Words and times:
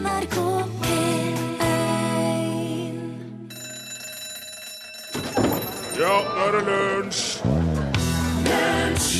NRK 0.00 0.36
P1 0.80 1.40
Ja, 6.00 6.14
nå 6.24 6.44
er 6.44 6.54
det 6.54 6.62
lunsj! 6.68 7.24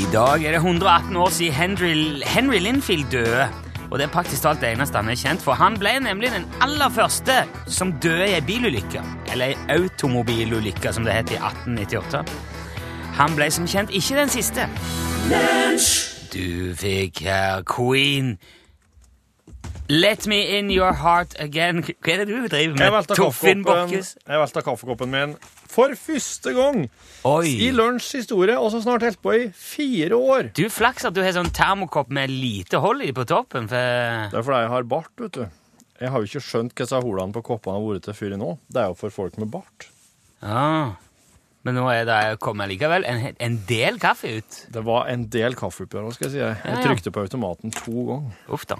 I 0.00 0.06
dag 0.12 0.44
er 0.44 0.56
det 0.56 0.60
118 0.62 1.16
år 1.16 1.28
siden 1.30 1.52
Henry, 1.54 1.90
Henry 2.26 2.58
Linfield 2.58 3.04
døde. 3.12 3.48
Og 3.90 3.98
det 3.98 4.06
er 4.06 4.12
praktisk 4.12 4.42
talt 4.42 4.60
det 4.62 4.70
eneste 4.72 4.96
han 4.96 5.08
er 5.12 5.18
kjent 5.18 5.42
for. 5.44 5.58
Han 5.58 5.76
ble 5.78 5.92
nemlig 6.02 6.30
den 6.32 6.46
aller 6.64 6.88
første 6.94 7.36
som 7.68 7.92
døde 8.02 8.30
i 8.30 8.34
ei 8.38 8.44
bilulykke. 8.46 9.02
Eller 9.32 9.52
ei 9.52 9.76
automobilulykke, 9.76 10.92
som 10.92 11.04
det 11.04 11.18
het 11.18 11.34
i 11.34 11.38
1898. 11.38 12.24
Han 13.20 13.36
ble 13.36 13.50
som 13.52 13.68
kjent 13.68 13.92
ikke 13.92 14.16
den 14.16 14.32
siste. 14.32 14.66
Du 16.32 16.72
fikk 16.80 17.20
her 17.28 17.62
Queen. 17.68 18.38
Let 19.90 20.26
me 20.30 20.58
in 20.58 20.70
your 20.70 20.92
heart 20.92 21.34
again. 21.42 21.82
Hva 21.82 22.12
er 22.12 22.20
det 22.22 22.26
du 22.28 22.44
driver 22.46 22.76
med? 22.78 23.08
Torfinn 23.10 23.64
kaffekoppen, 23.66 24.04
jeg 24.30 24.38
valgte 24.38 24.62
kaffekoppen 24.62 25.10
min 25.10 25.32
for 25.70 25.96
første 25.98 26.52
gang 26.54 26.84
Oi. 27.26 27.50
i 27.66 27.72
Lunsjs 27.74 28.20
historie, 28.20 28.54
og 28.54 28.70
så 28.70 28.84
snart 28.84 29.02
holdt 29.06 29.18
på 29.22 29.34
i 29.34 29.48
fire 29.50 30.14
år. 30.14 30.52
Du 30.54 30.68
flaks 30.70 31.08
at 31.10 31.16
du 31.16 31.22
har 31.24 31.34
sånn 31.34 31.50
termokopp 31.54 32.10
med 32.14 32.30
lite 32.30 32.78
hold 32.82 33.02
i 33.02 33.10
på 33.14 33.26
toppen. 33.26 33.66
for... 33.70 34.30
Det 34.30 34.38
er 34.38 34.46
fordi 34.46 34.62
jeg 34.62 34.72
har 34.76 34.86
bart, 34.94 35.12
vet 35.18 35.40
du. 35.40 35.44
Jeg 36.00 36.14
har 36.14 36.22
jo 36.22 36.30
ikke 36.30 36.44
skjønt 36.46 36.74
hva 36.74 36.86
disse 36.86 37.02
holene 37.08 37.34
på 37.34 37.44
koppene 37.50 37.74
har 37.74 37.86
vært 37.88 38.06
til 38.06 38.18
før 38.20 38.36
nå. 38.38 38.52
Det 38.70 38.84
er 38.84 38.92
jo 38.94 38.98
for 39.02 39.16
folk 39.18 39.42
med 39.42 39.50
bart. 39.50 39.90
Ja, 40.38 40.94
men 41.66 41.76
nå 41.76 41.90
er 41.92 42.06
det 42.08 42.20
kommet 42.40 42.70
likevel 42.70 43.04
en, 43.04 43.26
en 43.34 43.58
del 43.68 43.98
kaffe 44.00 44.38
ut. 44.38 44.62
Det 44.72 44.86
var 44.86 45.10
en 45.12 45.26
del 45.34 45.58
kaffe 45.58 45.84
oppi 45.84 45.98
her, 45.98 46.08
skal 46.14 46.30
jeg 46.30 46.38
si. 46.38 46.70
Jeg 46.70 46.86
trykte 46.86 47.12
på 47.12 47.26
automaten 47.26 47.74
to 47.74 48.06
ganger. 48.06 48.38
Uff 48.54 48.70
da. 48.70 48.78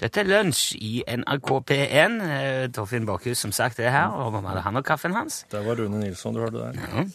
Dette 0.00 0.24
er 0.24 0.26
lunsj 0.26 0.74
i 0.82 0.92
NRK 1.06 1.50
P1. 1.70 2.18
Eh, 2.26 2.64
Torfinn 2.74 3.06
Bakhus 3.06 3.44
som 3.44 3.52
sagt 3.54 3.78
er 3.78 3.92
her, 3.94 4.10
og 4.10 4.34
han 4.42 4.80
og 4.80 4.84
kaffen 4.86 5.14
hans. 5.14 5.44
Det 5.52 5.62
var 5.66 5.78
Rune 5.78 6.02
Nilsson 6.02 6.34
du 6.34 6.42
hørte 6.42 6.72
der. 6.72 7.06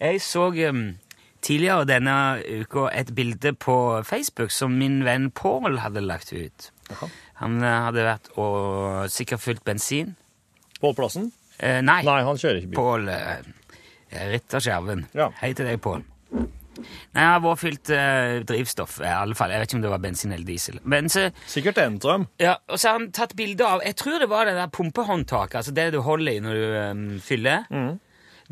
Jeg 0.00 0.20
så 0.20 0.50
um, 0.68 0.82
tidligere 1.40 1.86
denne 1.88 2.16
uka 2.60 2.90
et 2.92 3.14
bilde 3.16 3.54
på 3.56 4.02
Facebook 4.04 4.52
som 4.52 4.76
min 4.76 5.00
venn 5.06 5.30
Pål 5.30 5.78
hadde 5.80 6.04
lagt 6.04 6.32
ut. 6.32 6.70
Aha. 6.92 7.08
Han 7.40 7.56
eh, 7.62 7.78
hadde 7.88 8.04
vært 8.06 8.30
og 8.36 9.08
sikkert 9.12 9.40
fylt 9.44 9.64
bensin. 9.64 10.14
Pål 10.80 10.94
Plassen? 10.98 11.30
Eh, 11.56 11.80
nei, 11.80 12.02
Nei, 12.04 12.20
han 12.26 12.36
kjører 12.36 12.60
ikke 12.60 12.72
bil. 12.74 12.76
Pål 12.76 13.08
eh, 13.12 14.28
Ritterskjerven. 14.34 15.06
Ja. 15.16 15.30
Hei 15.40 15.54
til 15.56 15.68
deg, 15.68 15.80
Pål. 15.84 16.04
Nei, 16.78 17.24
har 17.24 17.40
vært 17.44 17.60
fylt 17.62 17.90
eh, 17.90 18.38
drivstoff, 18.48 18.98
i 19.00 19.10
alle 19.10 19.34
fall. 19.38 19.50
Jeg 19.54 19.60
vet 19.64 19.68
ikke 19.72 19.78
om 19.80 19.84
det 19.86 19.92
var 19.94 20.02
bensin 20.04 20.32
eller 20.32 20.46
diesel. 20.48 20.80
Men 20.84 21.08
så, 21.12 21.26
Sikkert 21.50 21.78
en 21.82 21.98
drøm 22.02 22.26
ja, 22.42 22.56
og 22.68 22.78
så 22.78 22.88
har 22.92 22.98
han 23.00 23.10
tatt 23.16 23.34
bilde 23.38 23.64
av 23.66 23.82
Jeg 23.86 23.96
tror 23.96 24.18
det 24.22 24.28
var 24.30 24.44
det 24.50 24.54
der 24.58 24.72
pumpehåndtaket, 24.72 25.60
altså 25.62 25.74
det 25.76 25.90
du 25.94 26.00
holder 26.04 26.32
i 26.32 26.40
når 26.44 26.58
du 26.60 26.66
eh, 26.80 27.20
fyller. 27.22 27.64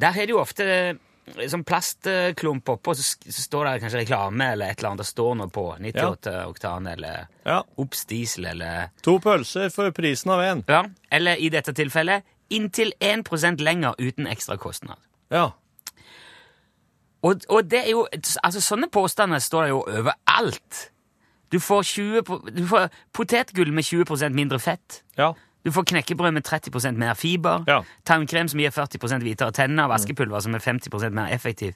Der 0.01 0.11
har 0.17 0.27
du 0.27 0.33
jo 0.35 0.41
ofte 0.43 0.65
eh, 0.67 1.47
sånn 1.49 1.63
plastklump 1.65 2.69
oppå, 2.69 2.93
så, 2.99 3.01
sk- 3.15 3.31
så 3.33 3.41
står 3.47 3.65
det 3.69 3.75
kanskje 3.85 4.01
reklame 4.03 4.49
eller 4.53 4.69
et 4.75 4.79
eller 4.81 4.91
annet. 4.91 5.05
Det 5.05 5.09
står 5.09 5.35
noe 5.41 5.49
på. 5.55 5.63
98 5.81 6.35
oktan 6.51 6.87
eller 6.91 7.27
Ja. 7.47 7.63
Obs 7.81 8.05
diesel 8.11 8.51
eller 8.51 8.91
To 9.07 9.19
pølser 9.25 9.71
for 9.73 9.91
prisen 9.97 10.31
av 10.35 10.43
én. 10.45 10.65
Ja, 10.69 10.83
eller 11.11 11.41
i 11.41 11.49
dette 11.55 11.73
tilfellet 11.77 12.25
inntil 12.53 12.93
1% 13.01 13.63
lenger 13.65 13.95
uten 13.99 14.27
ekstra 14.29 14.59
kostnad. 14.61 14.99
Ja. 15.33 15.47
Og, 17.25 17.47
og 17.49 17.71
det 17.71 17.81
er 17.87 17.91
jo, 17.95 18.05
altså 18.45 18.61
sånne 18.61 18.91
påstander 18.93 19.41
står 19.41 19.67
det 19.67 19.73
jo 19.73 19.81
overalt. 19.89 20.83
Du 21.53 21.59
får, 21.63 21.83
20, 21.89 22.53
du 22.53 22.65
får 22.69 22.89
potetgull 23.17 23.73
med 23.73 23.87
20% 23.87 24.37
mindre 24.37 24.59
fett. 24.61 25.01
Ja. 25.19 25.33
Du 25.65 25.73
får 25.73 25.87
knekkebrød 25.89 26.35
med 26.37 26.45
30% 26.45 26.99
mer 27.01 27.15
fiber. 27.17 27.65
Ja. 27.69 27.81
Tannkrem 28.05 28.49
som 28.53 28.61
gir 28.61 28.73
40% 28.75 29.25
hvitere 29.25 29.55
tenner. 29.57 29.89
Vaskepulver 29.89 30.45
som 30.45 30.55
er 30.55 30.65
50% 30.65 31.17
mer 31.17 31.33
effektiv. 31.33 31.73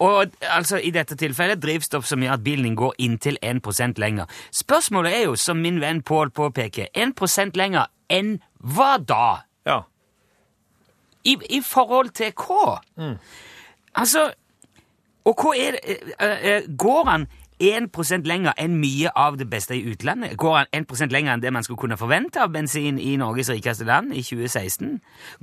Og 0.00 0.30
altså 0.40 0.78
i 0.78 0.92
dette 0.94 1.16
tilfellet 1.18 1.60
drivstoff 1.60 2.06
som 2.08 2.22
gjør 2.22 2.38
at 2.38 2.44
bilen 2.44 2.70
din 2.70 2.76
går 2.78 2.94
inntil 3.02 3.38
1% 3.42 3.98
lenger. 4.00 4.30
Spørsmålet 4.54 5.16
er 5.16 5.24
jo, 5.26 5.34
som 5.36 5.58
min 5.60 5.80
venn 5.80 6.02
Pål 6.02 6.30
påpeker, 6.30 6.86
1 6.94 7.56
lenger 7.58 7.90
enn 8.08 8.38
hva 8.60 8.96
da? 8.96 9.42
Ja. 9.66 9.80
I, 11.24 11.36
I 11.50 11.60
forhold 11.60 12.14
til 12.16 12.32
hva? 12.32 12.78
Altså 13.94 14.30
Og 15.30 15.38
hva 15.38 15.54
er 15.54 15.76
det 15.76 16.00
eh, 16.18 16.50
eh, 16.50 16.68
Går 16.80 17.06
han 17.08 17.28
1% 17.60 18.24
lenger 18.24 18.56
enn 18.56 18.78
mye 18.80 19.10
av 19.16 19.36
det 19.36 19.46
beste 19.52 19.76
i 19.76 19.82
utlandet? 19.92 20.32
Går 20.40 20.54
han 20.56 20.70
1% 20.80 21.12
lenger 21.12 21.34
enn 21.34 21.42
det 21.42 21.52
man 21.52 21.66
skulle 21.66 21.82
kunne 21.82 21.98
forvente 22.00 22.40
av 22.40 22.54
bensin 22.54 22.98
i 22.98 23.18
Norges 23.20 23.50
rikeste 23.52 23.84
land 23.88 24.14
i 24.16 24.22
2016? 24.24 24.94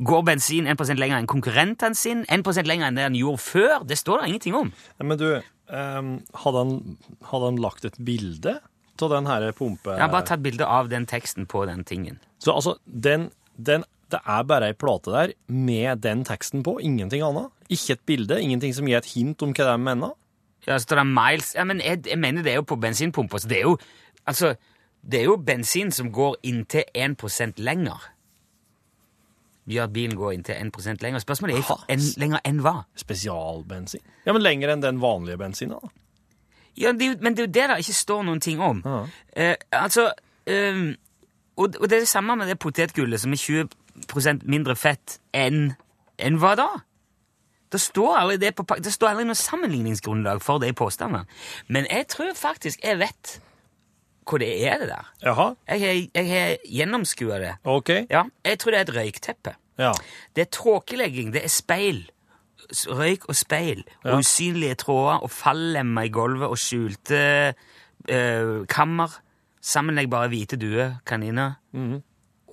Går 0.07 0.23
bensin 0.25 0.69
1% 0.71 0.97
lenger 0.97 1.21
enn 1.21 1.29
konkurrentene 1.29 1.97
sine? 1.97 2.25
1 2.25 2.65
lenger 2.65 2.89
enn 2.89 2.97
det 2.97 3.05
han 3.05 3.19
gjorde 3.19 3.43
før? 3.43 3.75
Det 3.85 3.99
står 4.01 4.23
det 4.23 4.31
ingenting 4.31 4.57
om. 4.57 4.73
Men 4.97 5.21
du, 5.21 5.27
ehm, 5.69 6.15
hadde, 6.41 6.63
han, 6.63 6.97
hadde 7.29 7.51
han 7.51 7.61
lagt 7.61 7.85
et 7.85 8.01
bilde 8.01 8.57
av 8.97 9.13
den 9.13 9.29
her 9.29 9.51
pumpe... 9.53 9.93
Jeg 9.93 10.01
har 10.01 10.09
bare 10.09 10.25
tatt 10.25 10.41
bilde 10.41 10.65
av 10.65 10.89
den 10.89 11.05
teksten 11.05 11.45
på 11.45 11.67
den 11.69 11.85
tingen. 11.85 12.17
Så 12.41 12.55
altså, 12.57 12.79
den, 12.85 13.29
den, 13.61 13.85
det 14.11 14.19
er 14.25 14.43
bare 14.47 14.69
ei 14.71 14.73
plate 14.79 15.11
der 15.11 15.33
med 15.51 16.01
den 16.03 16.23
teksten 16.27 16.63
på, 16.63 16.77
ingenting 16.79 17.21
annet. 17.25 17.49
Ikke 17.69 17.97
et 17.97 18.03
bilde, 18.07 18.37
ingenting 18.41 18.73
som 18.75 18.87
gir 18.87 18.97
et 19.01 19.09
hint 19.13 19.41
om 19.43 19.51
hva 19.53 19.65
de 19.73 19.77
mener. 19.83 20.13
Ja, 20.67 20.77
står 20.79 20.99
det 21.01 21.07
miles 21.07 21.53
Ja, 21.55 21.63
men 21.63 21.79
jeg, 21.79 22.01
jeg 22.07 22.19
mener 22.19 22.43
det 22.43 22.51
er 22.51 22.61
jo 22.61 22.67
på 22.67 22.75
bensinpumpa, 22.79 23.39
så 23.39 23.47
det 23.47 23.57
er 23.61 23.67
jo 23.69 23.77
Altså, 24.27 24.55
det 25.07 25.21
er 25.21 25.23
jo 25.29 25.37
bensin 25.37 25.91
som 25.95 26.09
går 26.11 26.35
inntil 26.43 26.83
1% 26.95 27.61
lenger. 27.63 28.01
Gjør 29.67 29.83
at 29.87 29.93
bilen 29.95 30.17
går 30.19 30.33
inntil 30.35 30.55
1 30.59 31.01
lenger. 31.03 31.19
Spørsmålet 31.23 31.57
er 31.59 31.85
en, 31.91 32.03
lenger 32.19 32.43
enn 32.47 32.59
hva? 32.63 32.73
Spesialbensin. 32.99 34.03
Ja, 34.25 34.33
men 34.35 34.43
lenger 34.43 34.73
enn 34.73 34.83
den 34.83 34.99
vanlige 34.99 35.37
bensinen 35.39 35.75
da. 35.79 35.89
Ja, 36.77 36.91
det 36.91 37.07
jo- 37.07 37.17
men 37.21 37.33
det 37.35 37.39
er 37.43 37.47
jo 37.47 37.51
det 37.53 37.69
det 37.69 37.77
ikke 37.85 37.93
står 37.93 38.23
noen 38.23 38.39
ting 38.43 38.59
om. 38.59 38.81
Ja. 38.85 38.99
Eh, 39.35 39.55
altså 39.71 40.11
ehm, 40.45 40.95
og, 41.57 41.75
og 41.81 41.87
det 41.89 41.95
er 41.97 41.99
det 42.05 42.07
samme 42.11 42.35
med 42.37 42.47
det 42.47 42.59
potetgullet, 42.59 43.19
som 43.19 43.31
er 43.31 43.37
20 43.37 43.69
mindre 44.43 44.75
fett 44.75 45.19
enn 45.33 45.75
enn 46.19 46.37
hva 46.41 46.55
da? 46.57 46.67
Det 47.71 47.79
står 47.83 48.15
aldri, 48.17 48.37
det 48.41 48.53
på, 48.55 48.63
det 48.79 48.93
står 48.93 49.09
aldri 49.11 49.25
noe 49.27 49.35
sammenligningsgrunnlag 49.37 50.39
for 50.41 50.57
de 50.63 50.71
påstandene. 50.73 51.25
Men 51.67 51.85
jeg 51.91 52.07
tror 52.07 52.31
faktisk 52.37 52.79
jeg 52.83 52.97
vet 53.01 53.39
hva 54.27 54.39
det 54.39 54.49
er, 54.67 54.77
det 54.81 54.87
der. 54.89 55.09
Jaha, 55.23 55.49
Jeg 55.67 56.27
har, 56.27 56.57
gjennomskua 56.65 57.37
det. 57.39 57.53
ok. 57.63 57.89
Ja, 58.09 58.23
jeg 58.45 58.59
tror 58.59 58.71
det 58.71 58.79
er 58.79 58.87
et 58.87 58.95
røykteppe. 58.95 59.53
Ja. 59.79 59.91
Det 60.35 60.41
er 60.41 60.49
tråkelegging, 60.51 61.33
det 61.33 61.43
er 61.43 61.51
speil. 61.53 62.09
Røyk 62.87 63.27
og 63.29 63.35
speil. 63.35 63.83
Og 64.03 64.19
usynlige 64.19 64.75
tråder 64.75 65.21
og 65.23 65.31
fallemmer 65.31 66.07
i 66.07 66.09
gulvet 66.11 66.49
og 66.49 66.57
skjulte 66.57 67.19
eh, 68.09 68.65
kammer. 68.67 69.19
Sammenleggbare 69.61 70.27
hvite 70.31 70.57
duer, 70.59 70.97
kaniner. 71.05 71.59
Mhm. 71.73 72.01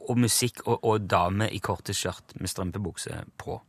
Og 0.09 0.19
musikk 0.21 0.61
og, 0.67 0.85
og 0.85 1.07
dame 1.11 1.49
i 1.51 1.59
korte 1.65 1.95
skjørt 1.97 2.35
med 2.41 2.51
strømpebukse 2.51 3.23
på. 3.41 3.61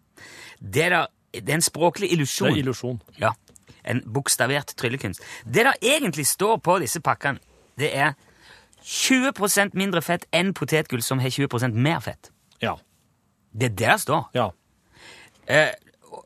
Det, 0.59 0.89
der, 0.91 1.07
det 1.33 1.49
er 1.49 1.59
en 1.59 1.65
språklig 1.65 2.11
illusjon. 2.11 2.49
Det 2.51 2.57
er 2.57 2.63
illusjon. 2.63 3.01
Ja, 3.21 3.31
en 3.85 4.01
bokstavert 4.13 4.73
tryllekunst. 4.77 5.23
Det 5.45 5.65
der 5.67 5.79
egentlig 5.81 6.27
står 6.27 6.57
på 6.57 6.79
disse 6.83 7.01
pakkene, 7.01 7.39
det 7.79 7.91
er 7.95 8.13
20% 8.85 9.73
mindre 9.73 10.01
fett 10.05 10.27
enn 10.35 10.53
potetgull 10.53 11.03
som 11.03 11.19
har 11.23 11.33
20% 11.33 11.73
mer 11.73 11.99
fett. 12.05 12.31
Ja. 12.61 12.75
Det 13.51 13.71
er 13.71 13.75
det 13.75 13.87
der 13.87 13.97
står. 13.97 14.29
Ja. 14.35 14.49
Eh, 15.47 15.73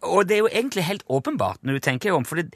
og 0.02 0.28
det 0.28 0.36
er 0.36 0.44
jo 0.44 0.52
egentlig 0.52 0.84
helt 0.84 1.04
åpenbart 1.08 1.64
når 1.64 1.74
du 1.74 1.80
tenker 1.80 2.16
om, 2.16 2.26
for 2.26 2.36
det, 2.40 2.56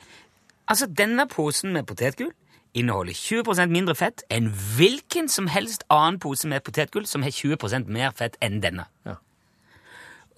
altså 0.67 0.87
denne 0.87 1.27
posen 1.27 1.73
med 1.73 1.87
potetgull 1.87 2.31
inneholder 2.73 3.13
20% 3.13 3.73
mindre 3.73 3.95
fett 3.95 4.23
enn 4.33 4.49
hvilken 4.77 5.29
som 5.29 5.47
helst 5.51 5.85
annen 5.93 6.19
pose 6.23 6.47
med 6.49 6.63
potetgull 6.65 7.05
som 7.09 7.25
har 7.25 7.33
20% 7.33 7.89
mer 7.93 8.15
fett 8.17 8.37
enn 8.41 8.61
denne. 8.63 8.87
Ja. 9.05 9.19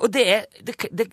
Og 0.03 0.11
det 0.11 0.25
er, 0.27 0.45
det, 0.67 0.75
det, 0.91 1.09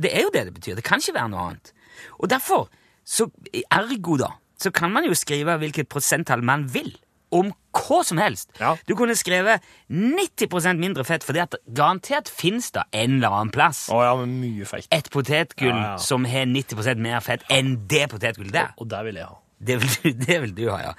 det 0.00 0.10
er 0.10 0.26
jo 0.26 0.32
det 0.34 0.46
det 0.48 0.54
betyr. 0.56 0.74
Det 0.80 0.86
kan 0.86 1.02
ikke 1.02 1.14
være 1.14 1.30
noe 1.30 1.46
annet. 1.50 1.70
Og 2.18 2.30
derfor, 2.30 2.66
så 3.06 3.28
ergo 3.70 4.18
da, 4.18 4.32
så 4.58 4.72
kan 4.74 4.90
man 4.90 5.06
jo 5.06 5.14
skrive 5.14 5.56
hvilket 5.62 5.90
prosenttall 5.90 6.42
man 6.42 6.66
vil 6.74 6.90
om 7.34 7.50
hva 7.74 8.00
som 8.06 8.18
helst. 8.22 8.52
Ja. 8.60 8.74
Du 8.86 8.94
kunne 8.98 9.16
skrevet 9.18 9.62
90% 9.90 10.78
mindre 10.78 11.04
fett, 11.06 11.24
for 11.26 11.34
garantert 11.74 12.30
finnes 12.30 12.70
det 12.74 12.84
en 12.94 13.16
eller 13.18 13.34
annen 13.34 13.54
plass 13.54 13.88
Å 13.90 14.02
ja, 14.04 14.12
men 14.20 14.36
mye 14.42 14.66
fett. 14.68 14.86
et 14.94 15.10
potetgull 15.10 15.74
Ja, 15.74 15.96
som 15.98 16.26
har 16.30 16.46
90% 16.46 17.02
mer 17.02 17.24
fett 17.24 17.42
enn 17.50 17.76
det 17.90 18.06
potetgullet 18.12 18.54
der. 18.54 18.76
Og 18.78 18.90
det 18.90 19.02
vil 19.08 19.18
jeg 19.18 19.26
ha. 19.30 19.40
Det 19.64 19.78
vil, 19.80 19.92
du, 19.96 20.24
det 20.26 20.36
vil 20.42 20.52
du 20.56 20.64
ha, 20.68 20.78
ja. 20.90 20.92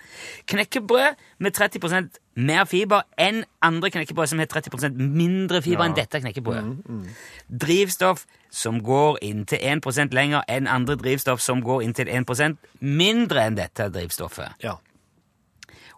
Knekkebrød 0.50 1.20
med 1.44 1.58
30% 1.58 2.18
mer 2.36 2.66
fiber 2.66 3.06
enn 3.22 3.44
andre 3.64 3.92
knekkebrød 3.94 4.32
som 4.32 4.42
har 4.42 4.50
30% 4.52 4.98
mindre 4.98 5.62
fiber 5.62 5.86
enn 5.86 5.98
dette 5.98 6.22
knekkebrødet. 6.24 7.12
Drivstoff 7.50 8.26
som 8.50 8.82
går 8.84 9.20
inntil 9.28 9.62
1% 9.62 10.16
lenger 10.16 10.44
enn 10.50 10.70
andre 10.72 10.98
drivstoff 11.00 11.44
som 11.44 11.62
går 11.64 11.86
inntil 11.86 12.10
1% 12.10 12.58
mindre 12.82 13.46
enn 13.46 13.60
dette 13.60 13.90
drivstoffet. 13.94 14.58
Ja. 14.66 14.78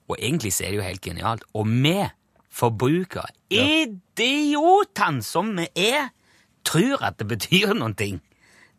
Og 0.08 0.16
egentlig 0.20 0.54
så 0.56 0.68
er 0.68 0.74
det 0.74 0.82
jo 0.82 0.88
helt 0.88 1.04
genialt. 1.04 1.48
Og 1.54 1.68
vi 1.68 1.98
forbrukere, 2.58 3.30
idiotene 3.54 5.22
som 5.24 5.52
vi 5.58 5.68
er, 5.76 6.10
tror 6.66 7.04
at 7.06 7.20
det 7.20 7.28
betyr 7.30 7.76
ting. 7.98 8.22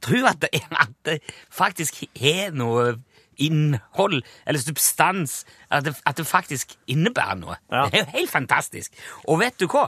Tror 0.02 0.28
at 0.30 0.40
det, 0.42 0.62
at 0.70 0.94
det 1.04 1.18
faktisk 1.50 2.04
har 2.20 2.50
noe 2.54 2.98
innhold, 3.38 4.22
eller 4.46 4.62
substans, 4.62 5.44
at 5.70 5.86
det, 5.86 5.94
at 6.06 6.18
det 6.18 6.26
faktisk 6.26 6.76
innebærer 6.90 7.38
noe. 7.40 7.58
Ja. 7.72 7.86
Det 7.88 8.00
er 8.00 8.04
jo 8.04 8.16
helt 8.18 8.32
fantastisk. 8.32 8.94
Og 9.26 9.40
vet 9.42 9.58
du 9.60 9.68
hva? 9.70 9.86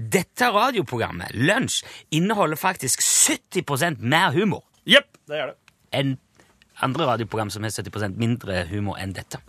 Dette 0.00 0.48
radioprogrammet, 0.54 1.34
Lunsj, 1.34 1.82
inneholder 2.16 2.56
faktisk 2.56 3.02
70% 3.04 4.00
mer 4.00 4.30
humor 4.32 4.64
Jepp, 4.88 5.10
det 5.28 5.36
gjør 5.36 5.52
det. 5.52 5.56
enn 5.92 6.14
andre 6.80 7.04
radioprogram 7.10 7.50
som 7.52 7.66
har 7.66 7.74
70% 7.74 8.16
mindre 8.16 8.62
humor 8.70 8.96
enn 9.02 9.12
dette. 9.12 9.40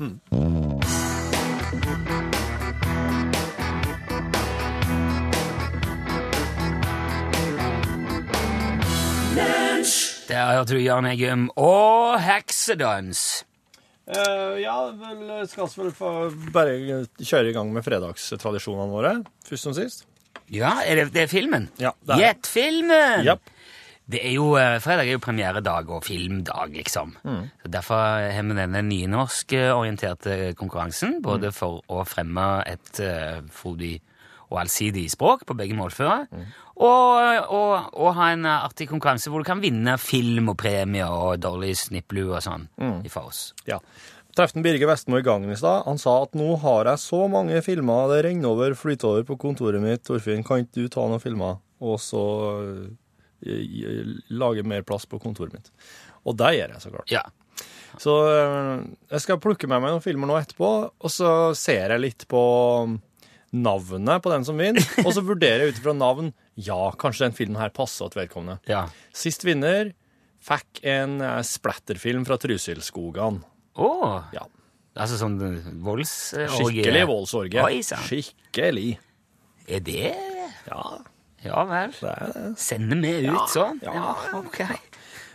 Der 10.31 10.53
hørte 10.55 10.77
du 10.77 10.79
Jan 10.79 11.07
Eggum 11.09 11.49
og 11.59 12.15
Heksedans. 12.23 13.43
Uh, 14.11 14.55
ja, 14.59 14.75
vel, 14.97 15.25
skal 15.47 15.67
vi 15.69 15.81
vel 15.83 15.91
få 15.95 16.11
bare 16.55 17.01
kjøre 17.19 17.51
i 17.51 17.55
gang 17.55 17.69
med 17.75 17.83
fredagstradisjonene 17.85 18.91
våre, 18.91 19.11
først 19.47 19.67
som 19.67 19.75
sist. 19.75 20.05
Ja, 20.51 20.77
er 20.87 21.01
det, 21.01 21.05
det 21.15 21.25
er 21.25 21.31
filmen? 21.31 21.67
Ja, 21.79 21.91
det 22.07 22.15
er. 22.15 22.21
Gjett 22.25 22.49
filmen! 22.51 23.25
Yep. 23.27 23.51
Det 24.11 24.19
er 24.27 24.33
jo, 24.33 24.47
eh, 24.59 24.77
fredag 24.83 25.07
er 25.07 25.15
jo 25.15 25.21
premieredag 25.23 25.91
og 25.95 26.01
filmdag, 26.03 26.73
liksom. 26.75 27.13
Mm. 27.23 27.43
Så 27.61 27.71
Derfor 27.71 28.01
har 28.33 28.43
vi 28.47 28.57
denne 28.57 28.81
nynorskorienterte 28.87 30.53
konkurransen, 30.59 31.19
Mm. 31.19 31.21
både 31.27 31.51
for 31.55 31.79
å 31.87 32.03
fremme 32.07 32.47
et 32.67 32.99
uh, 32.99 33.39
frodig 33.55 33.99
og 34.51 34.59
allsidig 34.65 35.05
språk 35.13 35.45
på 35.47 35.55
begge 35.55 35.77
målfører, 35.77 36.27
Mm. 36.31 36.45
Og, 36.81 37.51
og, 37.53 37.91
og 38.01 38.15
ha 38.17 38.31
en 38.33 38.47
artig 38.49 38.87
konkurranse 38.89 39.29
hvor 39.29 39.43
du 39.43 39.47
kan 39.51 39.61
vinne 39.61 39.93
film 40.01 40.49
og 40.53 40.57
premier 40.61 41.11
og 41.13 41.37
dårlig 41.43 41.75
snipplue 41.77 42.33
og 42.33 42.41
sånn 42.45 42.65
Mm. 42.81 43.03
fra 43.13 43.25
oss. 43.29 43.51
Ja. 43.69 43.77
Treften 44.33 44.63
Birger 44.63 44.87
Vestmo 44.87 45.17
i 45.19 45.25
gangen 45.25 45.51
i 45.51 45.57
stad. 45.59 45.83
Han 45.85 45.97
sa 45.99 46.13
at 46.23 46.33
nå 46.39 46.53
har 46.63 46.87
jeg 46.87 47.01
så 47.03 47.25
mange 47.29 47.59
filmer, 47.65 48.07
det 48.13 48.21
renner 48.25 48.47
over, 48.53 48.73
flyter 48.79 49.09
over 49.09 49.25
på 49.27 49.35
kontoret 49.43 49.83
mitt. 49.83 50.05
Torfinn, 50.07 50.41
kan 50.47 50.63
ikke 50.63 50.85
du 50.85 50.87
ta 50.93 51.03
noen 51.03 51.19
filmer, 51.19 51.57
og 51.83 51.99
så 51.99 52.21
uh, 52.63 54.15
lage 54.29 54.63
mer 54.63 54.85
plass 54.87 55.05
på 55.09 55.19
kontoret 55.21 55.53
mitt? 55.55 55.69
Og 56.25 56.37
det 56.39 56.53
gjør 56.57 56.75
jeg, 56.75 56.81
så 56.85 56.91
klart. 56.93 57.11
Ja. 57.11 57.23
Så 57.99 58.13
uh, 58.23 58.81
jeg 59.11 59.23
skal 59.25 59.41
plukke 59.43 59.67
med 59.67 59.83
meg 59.83 59.91
noen 59.97 60.05
filmer 60.05 60.29
nå 60.31 60.39
etterpå, 60.39 60.71
og 60.95 61.11
så 61.11 61.51
ser 61.57 61.91
jeg 61.97 62.05
litt 62.05 62.27
på 62.31 62.41
navnet 63.51 64.21
på 64.23 64.31
den 64.31 64.45
som 64.47 64.57
vinner, 64.59 64.83
og 65.05 65.11
så 65.15 65.23
vurderer 65.27 65.65
jeg 65.65 65.73
ut 65.75 65.81
ifra 65.81 65.93
navn 65.97 66.31
ja, 66.55 66.77
kanskje 66.99 67.27
den 67.27 67.35
filmen 67.37 67.59
her 67.61 67.69
passer 67.75 68.09
til 68.13 68.21
vedkommende. 68.23 68.59
ja. 68.69 68.85
Sist 69.15 69.43
vinner 69.47 69.91
fikk 70.41 70.79
en 70.87 71.19
eh, 71.21 71.41
splatterfilm 71.45 72.23
fra 72.25 72.37
Trusilskogene. 72.41 73.43
Oh. 73.77 74.23
Ja. 74.35 74.47
Altså 74.99 75.15
sånn 75.21 75.37
voldsorgie? 75.85 76.49
Skikkelig 76.57 77.03
voldsorgie. 77.07 77.61
Oi, 77.63 77.77
sann. 77.85 78.01
Skikkelig. 78.07 78.97
Er 79.71 79.79
det 79.85 80.09
Ja, 80.67 80.81
Ja 81.45 81.61
vel. 81.65 81.93
det 82.01 82.15
det. 82.35 82.41
Sender 82.59 82.99
vi 83.01 83.13
ut 83.23 83.29
Ja, 83.29 83.45
sånn? 83.53 83.79
ja. 83.85 84.15
ok. 84.37 84.59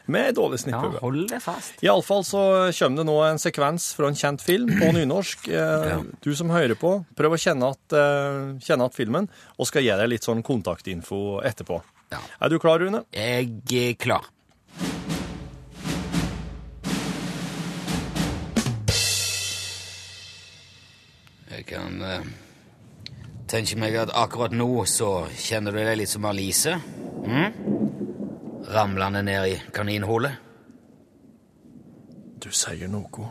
Med 0.07 0.35
dårlig 0.39 0.61
Ja, 0.71 0.81
hold 1.03 1.29
det 1.31 1.41
fast. 1.43 1.83
Iallfall 1.83 2.23
så 2.25 2.43
kommer 2.79 3.03
det 3.03 3.07
nå 3.09 3.17
en 3.27 3.41
sekvens 3.43 3.89
fra 3.97 4.07
en 4.07 4.15
kjent 4.15 4.43
film 4.43 4.71
på 4.79 4.93
nynorsk. 4.95 5.49
Eh, 5.49 5.89
Ja. 5.91 5.99
Du 6.23 6.35
som 6.35 6.51
hører 6.51 6.79
på, 6.79 7.05
prøv 7.19 7.35
å 7.35 7.41
kjenne 7.41 7.73
eh, 7.91 8.59
kjenne 8.63 8.87
at 8.87 8.95
filmen, 8.95 9.29
og 9.59 9.67
skal 9.67 9.83
gi 9.83 9.91
deg 9.91 10.09
litt 10.09 10.23
sånn 10.23 10.45
kontaktinfo 10.47 11.41
etterpå. 11.43 11.83
Ja. 12.15 12.23
Er 12.41 12.49
du 12.49 12.59
klar, 12.63 12.79
Rune? 12.79 13.03
Jeg 13.11 13.51
er 13.67 13.95
klar. 13.99 14.31
Jeg 21.51 21.67
kan 21.67 22.03
uh, 22.03 22.21
tenke 23.49 23.79
meg 23.81 23.97
at 23.97 24.11
akkurat 24.15 24.53
nå 24.55 24.85
så 24.87 25.27
kjenner 25.35 25.73
du 25.73 25.81
deg 25.83 25.99
litt 25.99 26.13
som 26.13 26.27
Alice. 26.29 26.79
Mm? 27.27 27.96
Ramlende 28.67 29.23
ned 29.23 29.47
i 29.49 29.61
kaninhullet. 29.75 30.33
Du 32.43 32.51
sier 32.55 32.89
noe. 32.91 33.29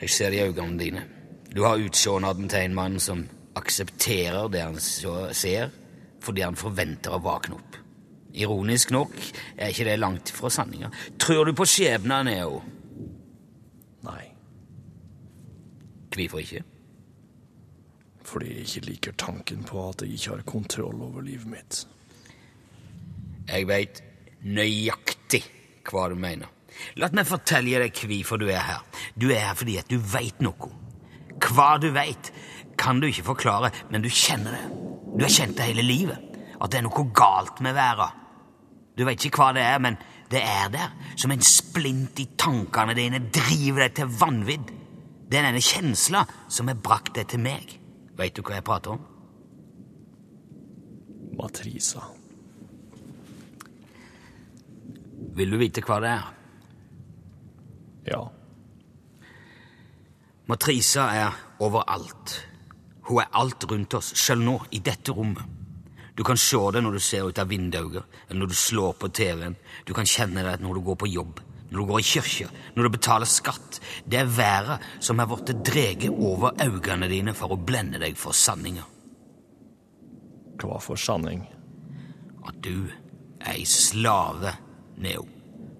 Jeg 0.00 0.10
ser 0.10 0.32
det 0.32 0.40
i 0.40 0.46
øynene 0.48 0.78
dine. 0.80 1.04
Du 1.54 1.62
har 1.64 1.80
utseendet 1.80 2.50
til 2.50 2.64
en 2.64 2.74
mann 2.74 2.98
som 3.00 3.26
aksepterer 3.56 4.48
det 4.48 4.62
han 4.62 4.74
så- 4.80 5.32
ser, 5.32 5.70
fordi 6.20 6.40
han 6.40 6.56
forventer 6.56 7.10
å 7.12 7.20
våkne 7.22 7.54
opp. 7.54 7.76
Ironisk 8.34 8.90
nok 8.90 9.12
er 9.58 9.68
ikke 9.68 9.84
det 9.84 9.98
langt 9.98 10.30
fra 10.30 10.48
sanninga. 10.48 10.90
Tror 11.18 11.44
du 11.44 11.52
på 11.52 11.64
skjebnen, 11.64 12.24
Neo? 12.24 12.62
Nei, 14.02 14.32
Hvorfor 16.10 16.38
ikke? 16.38 16.62
fordi 18.24 18.46
jeg 18.46 18.60
ikke 18.60 18.86
liker 18.86 19.12
tanken 19.12 19.64
på 19.64 19.88
at 19.88 20.02
jeg 20.02 20.12
ikke 20.12 20.30
har 20.30 20.42
kontroll 20.42 21.02
over 21.02 21.20
livet 21.20 21.46
mitt. 21.46 21.86
Jeg 23.52 23.68
veit 23.68 24.00
nøyaktig 24.48 25.42
hva 25.90 26.08
du 26.08 26.16
mener. 26.16 26.48
La 26.96 27.10
meg 27.12 27.28
fortelle 27.28 27.82
deg 27.82 27.98
hvorfor 27.98 28.40
du 28.40 28.48
er 28.48 28.64
her. 28.64 28.80
Du 29.14 29.28
er 29.30 29.44
her 29.50 29.58
fordi 29.58 29.76
at 29.80 29.90
du 29.92 29.98
veit 30.00 30.40
noe. 30.44 30.70
Hva 31.42 31.74
du 31.82 31.90
veit, 31.92 32.30
kan 32.78 33.00
du 33.00 33.08
ikke 33.08 33.26
forklare, 33.32 33.72
men 33.90 34.02
du 34.02 34.08
kjenner 34.08 34.56
det. 34.56 34.64
Du 35.18 35.24
har 35.26 35.32
kjent 35.32 35.58
det 35.58 35.68
hele 35.68 35.84
livet. 35.84 36.30
At 36.62 36.72
det 36.72 36.80
er 36.80 36.86
noe 36.86 37.04
galt 37.14 37.60
med 37.64 37.76
verden. 37.76 38.18
Du 38.96 39.04
veit 39.08 39.24
ikke 39.24 39.42
hva 39.42 39.50
det 39.56 39.64
er, 39.66 39.80
men 39.82 39.98
det 40.32 40.40
er 40.46 40.72
der. 40.72 40.94
Som 41.20 41.34
en 41.34 41.44
splint 41.44 42.20
i 42.22 42.28
tankene 42.40 42.96
dine 42.96 43.20
driver 43.34 43.86
deg 43.86 43.98
til 43.98 44.16
vanvidd. 44.20 44.72
Det 45.28 45.40
er 45.40 45.48
denne 45.48 45.64
kjensla 45.64 46.24
som 46.52 46.68
har 46.68 46.80
brakt 46.80 47.14
deg 47.18 47.28
til 47.32 47.42
meg. 47.44 47.76
Veit 48.16 48.36
du 48.36 48.44
hva 48.44 48.58
jeg 48.58 48.66
prater 48.68 48.96
om? 48.96 49.06
Matrisa. 51.40 52.04
Vil 55.36 55.52
du 55.52 55.58
vite 55.60 55.84
hva 55.86 55.98
det 56.02 56.12
er? 56.12 56.30
Ja. 58.12 58.22
Matrisa 60.50 61.08
er 61.16 61.36
overalt. 61.62 62.36
Hun 63.08 63.22
er 63.22 63.30
alt 63.38 63.64
rundt 63.70 63.94
oss, 63.98 64.12
selv 64.18 64.44
nå, 64.44 64.58
i 64.70 64.82
dette 64.84 65.14
rommet. 65.14 65.60
Du 66.14 66.22
kan 66.24 66.36
se 66.36 66.58
det 66.74 66.82
når 66.84 66.98
du 66.98 67.00
ser 67.00 67.28
ut 67.28 67.38
av 67.40 67.48
vinduet, 67.48 68.04
eller 68.28 68.42
når 68.42 68.50
du 68.52 68.58
slår 68.58 68.92
på 69.00 69.08
TV-en. 69.16 69.56
Du 69.88 69.94
kan 69.96 70.08
kjenne 70.08 70.44
det 70.44 70.58
når 70.60 70.76
du 70.76 70.84
går 70.90 70.98
på 71.00 71.08
jobb, 71.08 71.40
når 71.70 71.78
du 71.78 71.88
går 71.88 72.02
i 72.02 72.08
kirka, 72.10 72.48
når 72.76 72.84
du 72.84 72.92
betaler 72.98 73.30
skatt. 73.30 73.80
Det 74.04 74.20
er 74.20 74.28
været 74.28 74.84
som 75.00 75.22
er 75.22 75.30
blitt 75.30 75.54
dreget 75.64 76.12
over 76.12 76.52
øynene 76.60 77.08
dine 77.08 77.34
for 77.34 77.54
å 77.54 77.58
blende 77.58 78.02
deg 78.02 78.18
for 78.20 78.36
sanninga. 78.36 78.84
Hva 80.60 80.78
for 80.84 81.00
sanning? 81.00 81.46
At 82.46 82.60
du 82.62 82.84
er 83.40 83.56
ei 83.56 83.64
slave, 83.66 84.52
Neo. 85.02 85.26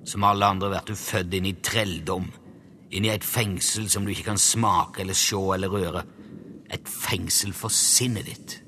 Som 0.05 0.25
alle 0.26 0.49
andre 0.50 0.73
blir 0.73 0.88
du 0.91 0.99
født 0.99 1.35
inn 1.38 1.47
i 1.47 1.55
trelldom. 1.62 2.26
Inn 2.93 3.07
i 3.07 3.12
et 3.12 3.25
fengsel 3.25 3.88
som 3.91 4.05
du 4.05 4.12
ikke 4.12 4.33
kan 4.33 4.41
smake 4.41 5.05
eller 5.05 5.17
se 5.17 5.38
eller 5.55 5.73
røre. 5.73 6.02
Et 6.73 6.88
fengsel 6.88 7.55
for 7.57 7.73
sinnet 7.73 8.29
ditt. 8.29 8.59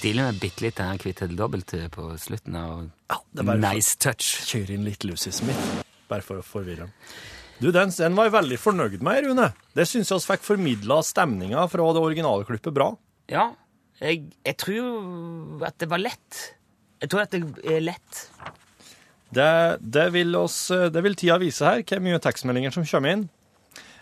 Stilig 0.00 0.22
med 0.24 0.38
bitte 0.40 0.64
litt 0.64 0.78
den 0.78 1.00
kvitt 1.00 1.18
eller 1.20 1.36
dobbelt 1.36 1.74
på 1.92 2.06
slutten. 2.16 2.54
Og 2.56 2.86
Ja, 3.10 3.18
det 3.32 3.42
er 3.42 3.50
bare 3.50 3.74
Nice 3.74 3.98
touch. 4.00 4.30
Kjøre 4.48 4.78
inn 4.78 4.86
litt 4.86 5.04
Lucy 5.04 5.30
Smith, 5.30 5.60
bare 6.08 6.24
for 6.24 6.40
å 6.40 6.46
forvirre 6.46 6.86
ham. 6.86 6.94
Du, 7.60 7.68
den, 7.74 7.90
den 7.92 8.16
var 8.16 8.28
jeg 8.28 8.36
veldig 8.38 8.56
fornøyd 8.60 9.02
med, 9.04 9.26
Rune. 9.26 9.50
Det 9.76 9.84
syns 9.88 10.08
jeg 10.08 10.22
vi 10.22 10.32
fikk 10.32 10.46
formidla 10.46 11.00
stemninga 11.04 11.66
fra 11.68 11.90
det 11.92 12.00
originale 12.00 12.46
klippet 12.48 12.72
bra. 12.76 12.94
Ja, 13.28 13.50
jeg, 14.00 14.30
jeg 14.46 14.56
tror 14.60 15.66
at 15.68 15.76
det 15.82 15.90
var 15.90 16.00
lett. 16.00 16.40
Jeg 17.04 17.12
tror 17.12 17.26
at 17.26 17.34
det 17.34 17.42
er 17.68 17.84
lett. 17.84 18.22
Det, 19.30 19.50
det, 19.80 20.06
vil 20.16 20.32
oss, 20.40 20.56
det 20.72 21.04
vil 21.04 21.18
tida 21.20 21.36
vise 21.40 21.68
her, 21.68 21.84
hvor 21.84 22.02
mye 22.02 22.22
tekstmeldinger 22.22 22.74
som 22.74 22.88
kommer 22.88 23.14
inn. 23.14 23.28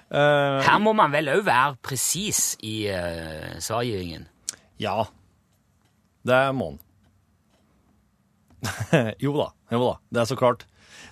Uh, 0.08 0.62
Her 0.64 0.78
må 0.80 0.94
man 0.96 1.12
vel 1.12 1.28
òg 1.34 1.42
være 1.44 1.74
presis 1.84 2.54
i 2.64 2.86
uh, 2.88 3.58
svargivningen. 3.60 4.24
ja, 4.80 5.02
det 6.24 6.40
må 6.56 6.70
han. 6.72 6.78
jo 9.24 9.34
da, 9.36 9.50
jo 9.74 9.82
da, 9.82 9.92
det 10.14 10.22
er 10.22 10.30
så 10.30 10.38
klart. 10.38 10.64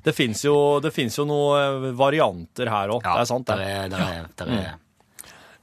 Det 0.06 0.14
fins 0.14 0.44
jo, 0.46 0.56
jo 0.78 1.26
noen 1.26 1.92
varianter 1.98 2.70
her 2.70 2.92
òg, 2.94 3.02
det 3.02 3.22
er 3.24 3.28
sant, 3.28 3.46
Der 3.48 3.62
det. 3.62 3.70
er, 3.70 3.88
der 3.90 4.04
er, 4.06 4.28
der 4.38 4.52
er. 4.56 4.74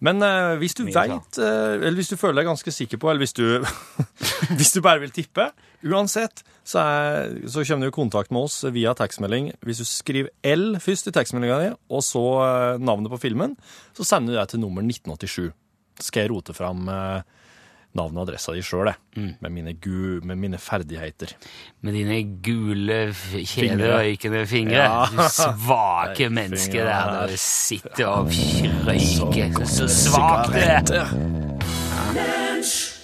Men 0.03 0.19
uh, 0.19 0.57
hvis 0.59 0.75
du 0.75 0.83
veit, 0.83 1.37
uh, 1.39 1.75
eller 1.79 1.95
hvis 1.95 2.11
du 2.11 2.17
føler 2.19 2.41
deg 2.41 2.49
ganske 2.49 2.73
sikker 2.75 2.99
på, 2.99 3.07
eller 3.07 3.23
hvis 3.23 3.35
du, 3.37 3.45
hvis 4.59 4.73
du 4.75 4.81
bare 4.83 4.99
vil 4.99 5.13
tippe, 5.15 5.45
uansett, 5.87 6.43
så, 6.67 6.83
er, 6.83 7.37
så 7.47 7.63
kommer 7.63 7.87
du 7.87 7.93
i 7.93 7.95
kontakt 7.95 8.33
med 8.35 8.49
oss 8.49 8.57
via 8.75 8.91
tekstmelding. 8.99 9.53
Hvis 9.63 9.79
du 9.79 9.87
skriver 9.87 10.31
L 10.51 10.75
først 10.83 11.07
i 11.07 11.15
tekstmeldinga 11.15 11.59
di, 11.61 11.71
og 11.87 12.03
så 12.03 12.23
uh, 12.43 12.83
navnet 12.83 13.15
på 13.15 13.21
filmen, 13.29 13.55
så 13.95 14.07
sender 14.07 14.35
du 14.35 14.41
det 14.41 14.49
til 14.51 14.63
nummer 14.63 14.83
1987. 14.83 15.53
Så 16.01 16.09
skal 16.09 16.25
jeg 16.25 16.33
rote 16.33 16.55
fram 16.57 16.87
eh, 16.89 17.42
navnet 17.95 18.17
og 18.17 18.27
adressa 18.27 18.53
di 18.55 18.61
sjøl, 18.65 18.93
Mm. 19.15 19.35
med, 19.41 19.51
mine 19.53 19.73
gu- 19.77 20.23
med 20.25 20.37
mine 20.41 20.57
ferdigheter. 20.57 21.33
Med 21.81 21.93
dine 21.93 22.15
gule, 22.41 23.13
kjelerøykende 23.13 24.45
fingre. 24.49 24.83
Ja. 24.83 25.27
Svake 25.29 26.29
menneske 26.33 26.81
der. 26.81 27.27
Du 27.29 27.37
sitter 27.37 28.07
og 28.09 28.31
røyker. 28.87 29.65
Så, 29.69 29.85
svakt 29.87 30.53
det 30.53 30.63
er. 30.63 31.13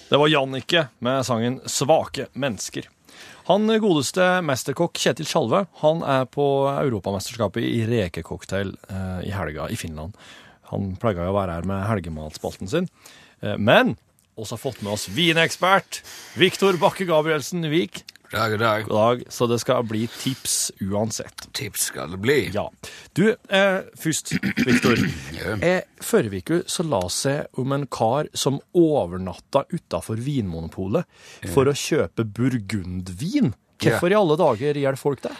Det 0.10 0.17
var 0.17 0.27
Jannicke 0.27 0.88
med 1.05 1.24
sangen 1.25 1.60
'Svake 1.65 2.25
mennesker'. 2.34 2.88
Han 3.50 3.67
godeste 3.81 4.41
mesterkokk 4.46 4.93
Kjetil 4.98 5.25
Tjalve 5.25 5.67
han 5.81 6.01
er 6.05 6.25
på 6.25 6.43
Europamesterskapet 6.69 7.63
i 7.65 7.86
rekecocktail 7.86 8.75
eh, 8.89 9.22
i 9.25 9.31
helga 9.34 9.67
i 9.69 9.75
Finland. 9.75 10.13
Han 10.69 10.96
pleier 11.01 11.25
jo 11.25 11.31
å 11.34 11.38
være 11.38 11.55
her 11.58 11.65
med 11.65 11.88
helgematspalten 11.89 12.69
sin. 12.69 12.88
Eh, 13.41 13.58
men 13.58 13.96
også 14.39 14.58
fått 14.60 14.81
med 14.86 14.93
oss 14.96 15.08
vinekspert 15.13 16.01
Viktor 16.39 16.79
Bakke 16.81 17.08
Gabrielsen 17.10 17.65
Vik. 17.72 18.03
Dag 18.31 18.60
dag. 18.60 18.84
God 18.86 18.96
dag. 18.96 19.24
Så 19.34 19.48
det 19.50 19.58
skal 19.60 19.84
bli 19.89 20.03
tips 20.19 20.72
uansett. 20.86 21.48
Tips 21.58 21.88
skal 21.89 22.12
det 22.13 22.19
bli. 22.22 22.38
Ja. 22.53 22.67
Du, 23.17 23.31
eh, 23.50 23.79
først, 23.98 24.36
Viktor. 24.65 24.98
Ja. 25.39 25.55
Eh, 25.65 25.81
Forrige 26.03 26.43
uke 26.43 26.60
så 26.69 26.84
la 26.86 27.00
seg 27.10 27.48
om 27.58 27.72
en 27.74 27.88
kar 27.88 28.27
som 28.38 28.60
overnatta 28.75 29.63
utafor 29.72 30.19
Vinmonopolet 30.22 31.08
for 31.53 31.69
å 31.72 31.74
kjøpe 31.74 32.25
burgundvin. 32.27 33.53
Hvorfor 33.79 34.12
i 34.12 34.17
alle 34.19 34.38
dager 34.38 34.77
gjør 34.77 35.00
folk 35.00 35.24
det? 35.25 35.34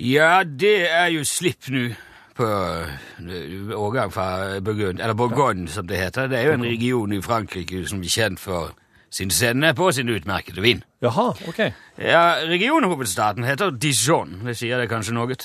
Ja, 0.00 0.44
det 0.46 0.86
er 0.88 1.10
jo 1.12 1.26
slipp 1.28 1.68
nå 1.70 1.88
på 2.34 2.46
eh, 2.46 3.74
årgang 3.78 4.12
fra 4.12 4.60
Burgund, 4.60 5.00
eller 5.00 5.14
Bourgogne 5.14 5.68
som 5.70 5.86
det 5.86 6.00
heter. 6.00 6.28
Det 6.30 6.40
er 6.40 6.50
jo 6.50 6.56
en 6.58 6.66
region 6.66 7.12
i 7.12 7.20
Frankrike 7.22 7.84
som 7.88 8.02
er 8.02 8.14
kjent 8.14 8.42
for 8.42 8.74
sin 9.14 9.30
sennep 9.30 9.78
og 9.78 9.94
sin 9.94 10.10
utmerkede 10.10 10.62
vin. 10.64 10.82
Jaha, 11.04 11.28
ok. 11.48 11.60
Ja, 12.02 12.24
Regionhovedstaden 12.50 13.46
heter 13.46 13.70
Dijon. 13.70 14.40
Det 14.46 14.56
sier 14.58 14.82
det 14.82 14.88
kanskje 14.90 15.14
noe? 15.14 15.36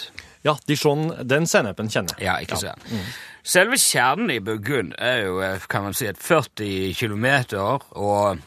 Ja, 0.46 0.56
Dijon, 0.68 1.12
den 1.30 1.46
sennepen 1.50 1.92
kjenner 1.92 2.18
jeg. 2.18 2.26
Ja, 2.26 2.40
ikke 2.42 2.58
sant. 2.58 2.86
Selve 3.46 3.78
kjernen 3.80 4.34
i 4.34 4.40
Burgund 4.44 4.96
er 4.98 5.26
jo, 5.28 5.40
eh, 5.46 5.62
kan 5.70 5.86
man 5.86 5.94
si, 5.98 6.10
et 6.10 6.18
40 6.18 6.94
kilometer 6.98 7.86
og 7.98 8.40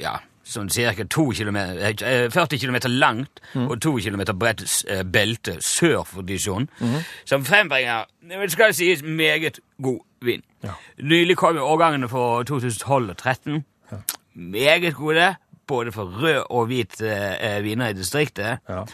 ja, 0.00 0.16
sånn 0.50 0.70
ca. 0.72 1.06
2 1.06 1.24
eh, 1.32 2.28
40 2.32 2.58
kilometer 2.58 2.92
langt 2.92 3.42
og 3.54 3.76
2 3.80 3.96
kilometer 4.06 4.36
bredt 4.36 4.64
eh, 4.88 5.02
belte 5.06 5.58
sør 5.64 6.04
for 6.08 6.26
Dijon, 6.26 6.68
som 7.24 7.44
frembringer, 7.46 8.08
det 8.22 8.52
skal 8.52 8.74
sies, 8.74 9.02
meget 9.02 9.60
god 9.82 10.00
vind. 10.20 10.42
Ja. 10.64 10.76
Nylig 10.98 11.36
kom 11.40 11.56
jo 11.56 11.64
årgangene 11.64 12.08
for 12.08 12.42
2012 12.42 13.10
og 13.10 13.16
2013. 13.16 13.64
Meget 14.34 14.94
gode, 14.94 15.34
både 15.66 15.92
for 15.92 16.04
rød 16.22 16.44
og 16.50 16.66
hvit 16.66 17.00
eh, 17.02 17.64
viner 17.64 17.88
i 17.88 17.96
distriktet. 17.96 18.58
Ja. 18.68 18.84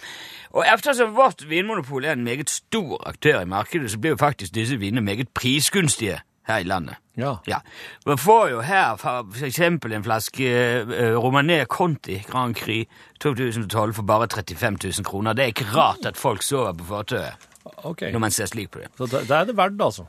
Og 0.57 0.65
eftersom 0.75 1.17
vårt 1.17 1.45
vinmonopol 1.49 2.05
er 2.05 2.13
en 2.13 2.25
meget 2.25 2.51
stor 2.51 3.03
aktør 3.09 3.41
i 3.41 3.45
markedet, 3.45 3.91
så 3.91 3.99
blir 3.99 4.11
jo 4.11 4.17
faktisk 4.17 4.55
disse 4.55 4.79
vinene 4.81 5.01
meget 5.01 5.29
prisgunstige 5.29 6.21
her 6.47 6.63
i 6.63 6.69
landet. 6.69 6.97
Ja. 7.17 7.37
Ja, 7.47 7.59
Man 8.07 8.19
får 8.19 8.49
jo 8.49 8.61
her 8.61 8.97
eksempel 9.45 9.93
en 9.93 10.05
flaske 10.05 10.51
uh, 10.85 11.17
Romané 11.17 11.65
Conti 11.65 12.23
Grand 12.29 12.55
Cru 12.55 12.85
2012 13.21 13.95
for 13.95 14.03
bare 14.03 14.29
35 14.29 14.79
000 14.85 15.05
kroner. 15.05 15.33
Det 15.33 15.43
er 15.43 15.47
ikke 15.55 15.71
rart 15.75 16.07
at 16.07 16.17
folk 16.17 16.43
sover 16.43 16.73
på 16.73 16.85
fortauet 16.85 17.49
okay. 17.85 18.13
når 18.13 18.19
man 18.19 18.31
ser 18.31 18.47
slik 18.47 18.71
på 18.71 18.79
det. 18.79 18.89
Så 18.97 19.07
det, 19.07 19.29
det 19.29 19.37
er 19.37 19.45
det 19.45 19.57
verdt, 19.57 19.83
altså. 19.83 20.05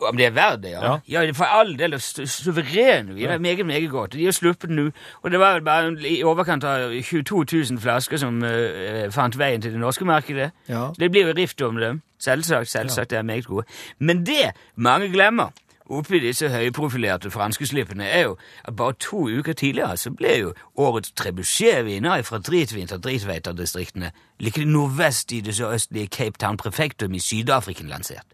Om 0.00 0.16
det 0.16 0.26
er 0.26 0.30
verdt 0.30 0.62
det, 0.62 0.70
ja? 0.70 0.92
Ja. 1.08 1.22
Ja, 1.22 1.30
for 1.34 1.44
all 1.44 1.72
del 1.78 2.00
suveren, 2.00 2.28
suverene 2.28 3.14
vin. 3.14 3.24
Det 3.24 3.34
er 3.34 3.38
meget, 3.38 3.66
meget 3.66 3.90
godt. 3.90 4.12
De 4.12 4.24
har 4.24 4.32
sluppet 4.32 4.70
nå. 4.70 4.90
Og 5.22 5.30
det 5.30 5.40
var 5.40 5.52
vel 5.52 5.62
bare 5.62 6.08
i 6.08 6.22
overkant 6.22 6.64
av 6.64 6.92
22 7.02 7.44
000 7.52 7.80
flasker 7.82 8.16
som 8.16 8.42
uh, 8.42 9.08
fant 9.10 9.38
veien 9.38 9.62
til 9.62 9.74
det 9.74 9.80
norske 9.80 10.06
markedet. 10.06 10.52
Ja. 10.68 10.88
Det 10.98 11.10
blir 11.10 11.26
jo 11.26 11.34
rift 11.36 11.62
om 11.62 11.76
dem. 11.76 12.02
Selvsagt, 12.18 12.70
selvsagt, 12.70 13.10
det 13.10 13.18
er 13.18 13.22
meget 13.22 13.46
gode. 13.46 13.66
Men 13.98 14.26
det 14.26 14.54
mange 14.76 15.10
glemmer 15.12 15.50
oppi 15.88 16.20
disse 16.22 16.48
høyprofilerte 16.52 17.30
franske 17.30 17.66
slippene, 17.66 18.04
er 18.04 18.22
jo 18.28 18.36
at 18.64 18.76
bare 18.76 18.96
to 19.00 19.28
uker 19.28 19.52
tidligere 19.52 19.96
så 19.96 20.10
ble 20.10 20.34
jo 20.38 20.54
årets 20.76 21.12
trebuchet-viner 21.16 22.22
fra 22.22 22.38
Dritvinter-Dritveiter-distriktene 22.38 24.10
like 24.40 24.64
nordvest 24.64 25.32
i 25.32 25.40
det 25.40 25.56
sørøstlige 25.56 26.06
Cape 26.06 26.38
Town 26.38 26.56
prefektum 26.56 27.14
i 27.14 27.22
Syd-Afrika 27.22 27.84
lansert. 27.84 28.26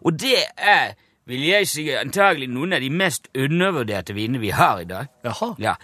Og 0.00 0.20
det 0.20 0.38
er, 0.56 0.94
vil 1.26 1.46
jeg 1.46 1.68
si, 1.68 1.88
antagelig 1.90 2.48
noen 2.50 2.72
av 2.72 2.80
de 2.80 2.90
mest 2.90 3.28
undervurderte 3.38 4.14
vinene 4.14 4.40
vi 4.42 4.54
har 4.54 4.80
i 4.80 4.88
dag. 4.88 5.10
Jaha. 5.24 5.54
Ja, 5.58 5.74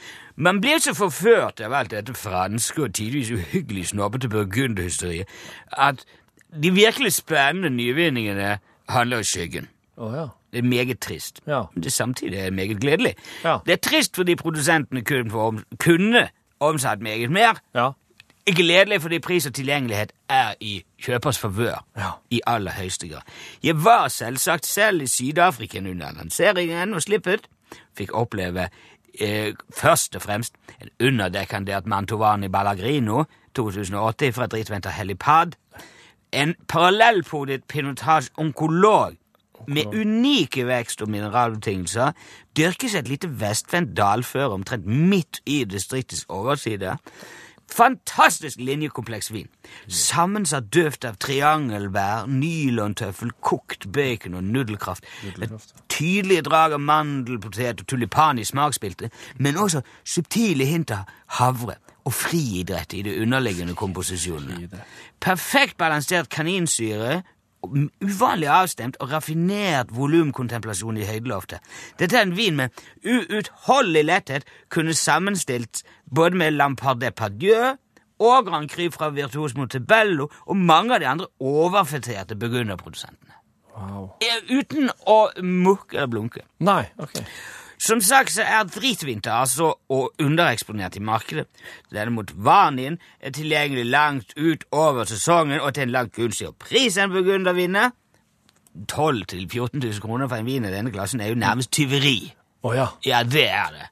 Man 0.40 0.60
blir 0.60 0.78
så 0.78 0.92
forført 0.94 1.58
av 1.60 1.72
alt 1.74 1.90
dette 1.90 2.14
franske 2.14 2.84
og 2.84 2.92
tidvis 2.94 3.32
uhyggelig 3.34 3.88
snobbete 3.90 4.28
burgunderhysteriet 4.30 5.26
at 5.74 6.04
de 6.62 6.70
virkelig 6.70 7.12
spennende 7.16 7.70
nyvinningene 7.74 8.58
handler 8.88 9.18
i 9.18 9.26
skyggen. 9.26 9.66
Å 9.98 10.10
ja. 10.14 10.26
Det 10.52 10.62
er 10.62 10.68
meget 10.68 11.00
trist. 11.04 11.40
Ja. 11.46 11.64
Men 11.74 11.82
det 11.82 11.92
samtidig 11.92 12.38
er 12.38 12.50
meget 12.50 12.80
gledelig. 12.80 13.14
Ja. 13.44 13.58
Det 13.66 13.72
er 13.72 13.80
trist 13.82 14.16
fordi 14.16 14.36
produsentene 14.38 15.02
kunne, 15.04 15.34
om, 15.34 15.64
kunne 15.78 16.28
omsatt 16.60 17.02
meget 17.02 17.30
mer. 17.30 17.58
Ja. 17.74 17.90
Gledelig 18.56 19.02
fordi 19.02 19.18
pris 19.18 19.46
og 19.46 19.54
tilgjengelighet 19.54 20.12
er 20.28 20.54
i 20.60 20.82
kjøpers 21.04 21.38
favør 21.38 21.84
i 22.30 22.40
aller 22.46 22.72
høyeste 22.72 23.08
grad. 23.08 23.26
Jeg 23.62 23.84
var 23.84 24.08
selvsagt 24.08 24.66
selv 24.66 25.02
i 25.02 25.06
Syd-Afrika 25.06 25.78
under 25.78 26.14
lanseringen 26.16 26.94
og 26.94 27.02
slippet. 27.02 27.44
Fikk 27.96 28.14
oppleve 28.16 28.70
eh, 29.20 29.52
først 29.76 30.16
og 30.16 30.22
fremst 30.22 30.56
en 30.80 30.88
underdekandert 31.06 31.86
Mantovani 31.86 32.48
Ballagrino 32.48 33.24
2008 33.54 34.32
fra 34.32 34.46
dritventer 34.46 34.90
Helipad. 34.96 35.52
En 36.32 36.54
parallellpodet 36.68 37.64
pinotage 37.68 38.30
onkolog 38.36 39.17
med 39.66 39.94
unike 39.94 40.66
vekst- 40.68 41.02
og 41.02 41.10
mineralbetingelser 41.10 42.12
dyrkes 42.56 42.94
et 42.94 43.08
lite 43.08 43.30
vestvendt 43.40 43.96
dalføre 43.96 44.54
omtrent 44.54 44.86
midt 44.86 45.42
i 45.46 45.64
distriktets 45.64 46.26
overside. 46.28 46.96
Fantastisk 47.68 48.56
linjekompleks 48.60 49.32
vin. 49.32 49.48
Sammensatt 49.92 50.70
døvt 50.72 51.04
av 51.04 51.18
triangelbær, 51.20 52.24
nylontøffel, 52.26 53.34
kokt 53.44 53.90
bacon 53.92 54.38
og 54.38 54.44
nudelkraft. 54.44 55.04
Et 55.28 55.52
tydelige 55.92 56.46
drag 56.48 56.78
av 56.78 56.80
mandel, 56.80 57.36
potet 57.40 57.84
og 57.84 57.86
tulipan 57.86 58.40
i 58.40 58.46
smaksbildet, 58.48 59.12
men 59.36 59.60
også 59.60 59.84
subtile 60.04 60.64
hint 60.64 60.94
av 60.96 61.12
havre 61.38 61.76
og 62.08 62.14
friidrett 62.16 62.94
i 62.96 63.02
de 63.04 63.18
underliggende 63.20 63.76
komposisjonene. 63.76 64.80
Perfekt 65.20 65.76
balansert 65.76 66.30
kaninsyre, 66.32 67.20
uvanlig 67.64 68.48
avstemt 68.52 68.98
og 69.02 69.12
raffinert 69.12 69.90
volumkontemplasjon 69.94 71.00
i 71.00 71.06
høydeloftet. 71.08 71.60
Dette 71.98 72.18
er 72.18 72.26
en 72.26 72.36
vin 72.36 72.56
med 72.58 72.84
uutholdelig 73.04 74.04
letthet, 74.06 74.48
kunne 74.70 74.94
sammenstilt 74.94 75.82
både 76.06 76.38
med 76.38 76.56
Lampard 76.56 77.02
de 77.02 77.10
Pardieu 77.10 77.74
og 78.18 78.46
Grand 78.46 78.70
Cru 78.70 78.88
fra 78.94 79.10
Virtuos 79.14 79.56
Montebello 79.58 80.28
og 80.46 80.56
mange 80.56 80.94
av 80.94 81.02
de 81.02 81.10
andre 81.10 81.28
overfeterte 81.40 82.38
burgunderprodusentene. 82.38 83.34
Wow. 83.78 84.08
Uten 84.50 84.90
å 85.06 85.18
mukke 85.42 86.00
eller 86.00 86.10
blunke. 86.10 86.42
Nei, 86.66 86.82
ok. 86.98 87.20
Som 87.78 88.00
sagt 88.02 88.32
så 88.34 88.42
er 88.42 88.66
dritvinter 88.66 89.32
altså 89.32 89.72
og 89.88 90.12
undereksponert 90.18 90.96
i 90.98 91.02
markedet. 91.04 91.46
Derimot 91.94 92.32
vanien 92.34 92.98
er 93.20 93.30
tilgjengelig 93.30 93.86
langt 93.86 94.34
ut 94.36 94.64
over 94.72 95.04
sesongen 95.04 95.60
og 95.60 95.74
til 95.74 95.86
en 95.86 95.94
langt 95.94 96.16
gunstigere 96.16 96.56
pris 96.58 96.98
enn 96.98 97.14
burgundervinene. 97.14 97.90
12 98.88 99.22
000-14 99.32 99.78
000 99.78 100.02
kroner 100.02 100.28
for 100.28 100.38
en 100.38 100.46
vin 100.46 100.66
i 100.66 100.74
denne 100.74 100.90
klassen 100.94 101.20
er 101.20 101.30
jo 101.30 101.38
nærmest 101.38 101.72
tyveri. 101.72 102.32
Oh, 102.62 102.74
ja. 102.76 102.86
Ja, 103.06 103.22
det 103.22 103.46
er 103.50 103.70
det. 103.74 103.86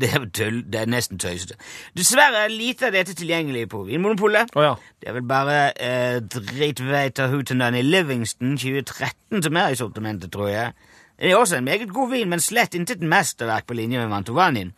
Det 0.00 0.08
er, 0.14 0.24
tøll, 0.34 0.60
det 0.72 0.80
er 0.80 0.86
nesten 0.90 1.18
tøysete. 1.18 1.56
Dessverre 1.98 2.44
er 2.44 2.52
lite 2.52 2.86
av 2.88 2.94
dette 2.94 3.14
tilgjengelig 3.18 3.66
på 3.72 3.82
Vinmonopolet. 3.88 4.54
Oh, 4.56 4.62
ja. 4.64 4.74
Det 5.02 5.10
er 5.10 5.16
vel 5.18 5.26
bare 5.28 5.56
eh, 5.82 6.20
Dritveiter 6.22 7.28
Hootenanny 7.32 7.82
Livingston 7.82 8.54
2013 8.56 9.42
som 9.42 9.58
er 9.58 9.74
i 9.74 9.78
sortimentet, 9.78 10.32
tror 10.32 10.48
jeg. 10.48 10.72
Det 11.20 11.30
er 11.30 11.36
også 11.36 11.56
en 11.56 11.64
meget 11.64 11.92
god 11.92 12.10
vin, 12.10 12.28
men 12.28 12.40
slett 12.40 12.74
intet 12.74 13.02
mesterverk 13.04 13.66
på 13.66 13.74
linje 13.74 13.98
med 13.98 14.08
Mantovanien. 14.08 14.72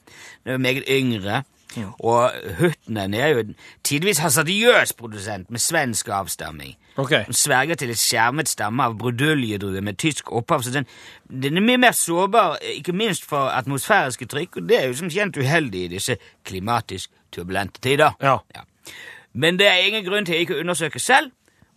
Den 0.45 0.53
er 0.53 0.59
meget 0.59 0.85
yngre, 0.91 1.43
og 1.99 2.33
Hutnen 2.59 3.15
er 3.15 3.27
jo 3.27 3.39
en 3.39 3.55
tidvis 3.85 4.19
hasardiøs 4.19 4.93
produsent 4.93 5.51
med 5.51 5.59
svensk 5.59 6.09
avstamming. 6.09 6.77
Okay. 6.97 7.25
Den 7.27 7.35
sverger 7.35 7.75
til 7.75 7.91
et 7.91 7.99
skjermet 7.99 8.49
stamme 8.49 8.85
av 8.85 8.99
bruduljedruer 8.99 9.81
med 9.81 9.97
tysk 9.97 10.33
opphav, 10.33 10.63
så 10.63 10.75
den, 10.75 10.87
den 11.31 11.57
er 11.57 11.65
mye 11.65 11.81
mer 11.81 11.97
sårbar, 11.97 12.59
ikke 12.75 12.93
minst 12.93 13.25
for 13.25 13.49
atmosfæriske 13.55 14.27
trykk, 14.27 14.57
og 14.57 14.69
det 14.69 14.81
er 14.81 14.91
jo 14.91 14.99
som 14.99 15.11
kjent 15.11 15.39
uheldig 15.41 15.87
i 15.87 15.93
disse 15.95 16.19
klimatisk 16.45 17.11
turbulente 17.33 17.81
tider. 17.81 18.13
Ja. 18.21 18.37
Men 19.33 19.59
det 19.59 19.71
er 19.71 19.87
ingen 19.87 20.05
grunn 20.05 20.29
til 20.29 20.43
ikke 20.43 20.59
å 20.59 20.61
undersøke 20.61 21.01
selv. 21.01 21.33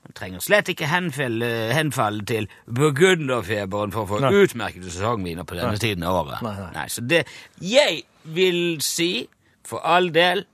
Man 0.05 0.13
trenger 0.13 0.43
slett 0.45 0.69
ikke 0.69 0.85
henfalle, 0.91 1.47
henfalle 1.73 2.25
til 2.29 2.45
burgunderfeberen 2.77 3.91
for 3.93 4.05
å 4.05 4.09
få 4.13 4.19
Nei. 4.21 4.31
utmerkede 4.45 4.91
sesongviner 4.93 5.47
på 5.49 5.57
denne 5.57 5.79
tiden 5.81 6.05
av 6.05 6.19
året. 6.21 6.43
Nei, 6.45 6.53
nei. 6.75 6.83
så 6.93 7.01
det 7.01 7.23
Jeg 7.61 8.03
vil 8.35 8.77
si, 8.85 9.27
for 9.65 9.81
all 9.85 10.11
del, 10.13 10.45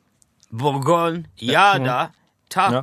Bourgogne, 0.51 1.25
ja 1.39 1.77
da, 1.79 1.99
ta, 2.51 2.65
Ja. 2.73 2.81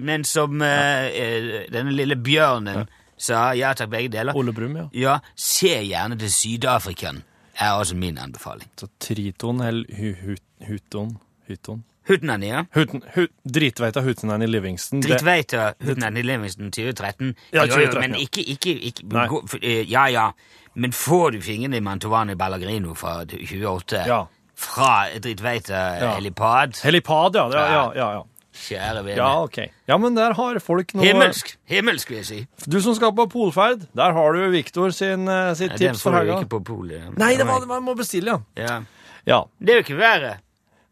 men 0.00 0.24
som 0.24 0.60
eh, 0.64 1.66
denne 1.72 1.92
lille 1.92 2.16
bjørnen 2.16 2.86
sa, 3.20 3.50
ja 3.56 3.74
takk, 3.76 3.90
begge 3.92 4.08
deler. 4.14 4.36
Ole 4.36 4.52
Brum, 4.56 4.76
ja. 4.76 4.86
Ja, 4.96 5.16
se 5.36 5.74
gjerne 5.84 6.16
til 6.20 6.32
Sydafrikaen, 6.32 7.22
er 7.60 7.74
også 7.76 7.96
min 8.00 8.16
anbefaling. 8.18 8.68
Så 8.80 8.88
Triton 9.04 9.60
eller 9.60 9.84
hu, 9.96 10.14
hu, 10.22 10.36
Huton 10.68 11.18
Huton? 11.50 11.84
Hutnan, 12.08 12.42
ja. 12.42 12.64
Huten, 12.74 13.02
hu, 13.14 13.26
dritveita 13.44 14.00
Hutunen 14.02 14.42
i 14.42 14.46
Livingston. 14.48 15.02
Dritveit 15.04 15.52
av 15.54 15.74
Hutnan 15.84 16.16
i 16.16 16.22
Livingston 16.24 16.70
2013. 16.74 17.34
Ja, 17.52 17.66
2013 17.66 17.68
jo, 17.68 17.68
2013, 17.68 18.00
men 18.00 18.16
ja. 18.16 18.24
ikke, 18.24 18.44
ikke, 18.54 18.74
ikke 18.90 19.28
gå, 19.34 19.42
eh, 19.60 19.84
Ja, 19.90 20.08
ja. 20.10 20.30
Men 20.74 20.92
får 20.94 21.32
du 21.36 21.40
fingrene 21.42 21.76
i 21.76 21.84
Mantovani 21.84 22.34
Ballagrino 22.38 22.94
fra 22.94 23.20
28 23.26 24.04
Ja. 24.06 24.24
fra 24.54 25.06
Drittveita 25.18 25.80
Ja. 26.00 26.14
helipad 26.16 26.78
Helipad, 26.82 27.34
ja. 27.36 27.48
Ja, 27.52 27.64
ja, 27.72 27.92
ja, 27.96 28.12
ja. 28.18 28.24
Kjære 28.60 29.04
vene. 29.04 29.16
ja, 29.16 29.42
ok. 29.44 29.58
Ja, 29.86 29.96
men 29.98 30.14
der 30.14 30.34
har 30.34 30.58
folk 30.58 30.92
noe 30.94 31.04
Himmelsk! 31.06 31.54
Himmelsk, 31.70 32.10
vil 32.10 32.18
jeg 32.18 32.26
si. 32.26 32.40
Du 32.66 32.80
som 32.82 32.94
skal 32.98 33.12
på 33.14 33.28
polferd, 33.30 33.86
der 33.94 34.12
har 34.12 34.32
du 34.34 34.48
Viktor 34.50 34.90
sin, 34.90 35.28
eh, 35.28 35.54
sitt 35.54 35.70
Ja, 35.70 35.76
Den 35.76 35.94
tips 35.94 36.02
for 36.02 36.12
får 36.12 36.26
du 36.26 36.32
ikke 36.34 36.50
på 36.58 36.64
polet. 36.64 37.16
Nei, 37.16 37.36
det 37.36 37.46
var, 37.46 37.64
man 37.66 37.82
må 37.86 37.94
bestille, 37.94 38.40
ja. 38.56 38.62
ja. 38.66 38.80
ja. 39.26 39.44
Det 39.60 39.70
er 39.70 39.80
jo 39.80 39.86
ikke 39.86 40.00
verre. 40.00 40.38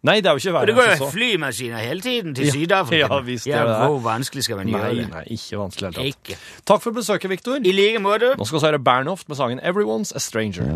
Nei, 0.02 0.20
det 0.22 0.26
er 0.30 0.36
jo 0.36 0.36
ikke 0.38 0.52
verre 0.54 0.66
det 0.66 0.74
går 0.76 0.90
jo 0.98 1.06
flymaskiner 1.10 1.78
hele 1.82 2.00
tiden 2.00 2.34
til 2.34 2.46
Ja, 2.46 2.52
Sydafrika. 2.52 3.08
ja, 3.14 3.20
visst 3.26 3.44
det 3.44 3.54
ja, 3.54 3.64
Hvor 3.86 3.98
vanskelig 4.04 4.44
skal 4.44 4.56
man 4.60 4.68
gjøre 4.70 4.94
det? 4.94 5.08
nei, 5.10 5.24
ikke 5.34 5.58
vanskelig 5.58 5.98
i 5.98 6.14
det. 6.28 6.38
Takk 6.66 6.82
for 6.82 6.90
besøket, 6.94 7.30
Viktor. 7.30 7.58
I 7.64 7.72
like 7.72 7.98
måte. 7.98 8.34
Nå 8.38 8.44
skal 8.46 8.60
vi 8.60 8.66
høre 8.66 8.78
Bernhoft 8.78 9.28
med 9.28 9.36
sangen 9.36 9.58
'Everyone's 9.60 10.12
a 10.14 10.18
Stranger'. 10.22 10.70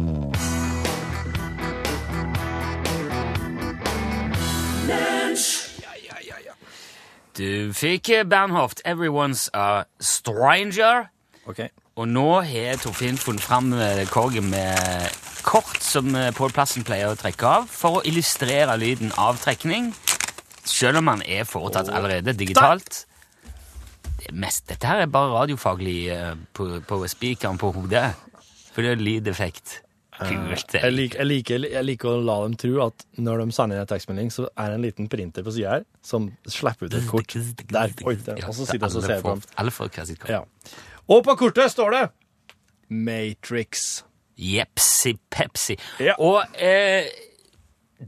Du 7.38 7.72
fikk 7.72 8.08
eh, 8.10 8.24
Bernhoft, 8.24 8.82
'Everyone's 8.84 9.48
a 9.54 9.84
Stranger'. 10.00 11.06
Ok. 11.46 11.60
Og 11.96 12.08
nå 12.08 12.40
har 12.40 12.76
Torfinn 12.76 13.16
funnet 13.18 13.42
fram 13.42 13.72
eh, 13.72 14.06
korget 14.10 14.44
med 14.44 15.08
kort 15.44 15.82
som 15.84 16.14
eh, 16.16 16.30
Pål 16.36 16.54
Plassen 16.54 16.86
pleier 16.86 17.12
å 17.12 17.18
trekke 17.18 17.48
av, 17.48 17.70
for 17.70 18.00
å 18.00 18.02
illustrere 18.08 18.74
lyden 18.80 19.12
av 19.20 19.40
trekning, 19.42 19.92
selv 20.64 21.02
om 21.02 21.08
man 21.10 21.22
er 21.26 21.46
foretatt 21.48 21.90
allerede 21.92 22.34
digitalt. 22.38 23.04
Det 24.22 24.30
mest, 24.38 24.68
dette 24.70 24.86
her 24.86 25.02
er 25.02 25.10
bare 25.10 25.32
radiofaglig 25.34 25.96
eh, 26.14 26.34
på, 26.54 26.68
på 26.86 27.00
spikeren 27.10 27.58
på 27.60 27.72
hodet, 27.74 28.12
for 28.72 28.84
det 28.84 28.94
er 28.94 29.02
lydeffekt. 29.02 29.80
Kult. 30.22 30.74
Jeg, 30.76 30.92
lik, 30.94 31.14
jeg, 31.16 31.26
liker, 31.26 31.64
jeg 31.66 31.82
liker 31.86 32.12
å 32.12 32.20
la 32.22 32.36
dem 32.44 32.54
tro 32.60 32.76
at 32.84 33.04
når 33.18 33.42
de 33.42 33.54
sender 33.56 33.78
inn 33.78 33.82
en 33.82 33.90
tekstmelding, 33.90 34.30
så 34.30 34.44
er 34.52 34.70
det 34.70 34.76
en 34.76 34.84
liten 34.84 35.08
printer 35.10 35.42
på 35.42 35.54
sida 35.56 35.78
her 35.78 35.86
som 36.04 36.28
slipper 36.46 36.86
ut 36.86 36.94
et 36.98 37.08
kort. 37.10 37.34
Der, 37.72 37.94
oi, 38.06 38.14
der. 38.22 38.42
Og 38.46 38.54
så 38.54 38.68
sitter 38.68 38.86
jeg 38.86 39.00
og 39.00 39.06
ser 39.08 39.24
på 39.24 39.34
dem. 39.34 39.42
Og 41.10 41.24
på 41.26 41.34
kortet 41.40 41.72
står 41.74 41.96
det 41.96 42.02
Matrix. 42.92 44.02
Jepsi 44.38 45.16
pepsi. 45.30 45.76
Ja. 46.00 46.14
Og 46.22 46.42
eh, 46.54 47.10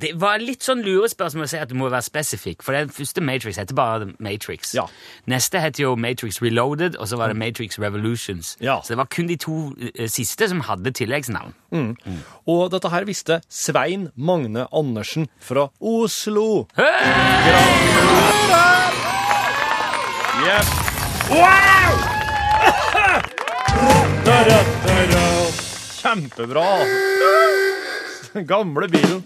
det 0.00 0.10
var 0.18 0.42
litt 0.42 0.64
sånn 0.66 0.82
lurespørsmål 0.82 1.44
å 1.46 1.50
si 1.50 1.58
at 1.60 1.70
du 1.70 1.76
må 1.78 1.86
være 1.92 2.02
spesifikk, 2.02 2.64
for 2.66 2.74
den 2.74 2.90
første 2.92 3.22
Matrix 3.24 3.58
heter 3.60 3.76
bare 3.78 4.08
Matrix. 4.22 4.74
Ja. 4.74 4.88
Neste 5.30 5.60
heter 5.62 5.84
jo 5.84 5.94
Matrix 6.00 6.40
Reloaded, 6.42 6.96
og 6.98 7.08
så 7.10 7.18
var 7.20 7.30
det 7.30 7.38
Matrix 7.38 7.78
Revolutions. 7.78 8.56
Ja. 8.64 8.80
Så 8.82 8.94
det 8.94 8.98
var 9.02 9.08
kun 9.14 9.30
de 9.30 9.36
to 9.38 9.58
eh, 9.94 10.08
siste 10.10 10.48
som 10.50 10.64
hadde 10.66 10.90
tilleggsnavn. 10.98 11.54
Og 12.50 12.70
dette 12.74 12.90
her 12.90 13.06
visste 13.06 13.40
Svein 13.50 14.08
Magne 14.14 14.66
Andersen 14.74 15.28
fra 15.42 15.68
Oslo. 15.80 16.66
Yep. 20.44 20.66
Wow! 21.30 21.90
Kjempebra. 26.14 26.64
Gamle 28.46 28.88
bilen. 28.88 29.22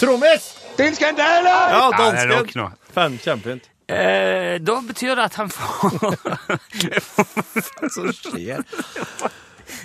Trommis! 0.00 0.56
Din 0.76 0.86
er 0.86 0.88
en 0.88 0.96
skandale! 0.96 1.48
Ja, 1.48 1.90
Ja, 1.92 2.12
er 2.12 2.28
dansken. 2.30 2.60
nå. 2.62 2.70
Fan, 2.92 3.18
kjempefint. 3.20 3.66
Eh, 3.88 4.56
da 4.64 4.76
betyr 4.82 5.12
det 5.14 5.26
at 5.28 5.34
han 5.36 5.50
får 5.52 6.16
Så 7.94 8.06
skjer. 8.16 8.64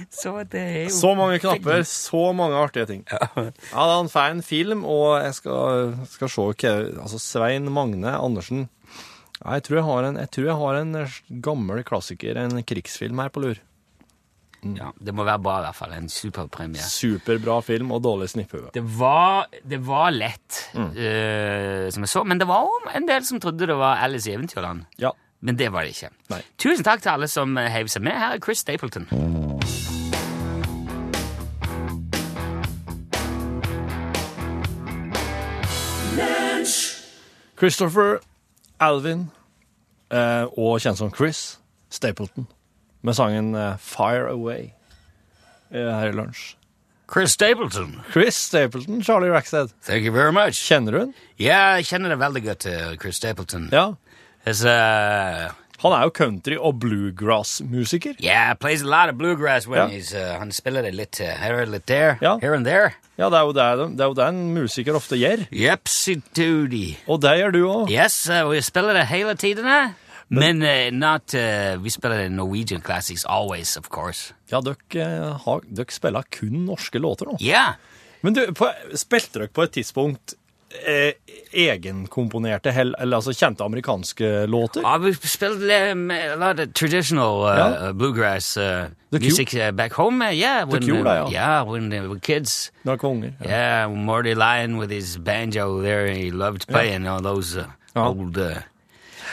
Så 0.10 0.34
det 0.50 0.62
er 0.62 0.80
jo 0.88 0.94
Så 0.96 1.12
mange 1.20 1.38
knapper, 1.44 1.84
så 1.84 2.24
mange 2.34 2.56
artige 2.58 2.88
ting. 2.88 3.04
Ja, 3.12 3.28
det 3.36 3.98
han 3.98 4.10
får 4.10 4.32
en 4.38 4.42
film, 4.42 4.86
og 4.88 5.20
jeg 5.22 5.36
skal, 5.36 5.94
skal 6.16 6.32
se 6.32 6.48
hva 6.48 6.76
Altså, 7.04 7.20
Svein 7.20 7.68
Magne 7.72 8.16
Andersen 8.16 8.70
Ja, 9.44 9.58
jeg 9.60 9.68
tror 9.68 9.82
jeg 9.82 9.88
har 9.90 10.08
en, 10.10 10.22
jeg 10.24 10.32
tror 10.32 10.48
jeg 10.48 10.60
har 10.64 10.80
en 10.80 11.42
gammel 11.44 11.84
klassiker, 11.84 12.40
en 12.40 12.64
krigsfilm 12.64 13.20
her 13.20 13.30
på 13.36 13.44
lur. 13.44 13.62
Ja, 14.62 14.92
Det 15.00 15.14
må 15.14 15.24
være 15.26 15.42
bra, 15.42 15.58
i 15.60 15.66
hvert 15.66 15.76
fall. 15.76 15.94
En 15.98 16.10
superpremie. 16.10 16.84
Superbra 16.86 17.60
film 17.66 17.92
og 17.96 18.04
dårlig 18.06 18.30
snipphue. 18.30 18.70
Det 18.76 18.84
var, 19.00 19.48
det 19.66 19.82
var 19.88 20.12
lett, 20.14 20.62
eh, 20.76 21.90
som 21.92 22.06
jeg 22.06 22.14
så, 22.14 22.24
men 22.24 22.42
det 22.42 22.48
var 22.50 22.70
òg 22.70 22.92
en 22.96 23.10
del 23.10 23.26
som 23.26 23.42
trodde 23.42 23.68
det 23.68 23.78
var 23.78 24.04
Alice 24.06 24.30
i 24.30 24.36
Eventyrland. 24.36 24.86
Ja. 25.02 25.12
Men 25.42 25.58
det 25.58 25.72
var 25.74 25.82
det 25.88 25.96
ikke. 25.96 26.12
Nei. 26.30 26.42
Tusen 26.62 26.86
takk 26.86 27.02
til 27.02 27.16
alle 27.16 27.28
som 27.32 27.58
eh, 27.58 27.72
heiv 27.74 27.90
seg 27.90 28.06
med. 28.06 28.14
Her 28.14 28.38
er 28.38 28.44
Chris 28.46 28.62
Stapleton. 28.62 29.10
Christopher 37.62 38.20
Alvin, 38.82 39.28
eh, 40.12 40.46
og 40.58 40.80
kjent 40.82 40.98
som 40.98 41.12
Chris 41.14 41.60
Stapleton, 41.94 42.48
med 43.04 43.16
sangen 43.18 43.54
eh, 43.56 43.78
Fire 43.82 44.30
Away 44.32 44.72
eh, 45.72 45.92
her 46.00 46.10
i 46.10 46.16
lunsj. 46.16 46.56
Chris 47.12 47.32
Stapleton. 47.36 47.98
Chris 48.14 48.36
Stapleton, 48.36 49.02
Charlie 49.04 49.30
Rackstead. 49.30 49.74
Thank 49.84 50.06
you 50.06 50.14
very 50.16 50.32
much. 50.32 50.56
Kjenner 50.56 50.92
du 50.96 51.00
den? 51.00 51.14
Ja, 51.38 51.76
jeg 51.76 51.90
kjenner 51.90 52.14
det 52.14 52.20
veldig 52.22 52.44
godt, 52.46 52.66
eh, 52.72 52.94
Chris 53.02 53.18
Stapleton. 53.20 53.68
Ja. 53.74 53.90
It's, 54.48 54.64
uh, 54.66 55.52
Han 55.82 55.92
er 55.98 56.04
jo 56.06 56.12
country- 56.14 56.58
og 56.62 56.80
bluegrass-musiker. 56.80 58.14
yeah, 58.24 58.54
plays 58.54 58.82
a 58.84 58.86
lot 58.86 59.10
of 59.10 59.18
bluegrass 59.18 59.68
when 59.68 59.80
Ja. 59.80 59.88
he's, 59.98 60.14
uh, 60.16 60.38
han 60.40 60.52
spiller 60.52 60.82
det 60.84 60.94
litt 60.96 61.20
uh, 61.22 61.26
her 61.28 61.62
og 61.62 61.68
litt 61.70 61.86
der, 61.88 62.18
Ja. 62.22 62.38
here 62.40 62.54
and 62.56 62.66
there. 62.66 62.94
Ja, 63.18 63.30
det 63.30 63.38
er 63.38 63.42
jo 63.46 63.52
det, 63.54 63.98
det, 63.98 64.02
er 64.02 64.08
jo 64.08 64.14
det 64.14 64.28
en 64.28 64.54
musiker 64.54 64.94
ofte 64.96 65.18
gjør. 65.18 65.48
Yepsy 65.52 66.16
doody. 66.36 66.96
Og 67.08 67.20
det 67.22 67.36
gjør 67.40 67.52
du 67.52 67.60
òg. 67.68 67.90
Yes, 67.92 68.30
uh, 68.30 68.48
vi 68.50 68.62
spiller 68.62 68.94
det 68.94 69.08
hele 69.08 69.36
tiden 69.36 69.66
her. 69.66 69.92
Men 70.32 70.62
uh, 70.64 70.90
not, 70.96 71.34
uh, 71.36 71.76
vi 71.84 71.90
spiller 71.92 72.30
Norwegian 72.32 72.82
classics 72.82 73.26
always, 73.26 73.74
of 73.78 73.90
course. 73.90 74.34
Ja, 74.52 74.62
dere, 74.62 74.76
eh, 74.96 75.38
har- 75.46 75.66
dere 75.68 75.92
spiller 75.92 76.24
kun 76.32 76.66
norske 76.66 77.00
låter 77.00 77.26
nå. 77.28 77.38
Yeah. 77.42 77.74
Men 78.24 78.34
du, 78.34 78.46
på, 78.56 78.70
spilte 78.96 79.40
dere 79.40 79.48
på 79.52 79.64
et 79.66 79.72
tidspunkt 79.76 80.36
eh, 80.88 81.14
egenkomponerte, 81.52 82.72
eller 82.72 83.18
altså 83.18 83.34
kjente 83.36 83.66
amerikanske 83.66 84.46
låter? 84.48 84.82
Ja, 84.86 84.98
vi 85.04 85.12
spilte 85.14 85.80
a 85.92 86.36
lot 86.40 86.60
of 86.60 86.74
traditional 86.74 87.44
uh, 87.44 87.58
yeah. 87.58 87.92
bluegrass 87.92 88.54
The 88.54 89.20
music 89.20 89.52
back 89.76 89.92
home. 89.94 90.22
Yeah, 90.32 90.64
when, 90.64 90.84
Cure, 90.84 91.00
uh, 91.00 91.04
da, 91.04 91.14
ja. 91.16 91.30
yeah, 91.32 91.64
when 91.72 91.90
they 91.90 92.00
were 92.00 92.20
kids. 92.20 92.72
Da 92.86 92.96
konger. 92.96 93.34
Ja. 93.42 93.50
Yeah, 93.50 93.88
Morty 93.90 94.34
Lyon 94.34 94.78
with 94.78 94.92
his 94.92 95.18
banjo 95.18 95.82
there, 95.82 96.08
he 96.08 96.32
loved 96.32 96.68
playing 96.68 97.06
all 97.08 97.22
those 97.22 97.58
Ja. 97.96 98.08
old 98.08 98.38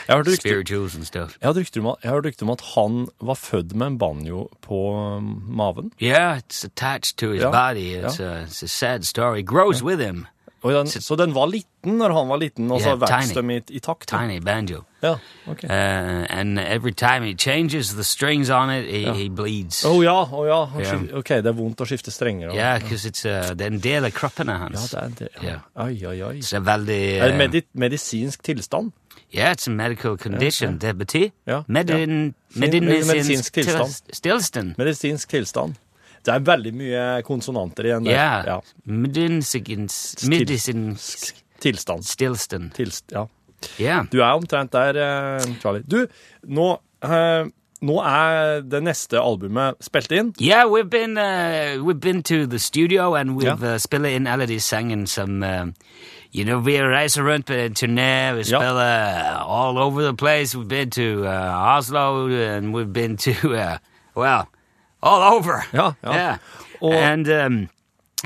Jeg 0.09 0.17
har 0.17 0.23
hørt 0.23 0.39
spirituals 0.39 0.95
and 0.95 1.05
stuff. 1.05 1.35
jeg 1.41 1.55
rykter 1.55 1.81
om, 1.81 1.95
rykter 2.25 2.45
om 2.45 2.49
at 2.49 2.61
han 2.75 3.07
var 3.21 3.33
født 3.37 3.75
med 3.75 3.87
en 3.87 3.97
banjo 3.97 4.47
på 4.61 4.79
um, 4.97 5.43
maven. 5.47 5.91
Yeah, 6.01 6.39
it's 6.39 6.65
attached 6.65 7.17
to 7.17 7.31
his 7.31 7.41
Ja, 7.41 7.51
body. 7.51 7.93
It's, 7.93 8.19
ja. 8.19 8.25
a, 8.25 8.43
it's 8.43 8.63
a 8.63 8.67
sad 8.67 9.03
story. 9.03 9.39
It 9.39 9.45
grows 9.45 9.83
with 9.83 10.01
him. 10.01 10.25
Den, 10.63 10.87
så 10.87 11.15
den 11.15 11.35
var 11.35 11.45
liten 11.47 11.93
når 11.97 12.11
han 12.13 12.27
var 12.27 12.37
liten, 12.37 12.71
og 12.71 12.81
så 12.81 12.87
yeah, 12.89 13.01
vokste 13.01 13.41
de 13.41 13.55
i, 13.55 13.61
i 13.69 13.79
takt? 13.79 14.09
Tiny 14.09 14.39
banjo. 14.43 14.81
Ja, 15.03 15.13
ok. 15.47 15.63
Uh, 15.63 15.69
and 16.39 16.59
every 16.59 16.91
time 16.91 17.23
he 17.23 17.33
changes 17.33 17.93
the 17.93 18.03
strings 18.03 18.49
on 18.49 18.69
it, 18.69 18.89
he, 18.91 19.13
he 19.13 19.29
bleeds. 19.29 19.85
Å 19.85 19.93
ja, 20.03 20.17
ja. 20.47 20.59
oh, 20.65 20.81
Ja. 20.81 20.97
Ok, 21.13 21.29
det 21.29 21.45
er 21.45 21.55
vondt 21.55 21.79
å 21.79 21.87
skifte 21.87 22.11
strenger. 22.11 22.51
Ja, 22.51 22.75
Yeah, 22.75 22.83
uh, 22.83 23.53
det 23.55 23.61
er 23.61 23.71
en 23.71 23.79
del 23.79 24.09
av 24.09 24.11
kroppen 24.11 24.51
ja 24.51 24.57
hans. 24.65 24.89
det 24.91 25.29
er. 25.29 25.29
Ja. 25.43 25.53
Ja. 25.53 25.59
Oi, 25.85 25.95
oi, 26.05 26.17
oi. 26.33 26.41
Så 26.41 26.57
det 26.57 26.65
er 26.65 26.67
veldig 26.73 26.99
Er 27.19 27.25
det 27.27 27.33
uh, 27.37 27.39
medi 27.45 27.63
medisinsk 27.85 28.43
tilstand? 28.43 28.91
Yeah, 29.33 29.51
it's 29.51 29.67
a 29.67 29.71
medical 29.71 30.17
condition. 30.17 30.77
Det 30.81 30.97
betyr 30.97 31.29
Ja, 31.47 31.63
medin, 31.67 32.33
medicinsk 32.55 33.13
Medisinsk 33.13 33.53
tilstand. 34.23 34.75
Medisinsk 34.77 35.29
tilstand. 35.29 35.73
Det 36.25 36.33
er 36.33 36.39
veldig 36.39 36.73
mye 36.73 37.21
konsonanter 37.23 37.83
igjen 37.85 38.05
der. 38.05 38.11
Ja. 38.45 38.59
Medicinsk 38.85 39.53
Tilstand. 41.59 42.03
stillstand. 42.05 42.71
Tilst, 42.73 43.05
ja. 43.11 43.25
Yeah. 43.79 44.05
Du 44.11 44.19
er 44.21 44.31
omtrent 44.33 44.71
der, 44.71 44.95
eh, 44.95 45.39
Charlie. 45.61 45.83
Du, 45.83 46.07
nå, 46.47 46.77
uh, 47.03 47.47
nå 47.81 47.99
er 48.03 48.61
det 48.61 48.83
neste 48.83 49.19
albumet 49.19 49.75
spilt 49.83 50.11
inn. 50.11 50.33
Yeah, 50.41 50.65
we've 50.65 50.89
been 50.89 51.17
uh, 51.17 51.83
we've 51.83 51.99
been 51.99 52.23
to 52.23 52.45
the 52.47 52.59
studio 52.59 53.13
and 53.15 53.31
we've 53.37 53.61
Ja. 53.63 53.73
uh, 53.73 53.77
spillet 53.77 54.15
inn 54.15 54.27
alle 54.27 54.45
de 54.47 54.59
sangene 54.59 55.07
som 55.07 55.43
uh, 55.43 55.65
You 56.33 56.45
know, 56.45 56.59
vi 56.59 56.77
reiser 56.81 57.23
rundt 57.23 57.45
på 57.45 57.53
en 57.53 57.73
turné. 57.73 58.33
Vi 58.35 58.43
spiller 58.43 58.75
uh, 58.75 59.65
all 59.67 59.77
over 59.77 60.01
the 60.03 60.13
place. 60.13 60.55
We've 60.57 60.67
been 60.67 60.89
to 60.91 61.25
uh, 61.25 61.77
Oslo 61.77 62.27
and 62.27 62.73
we've 62.73 62.93
been 62.93 63.17
to 63.17 63.31
uh, 63.53 63.77
well, 64.15 64.43
all 65.01 65.33
over. 65.37 65.65
Ja, 65.73 65.91
ja. 66.03 66.13
yeah. 66.13 66.37
Og- 66.81 66.93
and 66.93 67.27
um, 67.29 67.69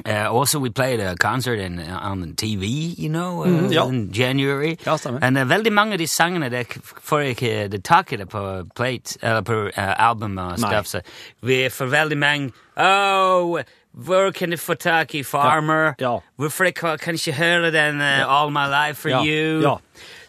uh, 0.05 0.37
also 0.39 0.59
we 0.59 0.69
played 0.69 0.99
a 0.99 1.15
concert 1.15 1.59
in, 1.59 1.79
on 1.79 2.33
TV, 2.35 2.93
you 2.97 3.09
know, 3.09 3.43
uh, 3.43 3.47
Mhm, 3.47 3.71
ja. 3.71 3.87
in 3.87 4.11
January. 4.11 4.75
Ja, 4.85 4.97
stemmer. 4.97 5.19
And 5.21 5.37
uh, 5.37 5.45
veldig 5.49 5.71
mange 5.73 5.93
av 5.93 5.99
de 5.99 6.07
sangene 6.07 6.49
der 6.49 6.63
får 7.03 7.19
ikke 7.19 7.67
det 7.71 7.83
tak 7.83 8.11
i 8.13 8.15
det 8.15 8.29
på 8.29 8.63
plate, 8.75 9.17
eller 9.21 9.41
på 9.41 9.53
uh, 9.53 10.07
album 10.09 10.37
og 10.37 10.59
stuff, 10.59 10.85
så 10.87 11.01
vi 11.41 11.69
får 11.69 11.85
veldig 11.85 12.17
mange 12.17 12.51
Oh, 12.77 13.59
hvor 13.93 14.31
kan 14.31 14.49
du 14.51 14.57
få 14.57 14.73
tak 14.75 15.15
i 15.15 15.23
Farmer? 15.23 15.93
Ja. 16.01 16.17
Hvorfor 16.37 16.63
jeg 16.65 16.75
kan 16.75 17.13
ikke 17.15 17.33
høre 17.33 17.71
den 17.71 18.01
uh, 18.01 18.25
All 18.41 18.49
My 18.51 18.65
Life 18.69 19.01
for 19.01 19.09
Ja, 19.09 19.23
You? 19.23 19.61
ja. 19.61 19.75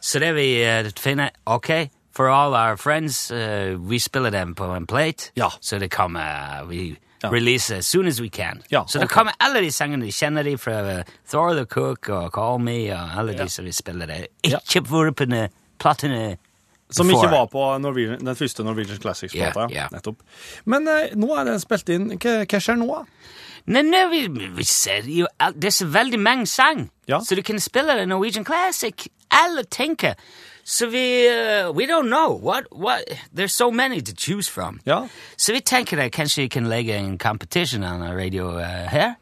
Så 0.00 0.18
det 0.20 0.34
vi 0.36 0.48
uh, 0.64 0.90
finner 1.00 1.30
Ok, 1.46 1.70
for 2.16 2.28
all 2.28 2.54
our 2.54 2.76
friends, 2.76 3.30
uh, 3.30 3.90
vi 3.90 3.98
spiller 3.98 4.30
dem 4.30 4.54
på 4.54 4.64
en 4.76 4.86
plate, 4.86 5.30
Ja. 5.36 5.48
så 5.60 5.78
det 5.78 5.90
kommer 5.90 6.64
vi 6.68 6.96
Ja. 7.22 7.30
release 7.32 7.70
as 7.74 7.86
soon 7.86 8.06
as 8.06 8.20
we 8.20 8.28
can. 8.28 8.62
Ja, 8.70 8.84
så 8.86 8.98
det 9.00 9.08
kommer 9.08 9.32
alle 9.40 9.60
de 9.60 9.70
sangene 9.72 10.04
de 10.04 10.12
kjenner 10.12 10.42
de 10.44 10.58
fra 10.58 11.02
Thor 11.30 11.54
the 11.54 11.64
Cook 11.64 12.08
og 12.08 12.32
Call 12.32 12.58
Me 12.60 12.90
og 12.92 13.18
alle 13.18 13.32
de 13.32 13.48
som 13.48 13.64
vi 13.64 13.72
spiller. 13.72 14.26
Ja. 14.44 14.58
Ikke 14.58 14.82
vært 14.84 15.16
på 15.16 15.48
platene 15.78 16.36
Som 16.90 17.06
before. 17.08 17.24
ikke 17.24 17.30
var 17.32 17.46
på 17.46 17.78
den 18.24 18.36
første 18.36 18.62
Norwegian 18.62 18.98
Classics-plata. 19.00 19.60
Yeah, 19.60 19.72
yeah. 19.72 19.88
Nettopp. 19.92 20.16
Men 20.66 20.86
eh, 20.88 21.14
nå 21.16 21.32
er 21.34 21.44
den 21.48 21.58
spilt 21.60 21.88
inn. 21.88 22.10
Hva 22.20 22.60
skjer 22.60 22.76
nå, 22.76 22.86
da? 22.86 23.04
Nei, 23.66 23.82
nei, 23.82 24.02
vi, 24.10 24.48
vi 24.56 24.64
ser 24.64 25.06
jo 25.08 25.26
Det 25.54 25.64
er 25.64 25.70
så 25.72 25.86
veldig 25.86 26.18
mange 26.20 26.46
sang, 26.46 26.90
Ja. 27.08 27.20
så 27.20 27.34
du 27.34 27.42
kan 27.42 27.60
spille 27.60 27.94
det 27.98 28.08
Norwegian 28.08 28.44
Classic. 28.44 29.06
Alle 29.30 29.64
tenker. 29.64 30.14
Så 30.64 30.86
vi 30.86 31.26
uh, 31.28 31.70
We 31.76 31.84
don't 31.86 32.06
know. 32.08 32.36
What, 32.42 32.64
what 32.72 33.02
There's 33.36 33.52
so 33.56 33.70
many 33.70 34.00
to 34.00 34.12
choose 34.16 34.50
from. 34.50 34.80
Ja, 34.86 35.06
Så 35.36 35.52
vi 35.52 35.60
tenker 35.60 35.98
at 36.00 36.12
kanskje 36.12 36.42
vi 36.42 36.48
kan 36.48 36.66
legge 36.68 36.96
en 36.96 37.18
competition 37.18 37.82
on 37.84 38.02
radio 38.02 38.48
uh, 38.58 38.62
her. 38.88 39.14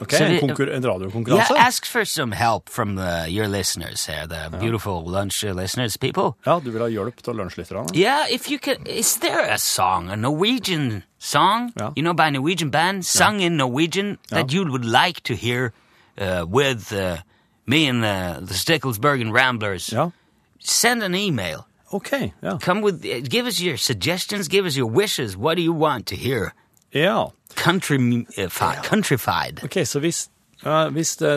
Ok, 0.00 0.12
so 0.12 0.24
en, 0.24 0.40
konkur 0.40 0.68
en 0.68 0.82
Yeah, 1.26 1.66
ask 1.66 1.86
for 1.86 2.04
some 2.04 2.32
help 2.32 2.68
from 2.68 2.96
the, 2.96 3.26
your 3.28 3.48
listeners 3.48 4.06
here, 4.06 4.26
the 4.26 4.56
beautiful 4.58 5.04
lunch 5.04 5.42
listeners, 5.42 5.96
people. 5.96 6.36
Ja, 6.46 6.60
du 6.60 6.70
vil 6.70 6.82
ha 6.82 6.88
hjelp 6.88 7.22
til 7.22 7.34
lunsjlytterne? 7.34 7.88
Yeah, 7.94 8.26
if 8.30 8.50
you 8.50 8.58
can, 8.58 8.86
is 8.86 9.16
there 9.18 9.40
a 9.40 9.58
song, 9.58 10.10
a 10.10 10.16
Norwegian 10.16 11.02
song, 11.18 11.72
ja. 11.76 11.92
you 11.96 12.02
know, 12.02 12.14
by 12.14 12.28
a 12.28 12.30
Norwegian 12.30 12.70
band, 12.70 13.04
sung 13.04 13.40
in 13.40 13.56
Norwegian 13.56 14.18
that 14.30 14.52
you 14.52 14.64
would 14.64 14.84
like 14.84 15.22
to 15.22 15.34
hear 15.34 15.72
uh, 16.18 16.44
with 16.48 16.92
uh, 16.92 17.18
me 17.66 17.88
and 17.88 18.02
the, 18.02 18.40
the 18.46 18.54
Sticklesbergen 18.54 19.32
Ramblers? 19.32 19.92
Ja. 19.92 20.10
Send 20.58 21.02
an 21.02 21.14
email. 21.14 21.66
Ok, 21.92 22.32
ja. 22.42 22.58
Come 22.58 22.82
with, 22.82 23.02
give 23.28 23.46
us 23.46 23.60
your 23.60 23.76
suggestions, 23.76 24.48
give 24.48 24.66
us 24.66 24.76
your 24.76 24.90
wishes. 24.90 25.36
What 25.36 25.56
do 25.56 25.62
you 25.62 25.72
want 25.72 26.06
to 26.06 26.16
hear? 26.16 26.52
Ja, 26.94 27.30
Country, 27.56 27.96
uh, 28.38 28.82
countryfied. 28.84 29.62
ok, 29.64 29.80
så 29.86 30.00
hvis, 30.00 30.28
ja, 30.64 30.88
hvis, 30.92 31.16
det, 31.16 31.32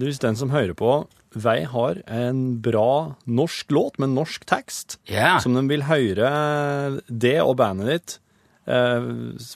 hvis 0.00 0.18
den 0.22 0.36
som 0.36 0.50
hører 0.50 0.74
på 0.74 1.06
Vei 1.34 1.60
har 1.64 2.00
en 2.10 2.56
bra 2.58 3.14
norsk 3.30 3.70
låt 3.70 4.00
med 4.02 4.10
norsk 4.16 4.42
tekst, 4.50 4.96
yeah. 5.08 5.38
som 5.40 5.54
de 5.54 5.62
vil 5.70 5.84
høre 5.86 6.30
det 7.06 7.36
og 7.44 7.52
bandet 7.60 7.86
ditt 7.92 8.14
eh, 8.66 9.06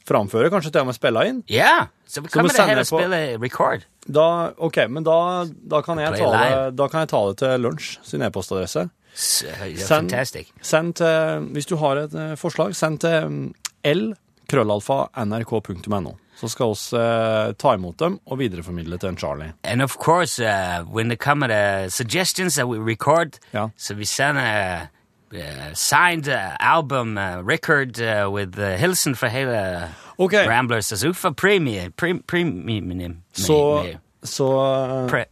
framføre, 0.07 0.53
kanskje 0.55 0.71
til 0.71 0.85
og 0.85 0.87
med 0.93 0.95
spille 0.95 1.25
inn, 1.27 1.41
Ja, 1.51 1.89
så 2.07 2.23
vi 2.23 2.29
Så 2.31 2.39
vi 2.39 2.49
kommer 2.53 2.55
til 2.55 2.79
på- 2.79 3.01
spille 3.01 3.21
record. 3.43 3.85
da, 4.07 4.53
ok, 4.57 4.79
men 4.89 5.03
da, 5.03 5.45
da, 5.67 5.81
kan 5.83 5.99
jeg 5.99 6.15
ta 6.15 6.31
det, 6.31 6.77
da 6.77 6.87
kan 6.89 7.01
jeg 7.01 7.09
ta 7.09 7.25
det 7.33 7.37
til 7.43 7.61
lunsj, 7.67 7.99
sin 8.07 8.23
e-postadresse. 8.23 8.87
Uh, 8.87 9.75
Send- 9.75 10.15
Send 10.63 10.95
til, 10.95 11.49
hvis 11.55 11.67
du 11.67 11.77
har 11.77 11.97
et 12.07 12.15
eh, 12.15 12.37
forslag, 12.37 12.75
send 12.75 13.01
til 13.03 13.27
mm, 13.31 13.55
l 13.85 14.15
krøllalfa 14.55 15.09
nrk.no. 15.25 16.15
Så 16.35 16.49
skal 16.51 16.73
oss 16.75 16.89
eh, 16.93 17.53
ta 17.59 17.75
imot 17.79 17.99
dem 18.03 18.17
og 18.27 18.41
videreformidle 18.41 18.99
til 18.99 19.13
en 19.13 19.19
Charlie. 19.21 19.53
And 19.63 19.83
of 19.83 19.97
course, 20.03 20.41
uh, 20.43 20.83
when 20.91 21.09
they 21.09 21.17
come 21.17 21.45
at 21.45 21.51
uh, 21.55 21.89
suggestions 21.91 22.55
that 22.57 22.67
we 22.67 22.79
record, 22.79 23.39
Ja. 23.53 23.69
so 23.77 23.95
we 23.95 24.05
send 24.05 24.39
a, 24.39 24.91
uh 25.35 25.75
signed 25.75 26.29
uh, 26.29 26.57
album 26.61 27.19
uh, 27.19 27.43
record 27.43 28.01
uh, 28.01 28.29
with 28.31 28.59
uh, 28.59 28.77
Hilsen 28.77 29.15
for 29.15 29.29
hele 29.29 29.89
okay. 30.19 30.47
Ramblers. 30.47 30.93
Premie. 31.37 31.91
Pre, 31.97 32.15
premium. 32.27 33.23
så, 33.33 33.87
så 34.23 34.47
eh, 34.65 35.09
Pre- 35.09 35.27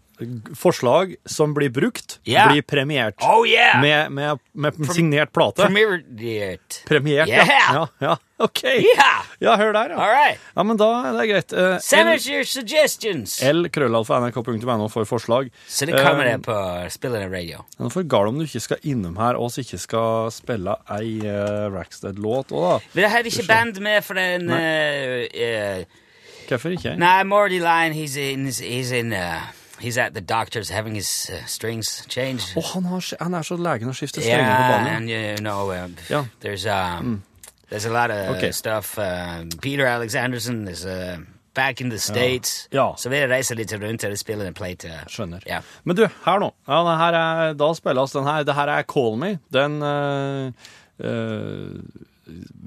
forslag 0.54 1.14
som 1.26 1.54
blir 1.54 1.70
brukt, 1.70 2.20
yeah. 2.24 2.52
blir 2.52 2.62
premiert. 2.62 3.14
Oh 3.22 3.46
yeah! 3.46 3.80
Med, 3.80 4.12
med, 4.12 4.38
med 4.52 4.92
signert 4.94 5.32
plate. 5.32 5.62
Premiert. 5.62 6.82
Premiert, 6.86 7.28
Yeah! 7.28 7.48
ja. 7.48 7.72
ja. 7.74 7.88
Ja, 7.98 8.16
ok. 8.46 8.62
Yeah! 8.64 9.22
Ja, 9.40 9.56
hør 9.60 9.72
der, 9.76 9.90
ja. 9.94 9.98
All 10.02 10.10
right. 10.12 10.40
Ja, 10.56 10.62
men 10.66 10.76
da 10.80 10.88
er 11.08 11.16
det 11.18 11.28
greit. 11.30 11.52
Uh, 11.54 11.78
Send 11.82 12.08
us 12.12 12.26
your 12.26 12.44
suggestions. 12.48 13.38
L 13.42 13.68
krøllalfa 13.72 14.18
nrk.no 14.20 14.88
for 14.92 15.04
forslag. 15.08 15.50
Så 15.68 15.86
det 15.86 15.94
kommer 15.98 16.26
Eh, 16.26 16.36
det 16.36 16.42
på 16.46 16.56
spillet 16.94 17.26
radio. 17.32 17.62
Det 17.78 17.86
er 17.86 17.94
for 17.94 18.02
galt 18.08 18.28
om 18.32 18.38
du 18.38 18.44
ikke 18.46 18.60
skal 18.60 18.82
innom 18.82 19.16
her 19.20 19.38
og 19.40 19.52
ikke 19.58 19.78
skal 19.78 20.30
spille 20.34 20.76
ei 20.98 21.18
uh, 21.22 21.66
Rackstead-låt 21.74 22.52
òg, 22.52 22.68
da. 22.68 22.78
Men 22.94 23.10
hadde 23.10 23.28
ikke 23.32 23.46
band 23.48 23.80
med 23.82 24.02
for 24.06 24.14
den 24.18 24.48
uh, 24.50 25.24
uh, 25.26 25.84
Hvorfor 26.48 26.74
ikke? 26.74 26.96
Nei, 26.98 27.22
Morty 27.24 27.58
Line, 27.62 27.94
he's 27.94 28.16
in, 28.20 28.46
he's 28.46 28.90
in, 28.92 29.12
uh, 29.12 29.40
he's 29.80 29.96
at 29.96 30.12
the 30.14 30.20
doctor's 30.20 30.68
having 30.70 30.94
his 30.94 31.30
uh, 31.32 31.44
strings 31.46 32.04
changed. 32.08 32.56
Oh, 32.56 32.62
han, 32.74 32.84
har, 32.84 33.04
han 33.20 33.34
er 33.34 33.42
så 33.42 33.56
legen 33.56 33.88
og 33.88 33.96
skifter 33.96 34.20
strenger 34.20 34.56
på 34.56 34.72
banen. 34.72 34.88
and 34.96 35.10
you 35.10 35.36
know, 35.40 35.70
uh, 35.70 35.88
Yeah. 36.10 36.24
there's 36.42 36.66
um, 36.66 37.22
there's 37.72 37.86
a 37.88 37.90
lot 37.92 38.10
of 38.12 38.36
Okay. 38.36 38.52
stuff. 38.52 38.98
Uh, 38.98 39.44
Peter 39.62 39.86
Alexanderson 39.88 40.68
is 40.68 40.84
uh, 40.84 41.16
back 41.54 41.80
in 41.80 41.88
the 41.90 41.98
states, 41.98 42.68
Ja. 42.72 42.94
så 42.96 43.08
vi 43.08 43.24
reiser 43.26 43.56
litt 43.56 43.72
rundt 43.72 44.04
og 44.04 44.18
spiller 44.20 44.46
en 44.46 44.54
plate. 44.54 44.90
Skjønner. 45.08 45.40
Ja. 45.48 45.60
Men 45.84 45.96
du, 45.96 46.04
her 46.26 46.38
nå. 46.38 46.50
Ja, 46.68 46.82
er, 47.16 47.54
da 47.56 47.72
spilles 47.74 48.12
den 48.12 48.28
her. 48.28 48.44
Det 48.44 48.54
her 48.54 48.68
er 48.68 48.82
Call 48.92 49.16
Me. 49.16 49.38
Den 49.52 49.80
uh, 49.82 50.52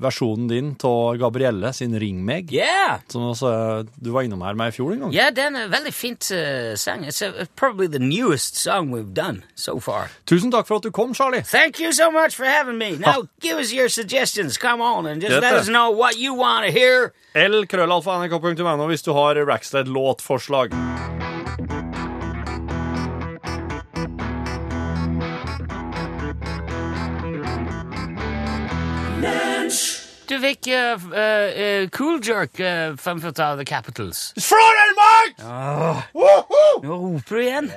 versjonen 0.01 0.47
din 0.47 0.71
av 0.83 1.17
Gabrielle 1.21 1.71
sin 1.73 1.95
Ring 1.99 2.23
meg. 2.25 2.51
Yeah, 2.53 2.99
Som 3.11 3.29
også, 3.31 3.85
du 4.01 4.11
var 4.11 4.25
innom 4.27 4.41
her 4.45 4.53
med 4.55 4.73
i 4.73 4.75
fjor 4.77 4.93
en 4.93 5.05
gang. 5.05 5.13
yeah, 5.13 5.31
det 5.33 5.43
er 5.49 5.69
veldig 5.71 5.93
fint 5.93 6.29
uh, 6.31 6.75
sang. 6.75 7.05
It's 7.05 7.21
a, 7.21 7.47
probably 7.55 7.87
the 7.87 7.99
newest 7.99 8.55
song 8.57 8.91
we've 8.91 9.13
done 9.13 9.43
so 9.55 9.79
far. 9.79 10.09
Tusen 10.25 10.51
takk 10.51 10.67
for 10.67 10.77
at 10.77 10.83
du 10.83 10.91
kom, 10.91 11.13
Charlie. 11.13 11.41
Thank 11.41 11.79
you 11.79 11.91
so 11.93 12.11
much 12.11 12.35
for 12.35 12.45
having 12.45 12.77
me. 12.77 12.95
Now 12.97 13.27
give 13.41 13.57
us 13.57 13.73
your 13.73 13.89
suggestions. 13.89 14.57
Come 14.57 14.81
on 14.81 15.05
and 15.05 15.21
just 15.21 15.41
let 15.41 15.53
us 15.53 15.67
know 15.67 15.91
what 15.91 16.17
you 16.17 16.33
want 16.33 16.65
to 16.65 16.71
hear. 16.71 17.13
L 17.35 17.65
krøllalfa 17.67 18.19
nrk.no 18.23 18.87
hvis 18.87 19.03
du 19.03 19.11
har 19.13 19.35
Rackstead-låtforslag. 19.35 21.24
Du 30.29 30.39
fikk 30.41 30.67
uh, 30.73 30.95
uh, 30.97 31.13
uh, 31.13 31.87
Cool 31.93 32.17
Jerk 32.25 32.57
uh, 32.59 32.95
fremført 32.97 33.39
av 33.39 33.59
The 33.59 33.65
Capitals. 33.69 34.31
Friday, 34.41 34.93
mate! 34.97 35.45
Oh. 35.45 36.01
Nå 36.81 36.95
roper 36.97 37.35
du 37.35 37.41
igjen. 37.43 37.69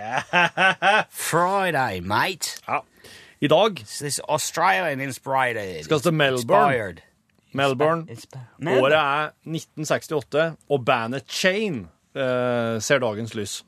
Friday, 1.28 2.00
mate. 2.00 2.56
Ja. 2.68 2.80
I 3.40 3.46
dag 3.52 3.82
This 3.86 4.18
Australian 4.28 5.00
inspired. 5.04 5.84
Skal 5.84 6.00
til 6.00 6.12
Melbourne. 6.16 6.72
Inspired. 6.72 7.02
Melbourne. 7.52 8.06
Inspi- 8.10 8.80
Året 8.80 8.96
er 8.96 9.30
1968, 9.46 10.56
og 10.70 10.84
bandet 10.84 11.22
Chain 11.28 11.84
eh, 12.16 12.80
ser 12.80 12.98
dagens 12.98 13.34
lys. 13.34 13.64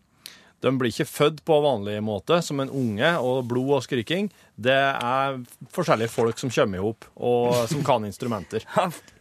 De 0.61 0.73
blir 0.77 0.92
ikke 0.92 1.09
født 1.09 1.42
på 1.49 1.57
vanlig 1.64 1.96
måte, 2.05 2.42
som 2.44 2.61
en 2.61 2.70
unge 2.70 3.14
og 3.25 3.46
blod 3.49 3.79
og 3.79 3.85
skriking. 3.87 4.29
Det 4.61 4.77
er 4.77 5.40
forskjellige 5.73 6.12
folk 6.12 6.40
som 6.40 6.53
kommer 6.53 6.81
i 6.81 6.85
hop, 6.85 7.07
og 7.16 7.62
som 7.70 7.85
kan 7.87 8.05
instrumenter. 8.09 8.66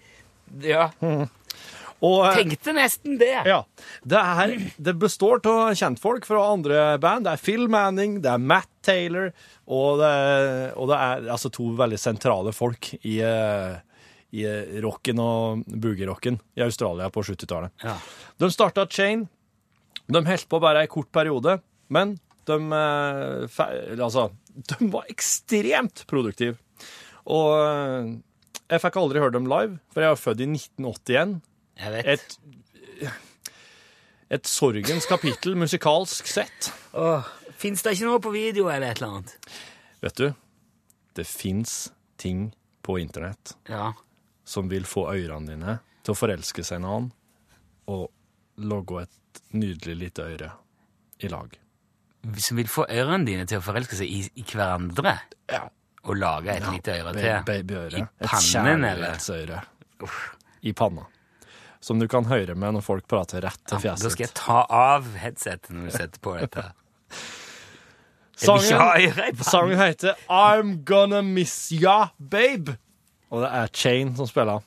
ja. 0.73 0.89
Og, 1.99 2.19
eh, 2.27 2.35
Tenkte 2.41 2.73
nesten 2.75 3.17
det. 3.19 3.33
ja. 3.47 3.59
Det, 4.03 4.19
er, 4.19 4.53
det 4.77 4.95
består 4.99 5.41
av 5.47 5.73
kjentfolk 5.79 6.27
fra 6.27 6.45
andre 6.53 6.83
band. 7.01 7.27
Det 7.27 7.35
er 7.35 7.43
Phil 7.43 7.67
Manning, 7.71 8.19
det 8.23 8.31
er 8.31 8.43
Matt 8.51 8.71
Taylor, 8.85 9.31
og 9.67 9.99
det, 9.99 10.13
og 10.79 10.91
det 10.91 10.99
er 11.07 11.27
altså 11.35 11.51
to 11.53 11.71
veldig 11.79 11.99
sentrale 11.99 12.53
folk 12.55 12.93
i, 13.01 13.19
eh, 13.23 13.75
i 14.31 14.45
rocken 14.83 15.19
og 15.23 15.65
boogie-rocken 15.67 16.39
i 16.55 16.63
Australia 16.67 17.09
på 17.11 17.23
70-tallet. 17.27 17.75
Ja. 17.83 17.97
De 18.39 18.51
starta 18.53 18.87
Chain. 18.87 19.27
De 20.09 20.21
holdt 20.25 20.47
på 20.49 20.59
bare 20.63 20.81
ei 20.85 20.89
kort 20.89 21.11
periode, 21.13 21.59
men 21.93 22.15
de, 22.49 22.55
eh, 22.73 23.99
altså, 24.01 24.29
de 24.71 24.87
var 24.93 25.05
ekstremt 25.11 26.05
produktive. 26.09 26.57
Og 27.29 27.51
eh, 27.61 28.09
jeg 28.69 28.81
fikk 28.83 28.97
aldri 29.01 29.21
hørt 29.21 29.35
dem 29.37 29.45
live, 29.49 29.77
for 29.93 30.01
jeg 30.05 30.11
er 30.15 30.21
født 30.23 30.41
i 30.45 30.49
1981 30.49 31.35
Jeg 31.79 31.93
vet. 31.93 32.07
et, 32.15 33.11
et 34.29 34.45
sorgens 34.49 35.05
kapittel 35.09 35.55
musikalsk 35.57 36.27
sett. 36.29 36.71
Åh, 36.93 37.25
Fins 37.59 37.81
det 37.83 37.95
ikke 37.97 38.07
noe 38.07 38.21
på 38.23 38.31
video 38.31 38.69
eller 38.71 38.93
et 38.93 39.01
eller 39.01 39.17
annet? 39.17 39.49
Vet 39.99 40.15
du, 40.21 40.29
det 41.17 41.25
fins 41.27 41.89
ting 42.21 42.49
på 42.85 42.95
internett 43.01 43.55
Ja. 43.67 43.89
som 44.47 44.69
vil 44.71 44.85
få 44.87 45.09
ørene 45.11 45.49
dine 45.51 45.73
til 46.03 46.13
å 46.15 46.17
forelske 46.17 46.63
seg 46.63 46.77
i 46.79 46.79
en 46.79 46.87
annen 46.87 47.09
og 47.91 48.07
logge 48.63 49.01
et 49.03 49.18
nydelig 49.55 49.95
lite 49.97 50.27
øre 50.27 50.51
i 51.19 51.31
lag. 51.31 51.59
Som 52.37 52.59
vil 52.59 52.69
få 52.71 52.85
ørene 52.91 53.25
dine 53.27 53.45
til 53.47 53.61
å 53.61 53.63
forelske 53.63 53.99
seg 53.99 54.11
i, 54.11 54.23
i 54.39 54.45
hverandre? 54.47 55.15
Ja. 55.51 55.65
Og 56.07 56.17
lage 56.19 56.55
et 56.55 56.67
lite 56.71 56.95
øre 56.99 57.13
til? 57.15 57.31
Babyøre. 57.47 58.03
I 58.03 58.05
pannen, 58.23 58.85
eller? 58.87 59.15
kjærlighetsøre 59.19 59.61
i 60.61 60.73
panna. 60.73 61.07
Som 61.79 61.99
du 61.99 62.07
kan 62.11 62.27
høre 62.27 62.55
med 62.59 62.75
når 62.75 62.83
folk 62.83 63.07
prater 63.07 63.43
rett 63.45 63.61
til 63.67 63.79
fjeset 63.79 64.03
Da 64.03 64.11
skal 64.11 64.25
jeg 64.25 64.35
ta 64.35 64.63
av 64.67 65.13
headsetet 65.19 65.71
når 65.71 65.87
du 65.87 65.95
setter 65.95 66.23
på 66.23 66.35
dette. 66.39 66.65
Sangen, 68.39 69.35
sangen 69.43 69.75
heter 69.75 70.15
I'm 70.31 70.77
Gonna 70.87 71.19
Miss 71.21 71.73
Ya, 71.75 72.13
Babe. 72.17 72.77
Og 73.29 73.43
det 73.43 73.49
er 73.51 73.67
Chain 73.73 74.15
som 74.15 74.27
spiller. 74.31 74.63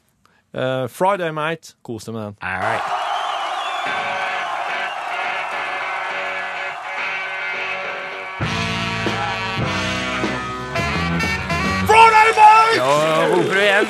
Uh, 0.52 0.84
Friday 0.92 1.32
Mate. 1.32 1.72
Kos 1.82 2.04
deg 2.04 2.14
med 2.14 2.22
den. 2.26 2.36
All 2.42 2.60
right. 2.60 3.01
Night! 12.82 13.32
Roper 13.32 13.54
du 13.54 13.62
igjen. 13.62 13.86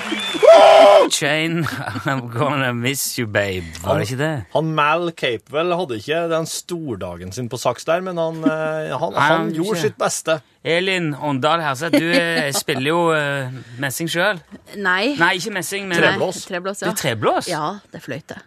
Chain, 1.10 1.64
I'm 2.04 2.28
gonna 2.28 2.72
miss 2.72 3.18
you, 3.18 3.26
babe. 3.26 3.64
Var 3.82 3.98
det 3.98 4.08
ikke 4.10 4.18
det? 4.20 4.32
Han 4.52 4.72
Mal 4.76 5.12
Capewell 5.16 5.72
hadde 5.78 5.96
ikke 6.00 6.20
den 6.32 6.48
stordagen 6.50 7.32
sin 7.32 7.48
på 7.52 7.60
saks 7.60 7.88
der, 7.88 8.04
men 8.04 8.20
han, 8.20 8.42
eh, 8.44 8.92
han, 8.92 9.16
han 9.16 9.32
han 9.32 9.50
gjorde 9.56 9.80
sitt 9.86 9.96
beste. 10.00 10.40
Elin 10.62 11.12
Åndal 11.14 11.64
Herseth, 11.64 11.96
du 11.96 12.12
eh, 12.12 12.52
spiller 12.54 12.90
jo 12.92 13.00
eh, 13.16 13.54
messing 13.82 14.10
sjøl. 14.12 14.42
Nei. 14.76 15.14
Nei, 15.18 15.34
ikke 15.40 15.56
messing, 15.56 15.88
men 15.88 16.02
Treblås. 16.02 16.44
Treblås, 16.50 16.84
ja. 16.84 16.90
Det 16.90 16.92
er 16.92 17.02
treblås? 17.02 17.50
Ja, 17.50 17.66
det 17.88 18.02
er 18.02 18.06
fløyte. 18.10 18.42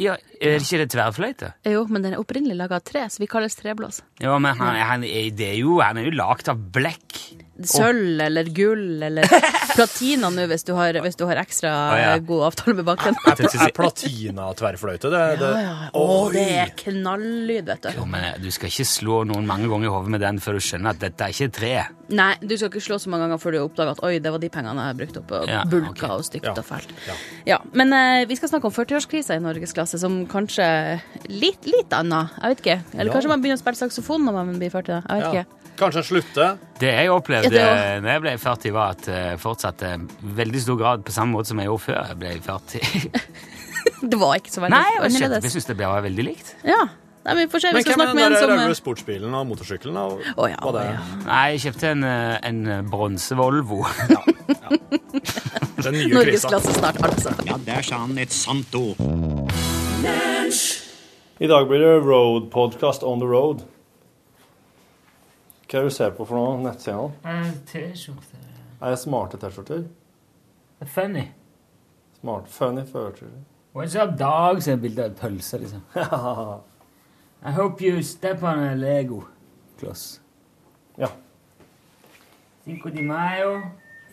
Ja, 0.00 0.16
er 0.40 0.58
det 0.58 0.66
ikke 0.66 0.82
det 0.82 0.90
tverrfløyte? 0.92 1.52
Jo, 1.70 1.84
men 1.88 2.04
den 2.04 2.16
er 2.16 2.20
opprinnelig 2.20 2.56
laga 2.58 2.80
av 2.80 2.84
tre, 2.84 3.06
så 3.08 3.22
vi 3.22 3.28
kalles 3.30 3.56
treblås. 3.56 4.02
Ja, 4.20 4.34
men 4.42 4.56
han, 4.58 4.76
han, 4.80 5.06
er, 5.06 5.30
det 5.36 5.52
er 5.54 5.60
jo, 5.60 5.78
han 5.84 6.00
er 6.00 6.08
jo 6.08 6.16
lagd 6.18 6.50
av 6.52 6.60
blekk. 6.74 7.20
Sølv 7.68 8.20
eller 8.24 8.48
gull 8.56 9.02
eller 9.04 9.26
platina 9.76 10.30
nå, 10.32 10.46
hvis 10.50 10.64
du 10.64 10.72
har, 10.76 10.96
hvis 11.04 11.18
du 11.20 11.24
har 11.28 11.36
ekstra 11.42 11.70
Å, 11.92 11.98
ja. 12.00 12.12
god 12.24 12.46
avtale 12.48 12.74
med 12.78 12.86
banken. 12.88 13.16
Er, 13.28 13.42
er 13.44 13.74
platina 13.76 14.46
tverrfløyte? 14.58 15.10
Det, 15.12 15.20
det, 15.42 15.50
Ja, 15.52 15.74
ja. 15.84 15.90
Å, 15.98 16.06
det 16.32 16.44
er 16.62 16.72
knallyd, 16.80 17.68
vet 17.68 17.84
du. 17.84 17.90
Jo, 17.98 18.06
men 18.08 18.40
Du 18.42 18.48
skal 18.54 18.72
ikke 18.72 18.86
slå 18.88 19.18
noen 19.28 19.46
mange 19.48 19.68
ganger 19.70 19.90
i 19.90 19.92
hodet 19.92 20.14
med 20.16 20.24
den 20.24 20.40
før 20.42 20.58
du 20.58 20.64
skjønner 20.64 20.96
at 20.96 21.02
dette 21.04 21.28
er 21.28 21.36
ikke 21.36 21.50
tre. 21.58 21.72
Nei, 22.12 22.30
du 22.40 22.56
skal 22.56 22.72
ikke 22.72 22.84
slå 22.88 22.98
så 23.00 23.12
mange 23.12 23.28
ganger 23.28 23.40
før 23.44 23.56
du 23.56 23.60
oppdager 23.62 23.94
at 23.94 24.02
oi, 24.08 24.14
det 24.24 24.32
var 24.34 24.42
de 24.42 24.50
pengene 24.52 24.82
jeg 24.82 24.92
har 24.94 24.98
brukt 25.04 25.20
opp, 25.22 25.36
og 25.38 25.48
Ja, 25.52 25.62
bulka 25.68 25.92
okay. 25.92 26.16
og 26.16 26.26
stygt 26.28 26.48
Ja. 26.50 26.56
og 26.56 26.66
fælt. 26.68 26.92
Ja. 27.08 27.16
Ja, 27.54 27.58
Men 27.76 27.92
eh, 27.96 28.24
vi 28.28 28.36
skal 28.40 28.50
snakke 28.52 28.68
om 28.68 28.74
40-årskrisa 28.76 29.36
i 29.38 29.44
norgesklasse, 29.44 30.00
som 30.02 30.22
kanskje 30.28 30.66
litt, 31.28 31.68
litt 31.68 31.92
annet. 31.96 32.32
Jeg 32.40 32.54
vet 32.56 32.64
ikke. 32.66 32.78
Eller 32.96 33.12
Ja. 33.12 33.16
kanskje 33.16 33.32
man 33.36 33.44
begynner 33.44 33.60
å 33.60 33.64
spille 33.64 33.80
saksofon 33.84 34.24
når 34.28 34.40
man 34.40 34.56
blir 34.60 34.72
40? 34.72 35.02
Jeg 35.04 35.22
vet 35.22 35.28
ja. 35.28 35.32
ikke. 35.44 35.58
Kanskje 35.80 36.02
en 36.02 36.06
slutte? 36.06 36.46
Det 36.78 36.90
jeg 36.92 37.10
opplevde 37.10 37.52
Ja, 37.56 37.98
det 38.04 38.12
jeg 38.12 38.22
ble 38.24 38.32
40, 38.38 38.72
var 38.76 38.90
at 38.96 39.06
jeg 39.08 39.38
fortsatte 39.42 39.92
i 39.96 40.32
veldig 40.40 40.60
stor 40.62 40.76
grad 40.80 41.04
på 41.06 41.14
samme 41.14 41.32
måte 41.38 41.48
som 41.52 41.58
jeg 41.62 41.70
gjorde 41.70 41.84
før 41.86 42.00
jeg 42.10 42.18
ble 42.22 42.34
40. 42.46 43.22
Det 44.12 44.18
var 44.18 44.36
ikke 44.38 44.50
så 44.52 44.60
veldig 44.62 44.74
Nei, 44.76 44.90
jeg, 44.94 45.12
skjønte- 45.16 45.38
jeg 45.42 45.52
syns 45.56 45.66
det 45.70 45.74
ble 45.78 45.88
veldig 46.04 46.24
likt. 46.26 46.52
Ja. 46.66 46.82
Nei, 47.22 47.34
men 47.36 47.40
vi 47.44 47.50
får 47.52 47.62
se. 47.62 47.70
Vi 47.70 47.74
Men 47.78 47.84
skal 47.84 47.92
hvem 47.94 48.00
er 48.02 48.06
snakke 48.06 48.14
den 48.14 48.18
med 48.18 48.24
en 48.26 48.32
der 48.34 48.40
som 48.42 48.50
røde 48.50 48.70
eh, 48.74 48.78
sportsbilen 48.78 49.34
og 49.38 49.44
motorsykkelen? 49.46 49.96
Og, 49.98 50.22
oh, 50.36 50.46
ja, 50.50 50.58
det, 50.74 50.82
ja. 50.88 51.02
Nei, 51.26 51.42
jeg 51.54 51.60
kjøpte 51.66 51.90
en, 51.94 52.02
eh, 52.06 52.38
en 52.48 52.90
bronse-Volvo. 52.90 53.78
Den 55.82 55.94
nye. 55.98 56.10
Norgesklasse 56.14 56.74
snart, 56.76 56.98
altså. 57.06 57.34
Ja, 57.46 57.58
der 57.66 57.82
sa 57.86 58.00
han 58.04 58.18
et 58.22 58.34
sant 58.34 58.74
ord. 58.78 58.98
I 61.42 61.48
dag 61.50 61.66
blir 61.70 61.82
det 61.82 61.94
Road 62.06 62.50
Podcast 62.54 63.02
on 63.06 63.22
the 63.22 63.26
road. 63.30 63.62
Hva 65.72 65.78
er 65.78 65.86
det 65.86 65.90
du 65.90 65.94
ser 65.94 66.10
på 66.12 66.24
for 66.28 66.36
noe? 66.36 66.56
Nettsidene? 66.60 67.52
T-skjorte. 67.64 68.40
Er 68.76 68.90
det 68.92 68.98
smarte 69.00 69.38
T-skjorter? 69.40 69.86
Funny. 70.84 71.22
Smart, 72.20 72.48
funny 72.48 72.82
T-skjorter. 72.84 73.30
What's 73.72 73.96
up, 73.96 74.18
dog? 74.18 74.60
Så 74.62 74.74
er 74.74 74.76
bilde 74.76 75.06
av 75.08 75.14
pølse, 75.16 75.58
liksom. 75.62 75.80
I 77.48 77.54
hope 77.56 77.80
you 77.80 78.02
step 78.02 78.42
on 78.42 78.58
a 78.58 78.74
Lego. 78.74 79.22
Kloss. 79.78 80.20
Ja. 80.98 81.08
Cinco 82.64 82.90
de 82.90 83.02
Mayo. 83.02 83.62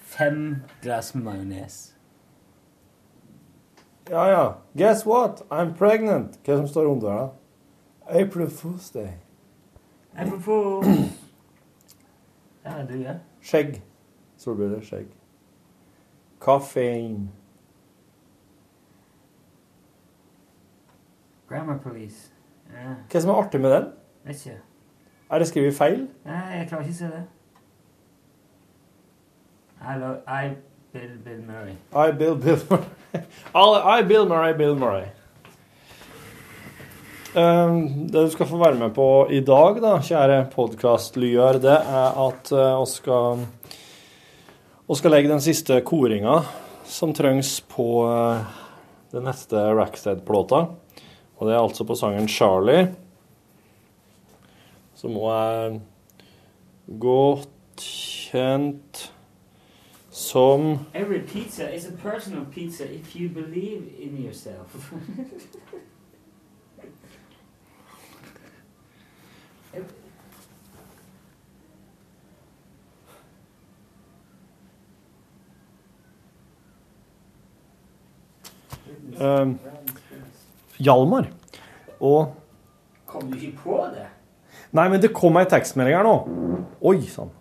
Fem 0.01 0.63
glass 0.81 1.15
med 1.15 1.23
majones. 1.23 1.93
Ja, 4.09 4.29
ja. 4.29 4.53
Guess 4.77 5.05
what? 5.05 5.43
I'm 5.51 5.75
pregnant. 5.77 6.39
Hva 6.45 6.57
som 6.57 6.67
står 6.67 6.87
under 6.95 7.09
da? 7.09 7.27
April 8.21 8.47
Fool's 8.47 8.93
Day. 8.93 9.19
April 10.15 10.39
Der 10.39 11.28
ja. 13.03 13.13
Skjegg. 13.41 13.81
Solbriller, 14.37 14.81
skjegg. 14.81 15.07
Kaffein. 16.41 17.29
Grammar 21.49 21.77
police. 21.83 22.31
Ja, 22.69 22.95
Hva 23.09 23.21
som 23.21 23.31
er 23.33 23.41
artig 23.41 23.61
med 23.61 23.71
den? 23.73 23.91
vet 24.23 24.45
ikke. 24.45 24.57
Er 25.31 25.39
det 25.39 25.47
skrevet 25.47 25.75
feil? 25.77 26.07
Nei, 26.25 26.41
jeg 26.57 26.67
klarer 26.69 26.83
ikke 26.83 26.93
å 26.93 26.99
se 26.99 27.09
det. 27.13 27.23
Hallo, 29.81 30.13
I 30.27 30.55
Bill 30.93 31.17
Bill 31.25 31.41
Murray. 31.47 31.75
I, 31.93 32.11
Bill, 32.17 32.35
Bill 32.35 32.57
Murray. 32.69 33.23
I, 33.99 34.03
Bill 34.07 34.25
Murray, 34.29 34.53
Bill 34.57 34.75
Murray. 34.75 35.07
Um, 37.35 38.07
det 38.07 38.23
du 38.25 38.29
skal 38.33 38.47
få 38.49 38.57
være 38.57 38.79
med 38.79 38.93
på 38.95 39.27
i 39.29 39.43
dag, 39.45 39.77
da, 39.83 39.91
kjære 40.01 40.47
podkastlyer, 40.49 41.59
det 41.61 41.75
er 41.77 42.15
at 42.23 42.49
vi 42.49 42.87
skal, 42.89 43.43
vi 44.89 44.97
skal 44.97 45.13
legge 45.13 45.29
den 45.29 45.43
siste 45.45 45.77
koringa 45.85 46.39
som 46.89 47.13
trengs 47.13 47.59
på 47.69 47.85
uh, 48.09 48.41
den 49.13 49.29
neste 49.29 49.61
Rackstead-plata. 49.77 50.63
Og 51.37 51.45
det 51.45 51.53
er 51.53 51.61
altså 51.61 51.85
på 51.85 51.95
sangen 51.95 52.25
'Charlie', 52.25 52.89
som 54.97 55.13
òg 55.21 55.29
er 55.35 55.79
godt 56.99 57.85
kjent 57.85 59.11
som 60.11 60.79
Every 60.95 61.21
pizza 61.21 61.69
is 61.69 61.85
a 61.85 61.91
personal 61.91 62.45
pizza 62.45 62.83
if 62.83 63.15
you 63.15 63.29
believe 63.29 63.85
in 64.01 64.17
yourself. 64.17 64.91
Hjalmar. 80.79 81.29
Og 81.99 82.35
Kom 83.09 83.31
du 83.31 83.37
ikke 83.39 83.57
på 83.63 83.81
det? 83.95 84.05
Nei, 84.71 84.85
men 84.89 85.01
det 85.01 85.09
kom 85.17 85.37
ei 85.39 85.47
tekstmelding 85.49 85.97
her 85.97 86.05
nå. 86.05 86.15
Oi 86.85 87.01
sann. 87.09 87.31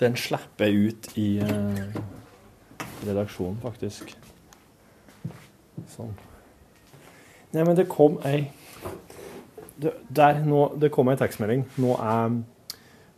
Den 0.00 0.16
slipper 0.18 0.66
jeg 0.66 0.88
ut 0.88 1.08
i 1.20 1.26
eh, 1.44 1.98
redaksjonen, 3.06 3.58
faktisk. 3.62 4.10
Sånn. 5.92 6.10
Nei, 7.52 7.62
men 7.62 7.76
det 7.76 7.84
kom 7.92 8.16
ei 8.26 8.46
det, 9.76 9.92
Der, 10.08 10.40
nå, 10.46 10.64
det 10.80 10.90
kom 10.94 11.10
ei 11.12 11.18
tekstmelding. 11.20 11.66
Nå 11.82 11.94
er, 12.00 12.40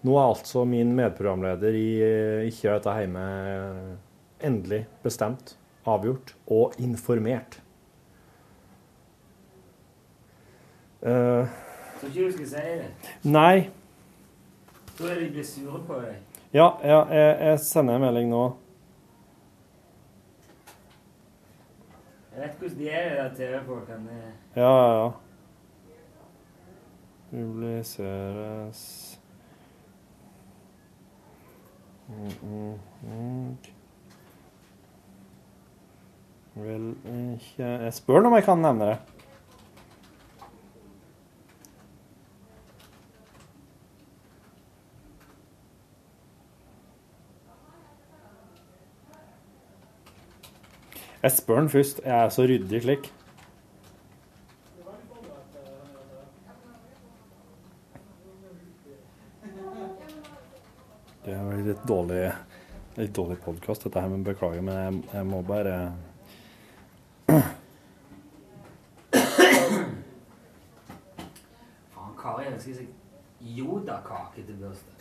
Nå 0.04 0.16
er 0.20 0.26
altså 0.28 0.64
min 0.68 0.90
medprogramleder 0.96 1.76
i 1.78 1.88
Ikke 2.50 2.74
dette 2.74 2.92
hjemme 3.00 3.22
endelig 4.44 4.82
bestemt, 5.02 5.54
avgjort 5.88 6.34
og 6.52 6.74
informert. 6.78 7.60
Eh, 11.04 11.48
Tror 12.00 12.08
ikke 12.10 12.26
du 12.26 12.32
skal 12.32 12.46
si 12.46 12.56
det. 12.56 12.90
nei. 13.24 13.70
Da 14.98 15.08
er 15.10 15.20
de 15.20 15.30
blitt 15.32 15.46
sure 15.48 15.80
på 15.86 15.96
deg. 16.00 16.20
Ja, 16.54 16.68
ja 16.84 17.00
jeg, 17.10 17.36
jeg 17.40 17.58
sender 17.60 17.96
en 17.98 18.04
melding 18.04 18.28
nå. 18.30 18.44
Jeg 22.34 22.42
vet 22.42 22.58
hvordan 22.60 22.78
de 22.78 22.88
er, 22.90 23.28
de 23.28 23.36
TV-folkene. 23.36 24.20
Ja, 24.56 24.70
ja, 24.70 24.94
ja. 25.00 25.10
Publiseres. 27.30 29.13
Vel 36.54 36.90
ikke 37.34 37.64
Jeg 37.64 37.94
spør 37.94 38.26
om 38.28 38.34
jeg 38.36 38.44
kan 38.44 38.58
nevne 38.58 38.90
det. 38.92 38.98
Jeg 51.24 51.32
spør 51.32 51.60
den 51.60 51.68
først. 51.72 52.00
Jeg 52.04 52.24
er 52.24 52.28
så 52.28 52.42
ryddig 52.42 52.82
slik. 52.82 53.23
Det 61.24 61.32
er 61.32 61.60
litt 61.64 61.84
dårlig, 61.88 62.32
litt 62.98 63.14
dårlig 63.16 63.38
podkast, 63.40 63.86
dette 63.86 64.00
her, 64.00 64.10
men 64.12 64.24
beklager. 64.26 64.60
Men 64.60 64.76
jeg, 64.76 64.98
jeg 65.14 65.24
må 65.24 65.38
bare 65.48 65.76
Faen, 71.94 72.12
Kari 72.20 72.50
ønsker 72.50 72.76
seg 72.76 72.90
Yoda-kake 73.56 74.44
til 74.44 74.58
bursdag. 74.60 75.00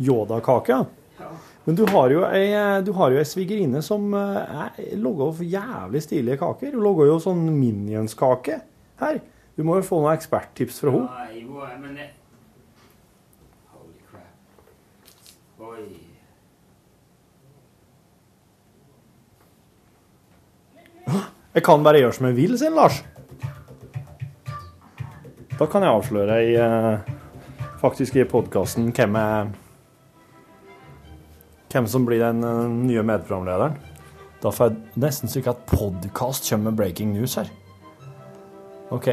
Yoda-kake. 0.00 0.80
Men 1.66 1.76
du 1.76 1.82
har 1.92 2.10
jo 2.10 2.22
ei, 2.24 2.46
du 2.82 2.92
har 2.96 3.10
jo 3.12 3.18
ei 3.20 3.24
svigerinne 3.28 3.82
som 3.84 4.14
eh, 4.16 4.62
er- 4.64 4.96
lager 4.96 5.42
jævlig 5.44 6.00
stilige 6.02 6.38
kaker. 6.40 6.72
Hun 6.74 6.82
lager 6.86 7.10
jo 7.12 7.18
sånn 7.20 7.42
Minions-kake 7.52 8.60
her. 9.02 9.20
Du 9.58 9.62
må 9.66 9.76
jo 9.76 9.84
få 9.84 9.98
noen 10.00 10.16
eksperttips 10.16 10.80
fra 10.80 10.90
henne. 10.94 11.08
Ja, 11.10 11.26
jo, 11.36 11.60
men 11.82 11.94
det 12.00 12.08
Holy 13.74 14.00
crap. 14.08 14.32
Oi. 15.60 15.84
Jeg 21.54 21.64
kan 21.66 21.82
bare 21.84 21.98
gjøre 22.02 22.14
som 22.16 22.28
jeg 22.30 22.36
vil, 22.38 22.52
sier 22.60 22.74
Lars. 22.74 23.00
Da 25.58 25.66
kan 25.68 25.82
jeg 25.84 25.92
avsløre 25.92 26.36
i, 26.46 26.52
eh, 26.56 27.16
faktisk 27.82 28.16
i 28.16 28.24
podkasten 28.28 28.92
hvem, 28.96 29.16
jeg- 29.18 29.50
hvem 31.70 31.86
som 31.90 32.06
blir 32.06 32.22
den 32.22 32.44
eh, 32.44 32.66
nye 32.90 33.06
medprogramlederen. 33.06 33.78
Da 34.40 34.52
får 34.54 34.70
jeg 34.70 35.02
nesten 35.04 35.30
så 35.30 35.40
ikke 35.40 35.54
at 35.54 35.66
podkast 35.68 36.48
kommer 36.48 36.70
med 36.70 36.78
breaking 36.80 37.12
news 37.14 37.36
her. 37.38 37.50
OK. 38.90 39.12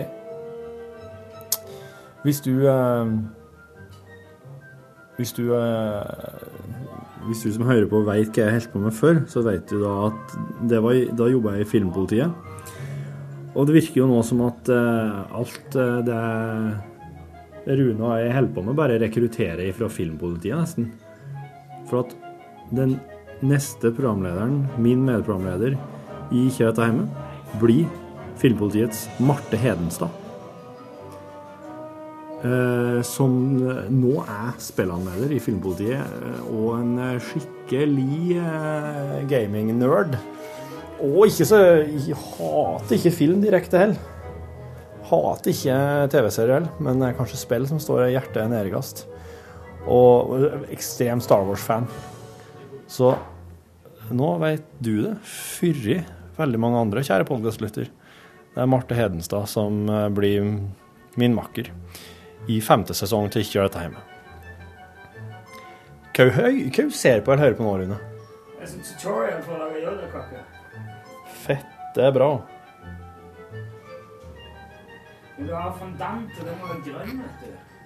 Hvis 2.25 2.41
du 2.41 2.53
eh, 2.67 3.11
Hvis 5.17 5.33
du 5.33 5.53
eh, 5.55 6.01
Hvis 7.27 7.43
du 7.43 7.51
som 7.53 7.67
hører 7.67 7.87
på 7.89 8.01
veit 8.07 8.31
hva 8.33 8.47
jeg 8.47 8.55
holdt 8.57 8.73
på 8.73 8.81
med 8.81 8.95
før, 8.95 9.23
så 9.29 9.43
vet 9.45 9.67
du 9.69 9.81
da 9.83 9.93
at 10.09 10.37
var, 10.81 11.01
da 11.17 11.27
jobba 11.29 11.57
jeg 11.57 11.67
i 11.67 11.71
Filmpolitiet. 11.71 12.31
Og 13.57 13.65
det 13.67 13.73
virker 13.75 14.03
jo 14.03 14.07
nå 14.09 14.21
som 14.25 14.43
at 14.45 14.69
eh, 14.69 15.17
alt 15.35 15.75
eh, 15.75 15.97
det 16.07 16.21
Rune 17.67 17.99
og 17.99 18.13
jeg 18.21 18.31
holder 18.31 18.53
på 18.55 18.63
med, 18.63 18.77
bare 18.79 18.99
rekrutterer 19.01 19.73
fra 19.75 19.89
Filmpolitiet, 19.91 20.55
nesten. 20.55 20.85
For 21.89 22.05
at 22.05 22.13
den 22.71 22.97
neste 23.45 23.91
programlederen, 23.93 24.65
min 24.81 25.05
medprogramleder 25.05 25.77
i 26.31 26.47
Ikke 26.47 26.71
hjemme, 26.73 27.07
blir 27.61 27.85
Filmpolitiets 28.37 29.07
Marte 29.19 29.57
Hedenstad. 29.57 30.09
Eh, 32.45 32.99
som 33.01 33.33
nå 33.89 34.11
er 34.21 34.57
spillanmelder 34.61 35.31
i 35.33 35.39
Filmpolitiet, 35.41 35.97
eh, 35.97 36.43
og 36.53 36.75
en 36.77 37.19
skikkelig 37.23 38.37
eh, 38.37 39.15
gaming-nerd. 39.29 40.19
Og 41.01 41.27
ikke 41.29 41.45
så 41.45 41.59
Jeg 41.85 42.17
hater 42.17 42.97
ikke 42.97 43.13
film 43.13 43.41
direkte 43.41 43.81
heller. 43.81 43.97
Hater 45.07 45.53
ikke 45.53 45.79
TV-serier 46.13 46.59
heller, 46.59 46.69
men 46.83 47.01
det 47.01 47.15
kanskje 47.17 47.39
spill 47.41 47.65
som 47.69 47.81
står 47.81 48.09
hjertet 48.11 48.51
nedergast. 48.51 49.05
Og 49.87 50.69
ekstrem 50.73 51.21
Star 51.23 51.45
Wars-fan. 51.47 51.87
Så 52.87 53.11
nå 54.15 54.33
vet 54.39 54.63
du 54.79 54.93
det, 55.03 55.15
Fyrri, 55.27 55.99
veldig 56.37 56.59
mange 56.63 56.81
andre 56.85 57.03
kjære 57.03 57.27
podkastlytter. 57.27 57.89
Det 58.53 58.63
er 58.63 58.69
Marte 58.71 58.95
Hedenstad 58.97 59.49
som 59.51 59.83
eh, 59.91 60.07
blir 60.15 60.45
min 61.19 61.35
makker 61.35 61.71
i 62.47 62.61
femte 62.63 62.95
sesong 62.95 63.27
til 63.33 63.43
Ikke 63.43 63.57
gjør 63.57 63.67
dette 63.67 63.83
hjemme. 63.83 64.03
Hva 66.17 66.27
hva 66.31 66.85
ser 66.95 67.21
på 67.21 67.33
eller 67.33 67.43
hører 67.43 67.57
på 67.59 67.65
nå, 67.65 67.73
Rune? 67.81 67.97
Er 68.57 68.69
sånn 68.71 68.85
tutorial 68.85 69.41
for 69.45 69.53
å 69.53 69.65
lage 69.65 69.83
Yoda-kake. 69.83 70.45
Fett, 71.43 71.67
det 71.93 72.07
er 72.07 72.15
bra. 72.15 72.31
Men 75.37 75.51
du 75.51 75.53
har 75.53 75.75
fondant, 75.77 76.31
og 76.39 76.47
den 76.47 76.57
må 76.63 76.71
være 76.71 76.85
grønn, 76.87 77.19
vet 77.21 77.43
du. 77.43 77.76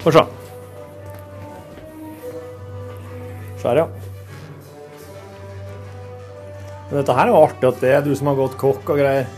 Få 0.00 0.10
se. 0.14 0.22
Her, 3.62 3.76
ja. 3.76 3.86
Men 6.90 6.96
dette 7.02 7.14
her 7.14 7.28
er 7.28 7.30
jo 7.34 7.42
artig 7.44 7.68
at 7.68 7.80
det 7.84 7.90
er 7.94 8.00
du 8.06 8.14
som 8.18 8.30
har 8.32 8.38
gått 8.38 8.56
kokk 8.58 8.88
og 8.94 8.98
greier. 9.02 9.26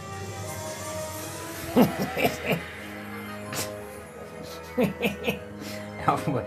Ja, 6.07 6.17
for- 6.17 6.43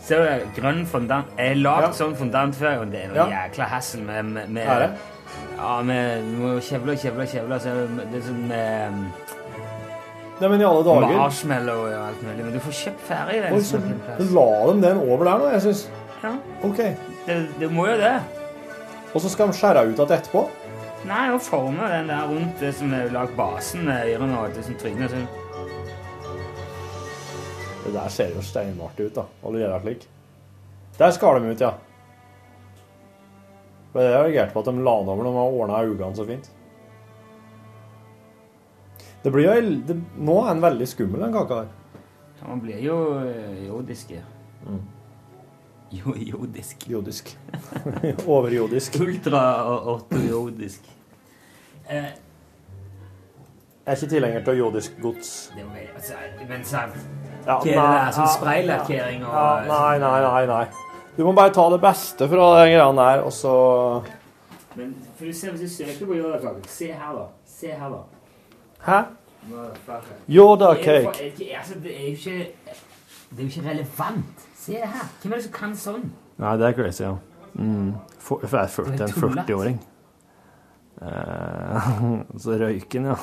Ser 0.00 0.22
du, 0.38 0.46
grønn 0.60 0.86
fondant. 0.86 1.26
Jeg 1.36 1.48
har 1.48 1.54
lagd 1.56 1.82
Ja. 1.82 1.92
sånn 1.92 2.14
fondant 2.16 2.54
før, 2.56 2.78
og 2.80 2.90
det 2.92 3.00
er 3.04 3.08
noe 3.08 3.16
Ja. 3.16 3.48
jækla 3.48 3.64
hassel 3.68 4.00
med, 4.02 4.24
med, 4.24 4.48
med? 4.50 4.96
Ja, 5.58 5.82
med, 5.82 6.22
må 6.38 6.60
kjevle 6.60 6.92
og 6.92 6.98
kjevle 6.98 7.22
og 7.22 7.28
kjevle. 7.28 7.58
Så 7.60 7.72
det 8.12 8.20
er 8.20 8.22
sånn 8.22 8.46
med 8.48 8.88
um, 8.88 9.12
Nei, 10.36 10.48
men 10.52 10.60
i 10.60 10.64
alle 10.68 10.82
dager 10.84 11.14
marshmallow 11.16 11.86
og 11.86 11.94
alt 11.96 12.24
mulig. 12.26 12.42
Men 12.44 12.52
du 12.52 12.60
får 12.60 12.74
kjøpt 12.82 13.04
ferdig 13.08 13.38
den. 13.40 13.54
Oi, 13.56 13.62
så 13.64 13.80
la 14.36 14.48
de 14.68 14.74
den 14.82 14.98
over 15.00 15.24
der 15.30 15.40
nå, 15.40 15.46
jeg 15.54 15.62
syns. 15.64 15.86
Ja, 16.20 16.32
OK. 16.66 16.82
det, 17.26 17.36
det 17.60 17.70
må 17.72 17.86
jo 17.88 17.96
det. 18.00 18.12
Og 19.14 19.22
så 19.24 19.30
skal 19.32 19.48
de 19.48 19.56
skjære 19.56 19.86
ut 19.86 19.94
igjen 19.96 20.12
etterpå? 20.18 20.42
Nei, 21.06 21.22
og 21.32 21.40
forme 21.44 21.88
den 21.88 22.10
der 22.10 22.28
rundt 22.28 22.60
det 22.60 22.74
som 22.76 22.92
er 22.96 23.08
lagd 23.14 23.32
basen 23.38 23.86
med 23.86 24.10
ørene 24.12 24.42
og 24.42 24.52
det 24.56 24.64
som 24.66 24.76
trynet 24.80 25.12
sånn. 25.12 25.26
Det 27.86 27.94
der 27.94 28.12
ser 28.12 28.32
jo 28.34 28.42
steinartig 28.44 29.08
ut, 29.08 29.14
da. 29.16 29.24
Allerede 29.46 29.80
slik. 29.84 30.06
Der 30.98 31.12
skar 31.14 31.38
de 31.38 31.52
ut, 31.52 31.62
ja. 31.62 31.72
Men 33.94 34.04
jeg 34.04 34.16
reagerte 34.26 34.52
på 34.52 34.64
at 34.64 34.68
de 34.68 34.84
la 34.84 34.96
den 35.00 35.12
over 35.14 35.24
når 35.24 35.30
de 35.30 35.40
har 35.40 35.60
ordna 35.62 35.82
øynene 35.86 36.18
så 36.18 36.26
fint. 36.28 36.50
Det 39.26 39.32
blir 39.34 39.48
jo 39.48 39.70
det, 39.88 39.96
Nå 40.22 40.34
er 40.44 40.52
den 40.54 40.60
veldig 40.62 40.86
skummel, 40.86 41.24
den 41.26 41.32
kaka 41.34 41.56
her. 41.64 41.70
Ja, 42.38 42.46
man 42.52 42.60
blir 42.62 42.78
jo 42.84 42.96
jodisk. 43.66 44.12
jordiske. 44.12 44.20
Mm. 44.66 44.84
Jo, 45.96 46.14
jordisk. 46.28 46.84
Jodisk. 46.90 47.32
Overjodisk. 48.36 49.00
Ultra- 49.02 49.64
og 49.66 49.88
ortojodisk. 49.96 50.86
Eh, 51.90 52.06
Jeg 53.86 53.92
er 53.92 53.96
ikke 54.00 54.10
tilhenger 54.10 54.44
til 54.44 54.56
jodisk 54.58 54.96
gods. 55.02 55.32
det 55.54 55.62
er 55.62 55.66
jo 55.66 55.94
altså, 55.94 56.14
men 56.48 56.64
Ja, 57.46 57.58
Hva 57.58 57.60
er 57.60 57.64
det 57.64 57.74
der? 57.76 58.12
Sånn 58.16 58.32
spraylakkering 58.34 59.24
og 59.26 59.34
ja, 59.34 59.66
Nei, 59.70 59.98
nei, 60.02 60.20
nei. 60.24 60.46
nei. 60.46 60.64
Du 61.16 61.24
må 61.24 61.32
bare 61.32 61.52
ta 61.54 61.68
det 61.70 61.78
beste 61.80 62.26
fra 62.28 62.48
de 62.58 62.64
greiene 62.72 62.96
der, 62.98 63.22
og 63.24 63.32
så 63.32 63.52
Men 64.76 64.94
for 65.16 65.24
du 65.24 65.32
ser, 65.32 65.50
hvis 65.54 65.60
du 65.78 65.84
søker 65.84 66.06
på 66.06 66.18
Yoda-kake 66.18 66.66
Se 66.68 66.90
her, 66.92 67.14
da. 67.14 67.26
Se 67.46 67.70
her, 67.70 67.88
da. 67.94 68.02
Hæ? 68.86 68.98
Det 69.46 69.54
er 69.54 70.34
jo 70.34 70.56
cake. 70.56 71.04
for- 71.04 71.12
ikke- 71.22 71.56
altså, 71.58 71.74
det 71.82 71.92
er 71.96 72.04
jo 72.04 72.16
ikke 72.16 72.52
Det 73.30 73.38
er 73.38 73.42
jo 73.42 73.46
ikke 73.48 73.68
relevant. 73.70 74.24
Se 74.56 74.72
her. 74.72 75.08
Hvem 75.22 75.32
er 75.32 75.36
det 75.36 75.44
som 75.44 75.52
kan 75.52 75.74
sånn? 75.76 76.10
Nei, 76.38 76.56
det 76.56 76.66
er 76.66 76.72
crazy, 76.72 77.02
ja. 77.02 77.14
Mm. 77.54 77.94
For, 78.18 78.40
for 78.46 78.58
jeg 78.58 78.70
40, 78.70 78.92
en 78.92 78.98
tullete. 79.08 79.44
40-åring. 79.46 79.80
Uh, 81.02 82.20
så 82.40 82.50
røyken, 82.60 83.04
ja. 83.04 83.14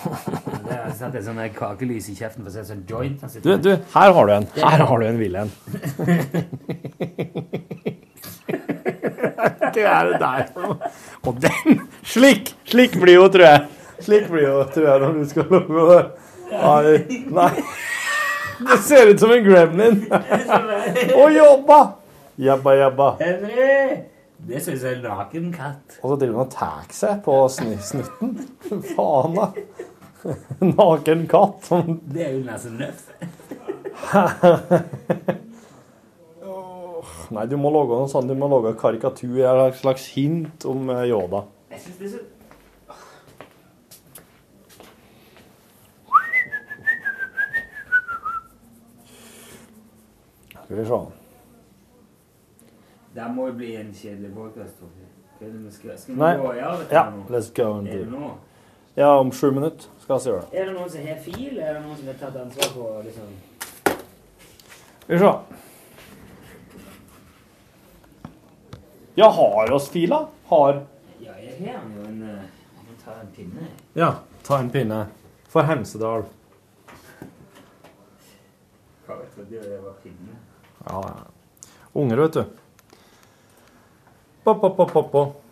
Det 0.67 0.75
er 0.77 0.91
sant, 0.93 1.13
det 1.13 1.21
er 1.21 1.25
sånn 1.25 1.39
der 1.41 1.49
kakelys 1.55 2.09
i 2.09 2.15
kjeften 2.15 2.43
for 2.43 2.49
å 2.49 2.53
se 2.53 2.63
sånn 2.69 2.83
joint. 2.89 3.23
Du, 3.43 3.57
du, 3.57 3.71
her 3.95 4.13
har 4.13 4.25
du 4.29 4.33
en. 4.33 4.47
Her 4.55 4.85
har 4.85 4.99
du 4.99 5.05
en 5.07 5.19
vill 5.19 5.35
en. 5.35 5.51
Hva 9.73 9.93
er 9.93 10.11
det 10.11 10.19
der 10.21 10.45
for 10.53 10.67
noe? 10.67 10.91
Og 11.25 11.39
den 11.41 11.81
Slik! 12.05 12.53
Slik 12.69 12.99
blir 13.01 13.17
jo, 13.17 13.27
tror 13.33 13.47
jeg. 13.47 13.67
Slik 14.03 14.27
blir 14.31 14.47
det, 14.49 14.67
tror 14.75 14.87
jeg, 14.89 15.01
når 15.03 15.17
du 15.19 15.25
skal 15.31 15.45
lukke 15.53 15.83
det. 15.89 16.01
Nei, 16.53 17.19
nei. 17.33 17.51
Det 18.63 18.77
ser 18.85 19.09
ut 19.09 19.19
som 19.23 19.31
en 19.33 19.43
gremlin. 19.45 20.01
Å, 20.13 21.23
jobba! 21.33 21.79
Jabba, 22.43 22.73
jabba. 22.79 23.07
Henry! 23.21 23.77
Det 24.43 24.59
syns 24.59 24.83
jeg 24.83 24.97
er 24.97 24.99
en 24.99 25.05
naken 25.07 25.49
katt. 25.55 25.97
Og 26.03 26.11
så 26.13 26.17
driver 26.19 26.41
han 26.41 26.47
og 26.49 26.53
tar 26.53 26.87
seg 26.93 27.21
på 27.25 27.37
snutten. 27.55 28.33
Faen, 28.93 29.37
da. 29.39 29.47
Naken 30.73 31.25
katt. 31.31 31.63
som- 31.69 31.97
Det 32.13 32.25
er 32.27 32.33
jo 32.37 32.43
nesten 32.47 32.75
nøff. 32.79 33.01
Nei, 37.33 37.45
du 37.49 37.55
må 37.57 37.71
lage 37.73 37.97
noe 37.97 38.09
sånn, 38.11 38.27
du 38.29 38.35
må 38.37 38.47
lage 38.51 38.75
karikatur, 38.79 39.39
et 39.67 39.77
slags 39.79 40.05
hint 40.13 40.65
om 40.69 40.89
eh, 40.93 41.05
Yoda. 41.09 41.43
Jeg 41.73 41.79
synes 41.87 41.97
det 41.99 42.07
er 42.07 42.11
så... 42.13 42.21
Skal 50.65 50.75
vi 50.77 50.85
se. 50.85 50.99
Det 53.13 53.27
må 53.35 53.47
jo 53.47 53.53
bli 53.53 53.75
en 53.77 53.93
kjedelig 53.93 54.33
podkast. 54.35 54.75
Nei. 56.07 56.33
Ja, 56.57 57.09
nå? 57.11 57.25
let's 57.29 57.51
go 57.55 57.73
and 57.77 57.87
Er 57.87 57.97
det 57.97 58.05
do. 58.05 58.19
nå? 58.19 58.31
Ja, 58.95 59.09
om 59.19 59.31
sju 59.31 59.51
minutter 59.51 59.89
skal 59.99 60.19
vi 60.19 60.29
gjøre 60.29 60.41
det. 60.41 60.59
Er 60.61 60.65
det 60.69 60.73
noen 60.77 60.89
som 60.93 61.01
har 61.07 61.19
fil? 61.25 61.57
Er 61.59 61.73
det 61.73 61.81
noen 61.83 61.97
som 61.97 62.07
har 62.07 62.13
tatt 62.21 62.35
ansvar 62.41 62.69
på 62.75 62.87
liksom... 63.05 63.33
Skal 65.03 65.15
vi 65.15 65.19
se. 65.19 65.31
Ja, 69.15 69.29
har 69.29 69.71
oss 69.75 69.89
fila? 69.93 70.21
Har. 70.49 70.79
Ja, 71.19 71.33
jeg 71.41 71.57
har 71.73 71.81
den 71.83 71.97
jo 71.97 72.05
en... 72.07 72.21
eh, 72.29 72.45
Jeg 72.77 72.87
må 72.87 72.95
ta 73.03 73.17
en 73.21 73.33
pinne. 73.35 73.67
Ja, 73.99 74.11
ta 74.47 74.59
en 74.63 74.69
pinne. 74.73 75.01
For 75.53 75.61
Hemsedal. 75.69 76.23
Hva 79.05 79.19
vet 79.19 79.35
du, 79.37 79.43
det 79.59 79.81
var 79.83 79.93
pinne. 80.03 80.39
Ja. 80.83 81.03
Unger, 81.93 82.17
vet 82.17 82.33
du. 82.33 82.43
Pop. 84.43 85.43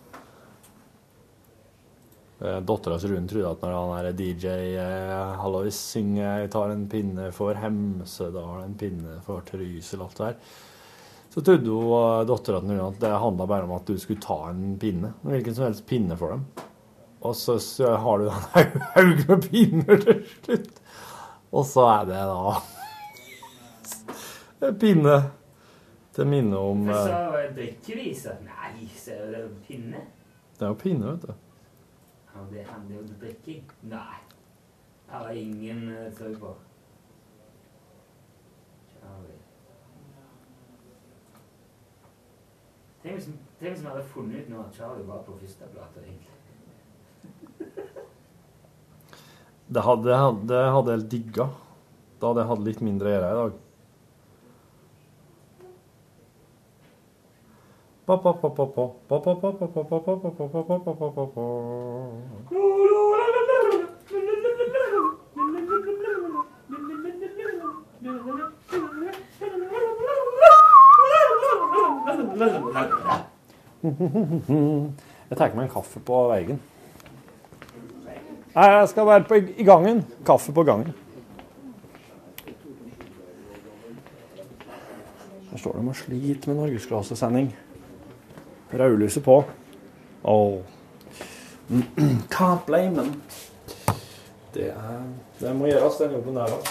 Eh, 2.42 2.58
Dattera 2.66 2.98
til 2.98 3.14
Rune 3.14 3.30
trodde 3.30 3.52
at 3.54 3.62
når 3.62 3.76
han 3.76 4.08
er 4.10 4.16
DJ 4.18 4.48
eh, 4.82 5.36
Hallois 5.38 5.78
synger 5.78 6.42
'Jeg 6.42 6.50
tar 6.52 6.74
en 6.74 6.88
pinne 6.90 7.30
for 7.32 7.54
Hemsedal, 7.54 8.64
en 8.64 8.74
pinne 8.74 9.20
for 9.22 9.46
Trysil', 9.46 10.02
alt 10.02 10.18
det 10.18 10.26
der, 10.26 10.36
så 11.30 11.42
trodde 11.46 11.70
hun 11.70 11.94
eh, 12.00 12.26
dattera 12.26 12.60
til 12.60 12.74
Rune 12.74 12.88
at 12.88 13.00
det 13.00 13.14
handla 13.14 13.46
bare 13.46 13.70
om 13.70 13.78
at 13.78 13.86
du 13.86 13.98
skulle 13.98 14.22
ta 14.22 14.50
en 14.50 14.78
pinne. 14.82 15.14
Hvilken 15.22 15.56
som 15.56 15.66
helst 15.70 15.86
pinne 15.86 16.18
for 16.18 16.34
dem. 16.34 16.46
Og 17.22 17.36
så, 17.36 17.60
så 17.60 17.96
har 17.96 18.18
du 18.18 18.30
en 18.30 18.82
haug 18.96 19.26
med 19.30 19.50
pinner 19.52 20.02
til 20.02 20.26
slutt. 20.42 20.82
Og 21.52 21.66
så 21.66 21.86
er 21.94 22.06
det 22.10 22.26
da 22.26 22.81
pinne 24.82 25.16
til 26.14 26.28
minne 26.30 26.57
om 26.57 26.84
Jeg 26.89 26.95
eh, 26.95 27.05
sa 27.07 27.22
eh, 27.39 27.53
drikkevise. 27.55 28.36
Nei, 28.45 28.88
så 28.95 29.16
er 29.18 29.32
det 29.36 29.45
pinne. 29.68 30.03
Det 30.57 30.68
er 30.68 30.74
jo 30.74 30.80
pinne, 30.82 31.14
vet 31.14 31.30
du. 31.30 31.34
Ja, 32.32 32.43
det 32.51 32.66
handler 32.68 32.95
jo 32.95 33.05
om 33.05 33.16
drikking. 33.22 33.64
Nei. 33.91 34.20
Det 35.07 35.18
har 35.18 35.32
ingen 35.36 35.88
uh, 35.89 36.12
tro 36.16 36.30
på. 36.39 36.53
Tenk 43.01 43.18
hvis, 43.18 43.32
tenk 43.57 43.72
hvis 43.74 43.82
vi 43.82 43.89
hadde 43.89 44.03
funnet 44.14 44.43
ut 44.43 44.49
nå 44.53 44.59
at 44.62 44.76
Charlie 44.78 45.07
var 45.07 45.24
på 45.26 45.34
første 45.41 45.66
plate, 45.74 46.03
egentlig. 46.05 46.38
Det 49.72 49.84
hadde 49.88 50.93
jeg 50.93 51.09
digga. 51.09 51.47
Da 52.22 52.30
hadde 52.30 52.43
jeg 52.43 52.51
hatt 52.51 52.66
litt 52.68 52.82
mindre 52.86 53.09
å 53.09 53.14
gjøre 53.16 53.32
i 53.32 53.39
dag. 53.39 53.59
Jeg 58.12 58.20
tar 75.38 75.55
meg 75.55 75.64
en 75.64 75.72
kaffe 75.72 76.03
på 76.03 76.28
veien. 76.34 76.59
Nei, 78.51 78.68
jeg 78.68 78.89
skal 78.91 79.07
være 79.07 79.24
på, 79.24 79.39
i 79.39 79.64
gangen. 79.64 80.03
Kaffe 80.28 80.51
på 80.51 80.68
gangen. 80.68 80.91
Her 85.51 85.57
står 85.57 85.80
de 85.80 85.88
og 85.88 85.95
sliter 85.95 86.51
med 86.51 86.59
norgesklassesending. 86.59 87.55
Rødlyset 88.74 89.24
på. 89.24 89.44
Oh. 90.24 90.60
Can't 92.32 92.66
blame 92.66 92.96
them. 92.96 93.22
Det, 94.54 94.68
er, 94.70 95.02
det 95.40 95.56
må 95.56 95.66
gjøres, 95.66 95.94
den 96.00 96.12
jobben 96.12 96.36
der 96.36 96.52
òg. 96.52 96.68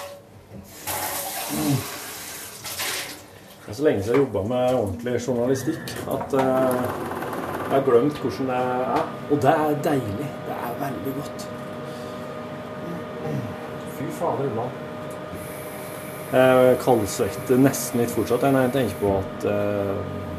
Det 3.61 3.69
er 3.69 3.73
så 3.79 3.85
lenge 3.85 4.03
siden 4.03 4.17
jeg 4.17 4.27
jobba 4.27 4.43
med 4.49 4.75
ordentlig 4.75 5.21
journalistikk 5.29 5.95
at 6.11 6.35
uh, 6.35 6.41
jeg 7.71 7.71
har 7.71 7.85
glemt 7.87 8.19
hvordan 8.19 8.49
det 8.51 8.57
er. 8.57 9.09
Og 9.31 9.43
det 9.43 9.51
er 9.51 9.83
deilig. 9.85 10.29
Det 10.47 10.57
er 10.57 10.73
veldig 10.81 11.15
godt. 11.17 11.49
Fy 13.97 14.05
fader, 14.19 14.45
iblant. 14.45 14.87
Jeg 16.33 16.77
kaldsvetter 16.85 17.59
nesten 17.59 18.03
litt 18.03 18.13
fortsatt 18.15 18.45
når 18.47 18.69
jeg 18.69 18.75
tenker 18.77 19.01
på 19.01 19.17
at 19.19 19.49
uh... 19.51 20.30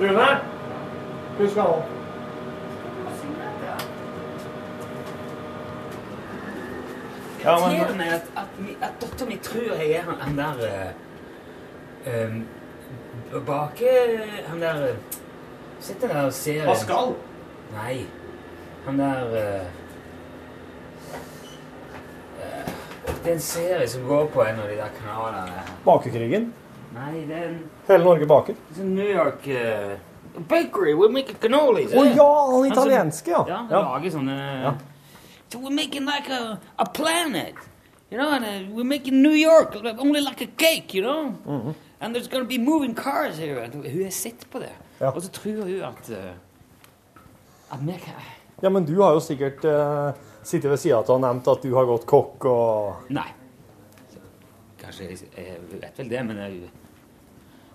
Rune! 0.00 0.28
husk 1.38 1.56
han 1.56 1.66
du? 1.66 1.82
Ja, 7.44 7.58
men- 7.58 7.76
Irriterer 7.76 7.96
meg 7.96 8.08
at, 8.12 8.28
at, 8.36 8.58
mi- 8.58 8.76
at 8.82 8.92
datteren 9.02 9.28
min 9.28 9.38
tror 9.42 9.72
jeg 9.74 9.90
er 9.96 10.02
han, 10.06 10.20
han 10.20 10.36
der 10.38 10.54
uh, 12.06 12.30
um, 12.30 12.46
Bake 13.46 13.94
Han 14.46 14.60
der 14.62 14.82
uh, 14.92 14.96
Sitter 15.80 16.08
der 16.08 16.22
og 16.28 16.32
ser 16.32 16.64
Pascal? 16.66 17.14
Nei. 17.74 18.04
Han 18.86 18.98
der 18.98 19.24
uh, 19.26 19.66
uh, 22.38 22.72
Det 23.24 23.30
er 23.30 23.34
en 23.34 23.40
serie 23.40 23.88
som 23.88 24.04
går 24.06 24.26
på 24.26 24.42
en 24.42 24.58
av 24.62 24.68
de 24.70 24.76
der 24.78 24.94
kanalene. 25.00 25.62
Bakekrigen. 25.84 26.52
Nei, 26.92 27.24
det 27.26 27.36
er 27.36 27.48
en 27.48 27.60
Hele 27.88 28.04
Norge 28.04 28.26
baker. 28.26 28.54
er 28.78 28.84
New 28.84 29.08
York 29.08 29.46
uh, 29.48 30.42
Bakery. 30.48 30.94
we 30.94 31.08
make 31.08 31.34
cannolis. 31.40 31.92
Å 31.92 32.00
oh, 32.00 32.08
ja, 32.08 32.30
han 32.50 32.72
italienske, 32.72 33.30
ja. 33.30 33.44
Ja, 33.48 33.56
han 33.56 33.70
Ja. 33.70 33.82
lager 33.82 34.10
sånne 34.10 34.38
Ja. 34.62 34.74
So 35.52 35.58
we're 35.58 35.74
making 35.74 36.06
like 36.06 36.30
a, 36.30 36.58
a 36.78 36.86
planet. 36.86 37.54
You 38.10 38.18
know, 38.18 38.30
and 38.30 38.44
uh, 38.44 38.74
we're 38.74 38.84
making 38.84 39.22
New 39.22 39.34
York 39.34 39.76
only 39.98 40.20
like 40.20 40.40
a 40.40 40.46
cake, 40.46 40.94
you 40.94 41.02
know? 41.02 41.34
Mm-hmm. 41.46 41.72
And 42.00 42.14
there's 42.14 42.28
gonna 42.28 42.44
be 42.44 42.58
moving 42.58 42.94
cars 42.94 43.38
here. 43.38 43.58
And 43.58 43.74
hun 43.74 44.02
har 44.02 44.10
sett 44.10 44.50
på 44.50 44.58
det. 44.58 44.72
Ja. 44.98 45.10
Og 45.10 45.22
så 45.22 45.28
tror 45.30 45.62
hun 45.64 45.82
at 45.82 46.10
uh, 46.10 46.32
At 47.70 47.80
vi 47.80 47.92
kan 47.92 48.14
Ja, 48.62 48.68
men 48.70 48.84
du 48.84 49.00
har 49.02 49.12
jo 49.12 49.20
sikkert 49.20 49.64
uh, 49.64 50.12
sittet 50.42 50.70
ved 50.70 50.78
sida 50.78 51.00
av 51.00 51.10
og 51.10 51.20
nevnt 51.20 51.48
at 51.48 51.62
du 51.62 51.72
har 51.74 51.86
gått 51.88 52.06
kokk 52.06 52.44
og 52.46 53.08
Nei. 53.10 53.26
Kanskje 54.78 55.08
jeg 55.10 55.56
vet 55.72 55.98
vel 55.98 56.10
det, 56.10 56.22
men 56.26 56.38
jeg 56.38 56.70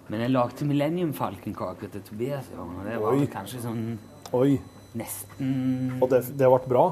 Men 0.07 0.23
jeg 0.23 0.31
lagde 0.31 0.65
Millennium 0.67 1.11
Falcon-kake 1.15 1.89
til 1.91 2.03
Tobias, 2.07 2.47
og 2.55 2.77
det 2.85 2.95
var 3.01 3.17
Oi. 3.17 3.25
kanskje 3.31 3.59
sånn 3.65 3.81
Oi. 4.37 4.55
nesten 4.97 5.97
Og 6.01 6.07
det, 6.11 6.21
det 6.39 6.47
ble 6.47 6.61
bra? 6.71 6.85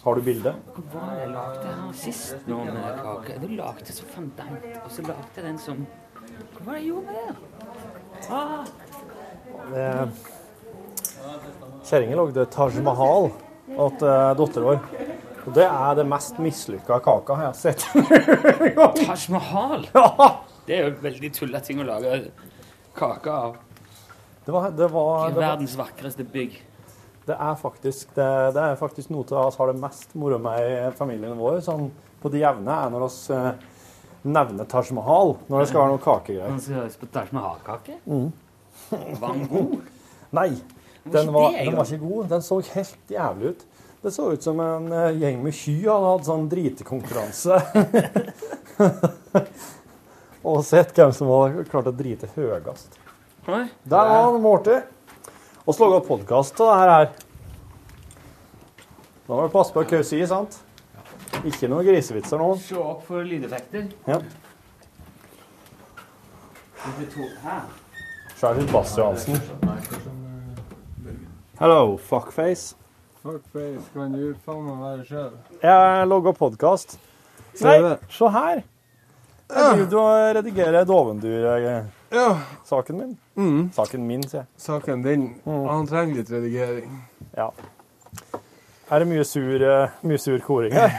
Har 0.00 0.16
du 0.16 0.24
bilde? 0.24 0.54
Hva 0.72 0.82
var 0.94 1.10
det 1.12 1.18
jeg 1.20 1.32
lagde 1.34 1.72
her 1.76 1.96
sist 2.00 2.46
nå 2.48 2.62
med 2.64 3.02
kake? 3.04 3.36
Du 3.42 3.48
lagde 3.52 3.92
så 3.92 4.08
fandant, 4.14 4.64
og 4.80 4.88
så 4.94 5.04
lagde 5.04 5.36
jeg 5.36 5.44
den 5.44 5.60
som 5.60 5.82
Hva 6.56 6.64
var 6.64 6.72
det 6.72 6.80
jeg 6.80 6.88
gjorde 6.88 7.06
med 7.10 7.16
det? 7.20 7.34
Ah, 8.30 8.64
Kjerringa 11.84 12.16
lagde 12.16 12.46
Taj 12.52 12.80
Mahal 12.84 13.28
til 13.68 14.08
eh, 14.08 14.30
dattera 14.40 14.64
vår. 14.70 14.78
Og 15.40 15.54
det 15.56 15.66
er 15.66 15.98
det 15.98 16.04
mest 16.08 16.40
mislykka 16.40 16.98
kaka 17.04 17.36
jeg 17.40 17.50
har 17.50 17.56
sett. 17.60 17.84
Taj 19.04 19.28
Mahal! 19.32 19.84
ja, 19.92 20.30
Det 20.66 20.76
er 20.76 20.86
jo 20.86 20.96
veldig 21.02 21.30
tullete 21.36 21.70
ting 21.70 21.80
å 21.82 21.88
lage 21.88 22.20
kake 22.96 23.32
av. 23.32 23.56
Det 24.44 24.54
var, 24.54 24.70
det 24.70 24.88
var, 24.88 25.30
det 25.30 25.36
var 25.36 25.52
Verdens 25.52 25.76
vakreste 25.78 26.24
bygg. 26.24 26.56
Det 27.26 27.36
er 27.36 27.56
faktisk, 27.60 28.14
det, 28.16 28.28
det 28.56 28.62
er 28.64 28.78
faktisk 28.80 29.10
noe 29.12 29.26
av 29.30 29.50
oss 29.50 29.58
har 29.60 29.70
det 29.70 29.80
mest 29.80 30.14
moro 30.18 30.38
med 30.42 30.64
i 30.64 30.78
familien 30.98 31.38
vår, 31.38 31.60
sånn 31.64 31.90
på 32.20 32.32
det 32.32 32.42
jevne, 32.42 32.74
er 32.74 32.92
når 32.92 33.04
vi 33.06 33.36
eh, 33.36 33.50
nevner 34.34 34.68
Taj 34.68 34.90
Mahal 34.96 35.36
når 35.48 35.62
det 35.62 35.68
skal 35.70 35.84
være 35.84 35.94
noe 35.94 36.04
kakegreier. 36.04 36.50
Han 36.50 36.62
skal 36.64 36.90
spise 36.92 37.26
med 37.30 37.44
havkake? 37.44 37.98
Var 39.20 39.36
den 39.40 39.46
god? 39.52 39.76
Nei, 40.36 40.50
var 41.04 41.12
den 41.12 41.28
ikke 41.28 41.36
var, 41.36 41.58
den 41.58 41.78
var 41.78 41.92
ikke 41.92 42.08
god. 42.08 42.24
Den 42.32 42.44
så 42.44 42.60
helt 42.72 43.14
jævlig 43.14 43.54
ut. 43.54 43.66
Det 44.00 44.14
så 44.16 44.30
ut 44.32 44.44
som 44.44 44.60
en 44.64 44.92
eh, 44.96 45.20
gjeng 45.20 45.42
med 45.44 45.56
ky 45.56 45.76
hadde 45.84 46.14
hatt 46.14 46.28
sånn 46.28 46.48
dritekonkurranse. 46.52 47.60
Og 50.44 50.62
sett 50.64 50.94
hvem 50.96 51.12
som 51.12 51.28
hadde 51.28 51.66
klart 51.68 51.90
å 51.90 51.92
drite 51.92 52.30
høyest. 52.36 52.96
Oi. 53.48 53.66
Der 53.84 54.08
var 54.08 54.30
han, 54.30 54.40
Morty. 54.42 54.78
Og 55.66 55.74
så 55.76 55.84
laga 55.84 56.00
podkast 56.06 56.60
av 56.64 56.70
det 56.70 56.78
her. 56.80 56.92
her. 56.94 57.10
Nå 59.28 59.36
må 59.36 59.46
du 59.46 59.52
passe 59.52 59.74
på 59.74 59.84
hva 59.84 60.00
du 60.00 60.06
sier, 60.06 60.26
sant? 60.30 60.56
Ikke 61.46 61.68
noen 61.70 61.86
grisevitser 61.86 62.40
nå. 62.40 62.48
Se 62.64 62.78
opp 62.80 63.04
for 63.06 63.22
lydeffekter. 63.26 63.86
Ja. 64.08 64.18
Litt 68.56 68.72
Bass 68.72 68.96
Johansen. 68.96 69.36
Hello, 71.60 71.98
fuckface. 72.08 72.74
Fuckface, 73.20 73.84
kan 73.92 74.14
du 74.16 74.30
faen 74.46 74.64
meg 74.64 74.78
være 74.80 75.04
sjøl? 75.10 75.32
Jeg 75.60 76.06
logga 76.08 76.32
podkast. 76.32 76.96
Nei, 77.60 77.76
se 78.08 78.30
her. 78.32 78.62
Jeg 79.50 79.86
driver 79.90 80.00
og 80.00 80.36
redigerer 80.36 80.84
Dovendyr-saken 80.88 82.96
min. 82.98 83.16
Mm. 83.36 83.70
Saken 83.74 84.06
min, 84.06 84.22
sier 84.26 84.40
jeg. 84.42 84.46
Saken 84.60 85.02
din. 85.04 85.28
Han 85.46 85.86
trenger 85.90 86.14
litt 86.20 86.30
redigering. 86.32 86.90
Ja. 87.36 87.50
Her 88.90 88.96
Er 88.96 88.98
det 89.04 89.08
mye 89.10 89.24
sur, 89.24 89.62
eh, 89.62 89.88
mye 90.02 90.18
sur 90.18 90.38
koring 90.42 90.72
her? 90.74 90.90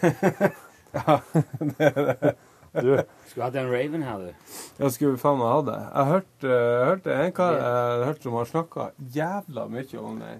Du, 2.70 2.94
Skulle 3.26 3.44
hatt 3.48 3.56
en 3.58 3.66
Raven 3.66 4.02
her, 4.06 4.18
du. 4.18 4.30
Jeg 4.78 4.90
skulle 4.94 5.18
faen 5.18 5.38
meg 5.40 5.48
hatt 5.50 5.64
det. 5.66 5.78
Jeg 5.88 6.04
hørte, 6.10 6.50
hørte 6.86 7.10
en 7.16 7.32
kar 7.34 7.52
jeg 7.56 8.04
hørte 8.06 8.22
som 8.28 8.34
har 8.38 8.46
snakka 8.50 8.84
jævla 9.16 9.62
mye 9.72 9.96
om 9.98 10.20
det. 10.22 10.36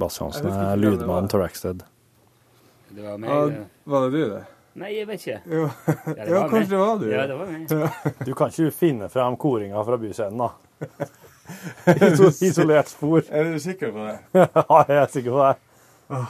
Bass 0.00 0.18
Johansen 0.18 0.48
er 0.50 0.76
lydmannen 0.80 1.28
til 1.30 1.38
Rackstead. 1.44 1.80
Det 2.90 3.02
var 3.04 3.16
meg. 3.22 3.30
Ja, 3.30 3.36
det. 3.46 3.62
var 3.92 4.00
det 4.06 4.10
du, 4.16 4.22
det? 4.32 4.42
Nei, 4.80 4.90
jeg 4.96 5.06
vet 5.08 5.24
ikke. 5.26 5.40
Jo. 5.56 5.64
Ja, 5.86 5.94
det 6.16 6.26
Ja, 6.30 6.40
var 6.40 6.48
kanskje 6.48 6.60
meg. 6.60 6.68
det 6.70 6.78
var 6.80 6.98
du. 7.00 7.06
Ja, 7.12 7.26
det 7.26 7.38
var 7.38 7.46
meg. 7.52 7.72
Du 8.28 8.34
kan 8.38 8.52
ikke 8.54 8.70
finne 8.72 9.08
frem 9.12 9.36
koringa 9.40 9.82
fra 9.84 9.98
byscenen, 10.00 10.40
da? 10.40 10.50
Isolert 12.46 12.88
spor. 12.88 13.22
Er 13.30 13.52
du 13.52 13.58
sikker 13.60 13.90
på 13.92 14.04
det? 14.06 14.18
Ja, 14.38 14.84
jeg 14.88 14.96
er 15.02 15.06
sikker 15.10 15.34
på 15.34 15.40
det. 15.48 16.20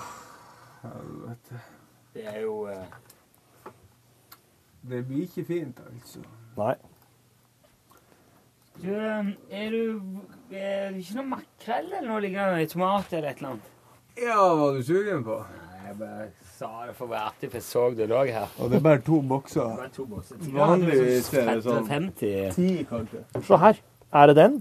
Helvete. 0.83 1.61
Det 2.15 2.25
er 2.27 2.41
jo 2.43 2.55
eh, 2.67 2.87
Det 4.91 5.03
blir 5.07 5.27
ikke 5.29 5.45
fint, 5.47 5.79
altså. 5.93 6.23
Nei. 6.59 6.75
Du, 8.81 8.89
eh, 8.97 9.29
er 9.53 9.71
du 9.71 9.83
Er 10.51 10.91
det 10.91 11.03
ikke 11.05 11.19
noe 11.21 11.29
makrell 11.37 11.93
eller 11.93 12.09
noe 12.09 12.23
liggende? 12.25 12.65
Tomat 12.73 13.13
eller 13.13 13.29
et 13.35 13.43
eller 13.43 13.53
annet? 13.55 13.69
Ja, 14.21 14.41
var 14.59 14.73
du 14.75 14.83
sugen 14.85 15.23
på? 15.25 15.37
Jeg 15.91 15.99
bare 15.99 16.27
sa 16.55 16.69
det 16.87 16.93
for 16.95 17.09
å 17.09 17.11
være 17.11 17.29
artig, 17.33 17.49
for 17.51 17.59
jeg 17.59 17.65
så 17.67 17.81
det 17.99 18.07
lå 18.07 18.19
her. 18.29 18.51
Og 18.63 18.69
det 18.71 18.77
er 18.79 18.83
bare 18.85 19.01
to 19.03 19.17
bokser. 19.27 19.73
Bare 19.75 19.91
to 19.91 20.05
bokser. 20.07 20.37
Vanligvis 20.55 21.31
er 21.35 21.49
det 21.51 21.65
sånn 21.65 21.89
50. 21.89 22.53
10, 22.55 22.85
kanskje. 22.87 23.23
Se 23.49 23.59
her. 23.59 23.81
Er 24.21 24.31
det 24.31 24.37
den? 24.39 24.61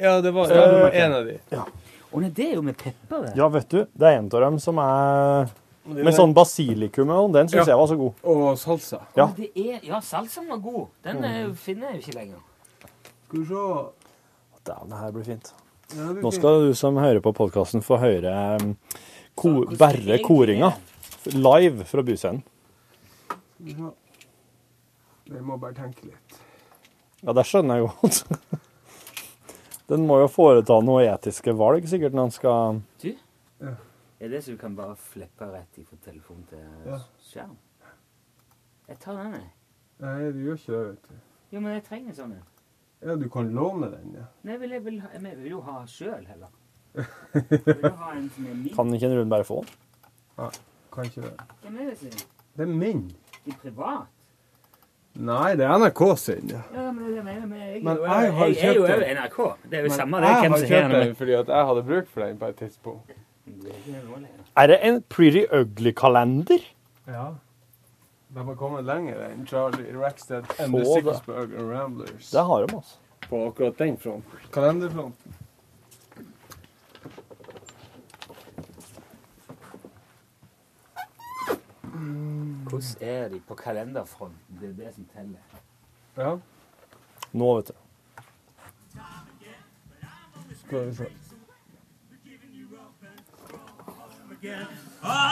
Ja, 0.00 0.14
det 0.24 0.32
var 0.32 0.48
Eh, 0.48 0.96
en 1.02 1.12
av 1.18 1.28
de. 1.28 1.36
Å 1.52 2.22
nei, 2.22 2.30
det 2.30 2.46
er 2.46 2.54
jo 2.54 2.62
med 2.64 2.78
pepper, 2.80 3.26
det. 3.26 3.34
Ja, 3.36 3.50
vet 3.52 3.68
du. 3.68 3.84
Det 3.92 4.08
er 4.08 4.16
en 4.22 4.30
av 4.32 4.46
dem 4.46 4.56
som 4.64 4.80
er 4.80 5.52
med 5.84 6.16
sånn 6.16 6.32
basilikum 6.32 7.12
og 7.12 7.20
sånn. 7.20 7.36
Den 7.36 7.52
syns 7.52 7.66
Ja. 7.66 7.74
jeg 7.74 7.82
var 7.82 7.86
så 7.92 7.98
god. 8.00 8.24
Og 8.24 8.58
salsa. 8.58 9.02
Ja. 9.16 9.28
Er, 9.36 9.80
ja, 9.84 10.00
salsaen 10.00 10.48
var 10.48 10.64
god. 10.64 10.88
Den 11.04 11.20
mm. 11.20 11.54
finner 11.54 11.90
jeg 11.92 12.00
jo 12.00 12.00
ikke 12.06 12.16
lenger. 12.16 12.40
Skal 13.28 13.38
vi 13.38 13.44
se. 13.44 13.84
Dæven, 14.64 14.88
det 14.88 15.04
her 15.04 15.12
blir 15.12 15.24
fint. 15.24 15.52
Ja, 15.92 16.12
blir 16.12 16.22
Nå 16.22 16.30
fint. 16.30 16.40
skal 16.40 16.60
du 16.64 16.74
som 16.74 16.96
hører 16.96 17.20
på 17.20 17.32
podkasten, 17.36 17.82
få 17.84 18.00
høre 18.00 18.56
um, 18.56 18.76
ko 19.38 19.64
bare 19.78 20.18
koringa. 20.24 20.72
Live 21.34 21.84
fra 21.84 22.02
Buscenen. 22.02 22.42
Ja. 23.60 23.90
Jeg 25.30 25.42
må 25.46 25.56
bare 25.60 25.76
tenke 25.76 26.08
litt. 26.08 26.38
Ja, 27.22 27.34
det 27.36 27.44
skjønner 27.46 27.76
jeg 27.82 27.90
godt. 27.90 28.22
Den 29.90 30.06
må 30.06 30.20
jo 30.22 30.28
foreta 30.30 30.76
noe 30.86 31.02
etiske 31.10 31.52
valg, 31.58 31.86
sikkert, 31.90 32.14
når 32.14 32.28
han 32.28 32.34
skal 32.34 32.80
Du? 33.02 33.10
Ja. 33.60 33.74
Er 34.20 34.28
det 34.32 34.42
så 34.44 34.52
du 34.54 34.58
kan 34.60 34.74
bare 34.76 34.94
flippe 35.00 35.46
rett 35.50 35.78
ifra 35.80 35.96
telefon 36.04 36.42
til 36.50 36.62
Ja. 36.86 36.98
skjerm? 37.24 37.56
Jeg 38.88 38.98
tar 39.00 39.16
den, 39.20 39.34
jeg. 39.38 39.50
Nei, 40.00 40.30
du 40.34 40.40
gjør 40.44 40.56
ikke 40.58 40.72
det, 40.72 40.86
vet 40.88 41.08
du. 41.10 41.20
Jo, 41.54 41.60
men 41.60 41.72
jeg 41.76 41.84
trenger 41.86 42.16
sånn 42.16 42.32
en. 42.36 42.46
Ja, 43.00 43.14
du 43.16 43.28
kan 43.32 43.48
låne 43.54 43.88
den, 43.92 44.14
ja. 44.18 44.26
Nei, 44.44 44.56
vil, 44.60 44.70
jeg 44.76 44.84
vil, 44.84 44.98
jeg 45.14 45.36
vil 45.38 45.50
jo 45.54 45.60
ha 45.64 45.76
sjøl, 45.88 46.26
heller. 46.28 46.50
Jeg. 46.94 47.04
Kan 48.76 48.94
ikke 48.94 49.06
en 49.06 49.18
Rune 49.18 49.30
bare 49.30 49.44
få 49.44 49.64
den? 49.64 50.50
Kan 50.94 51.04
ikke 51.04 51.20
det. 51.22 51.32
Hvem 51.62 51.76
er 51.80 51.90
det 51.90 51.98
sin? 51.98 52.16
Det 52.56 52.62
er 52.66 52.72
min. 52.72 53.04
I 53.46 53.52
privat? 53.62 54.08
Nei, 55.14 55.54
det 55.58 55.64
er 55.66 55.74
NRK 55.78 56.02
sin, 56.18 56.50
ja. 56.52 56.60
Ja, 56.74 56.90
men 56.92 57.14
jeg 57.16 57.24
mener. 57.24 57.46
Men 57.46 57.60
jeg, 57.60 57.82
Men 57.84 57.96
er 57.96 58.00
jo- 58.00 58.04
jeg 58.04 58.32
har 58.34 58.46
jeg, 58.46 58.56
er 58.68 58.74
jo 58.74 58.86
den. 58.86 59.16
NRK. 59.16 59.38
Det 59.70 59.74
er 59.78 59.82
jo 59.82 59.82
Men 59.82 59.90
samme 59.90 60.16
det, 60.16 60.26
jeg 60.26 60.40
hvem 60.40 60.50
har 60.52 60.58
har 60.58 60.66
kjøpt 60.66 60.92
den. 60.92 61.06
den 61.06 61.14
fordi 61.16 61.32
at 61.32 61.48
jeg 61.48 61.66
hadde 61.66 61.82
bruk 61.82 62.08
for 62.08 62.20
den 62.24 62.38
på 62.38 62.46
et 62.46 62.56
tidspunkt. 62.56 63.12
er 64.56 64.66
det 64.66 64.78
en 64.82 65.02
Pretty 65.02 65.44
Ugly-kalender? 65.52 66.58
Ja. 67.06 67.26
De 68.34 68.44
har 68.44 68.54
kommet 68.54 68.84
lenger 68.84 69.24
enn 69.26 69.46
Charlie 69.46 69.90
Rackstead 69.98 70.44
and 70.60 70.70
Få 70.70 71.00
the 71.00 71.32
and 71.34 71.70
Ramblers. 71.70 72.30
Det 72.30 72.44
har 72.46 72.66
de, 72.66 72.76
altså. 72.76 72.96
På 73.28 73.46
akkurat 73.48 73.78
den 73.78 73.96
fronten. 73.98 74.38
Kalenderfronten. 74.52 75.34
Hvordan 82.68 82.96
er 83.00 83.28
de 83.28 83.40
på 83.48 83.54
kalenderfronten? 83.54 84.60
Det 84.60 84.68
er 84.68 84.84
det 84.84 84.94
som 84.94 85.06
teller. 85.14 85.38
Ja, 86.16 86.36
Nå, 87.32 87.56
vet 87.56 87.68
du. 87.68 87.72
skal 90.66 90.86
vi 90.86 90.94
se. 90.94 91.06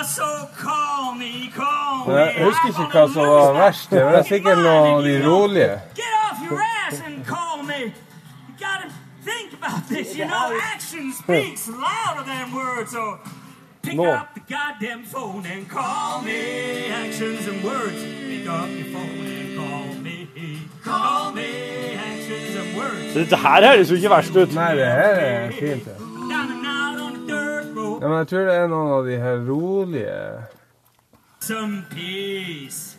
So 0.05 0.49
call 0.57 1.15
me, 1.15 1.51
call 1.55 2.07
Men 2.07 2.15
me. 2.15 2.21
jeg 2.21 2.45
husker 2.45 2.69
ikke 2.69 2.99
hva 2.99 3.07
som 3.13 3.27
var 3.27 3.53
verst. 3.53 3.91
Det 3.91 4.05
var 4.05 4.23
sikkert 4.23 4.59
noe 4.59 4.95
av 4.95 5.03
de 5.05 5.15
rolige. 5.27 5.81
Think 9.29 9.53
about 9.53 9.83
this. 9.89 10.17
You 10.17 10.25
know, 10.25 10.59
action 10.75 11.13
speaks 11.13 11.69
louder 11.69 12.25
than 12.25 12.55
words. 12.55 12.93
So 12.93 13.19
pick 13.89 13.97
nå. 13.97 14.11
up 14.13 14.35
the 14.35 14.41
goddamn 14.41 15.05
phone 15.05 15.47
and 15.47 15.69
call 15.69 16.23
me. 16.23 16.91
Actions 16.91 17.47
and 17.49 17.65
words. 17.65 18.01
Pick 18.29 18.49
up 18.49 18.69
your 18.69 18.89
phone 18.95 19.27
and 19.27 19.57
call 19.57 19.95
me. 20.03 20.29
Call 20.85 21.33
me. 21.33 21.51
Actions 21.95 22.57
and 22.57 22.77
words. 22.77 23.15
Dette 23.15 23.37
her 23.37 23.71
høres 23.71 23.91
jo 23.91 23.97
ikke 23.97 24.11
verst 24.11 24.37
ut. 24.37 24.55
Nei, 24.55 24.75
det 24.77 24.87
her 24.87 25.15
er 25.25 25.51
fint. 25.53 25.85
det. 25.85 25.97
Ja, 28.01 28.09
men 28.09 28.19
jeg 28.19 28.29
tror 28.29 28.45
det 28.47 28.55
er 28.55 28.69
noen 28.71 28.93
av 28.95 29.07
de 29.09 29.17
her 29.19 29.41
rolige 29.49 30.19
Some 31.41 31.83
peace. 31.91 32.99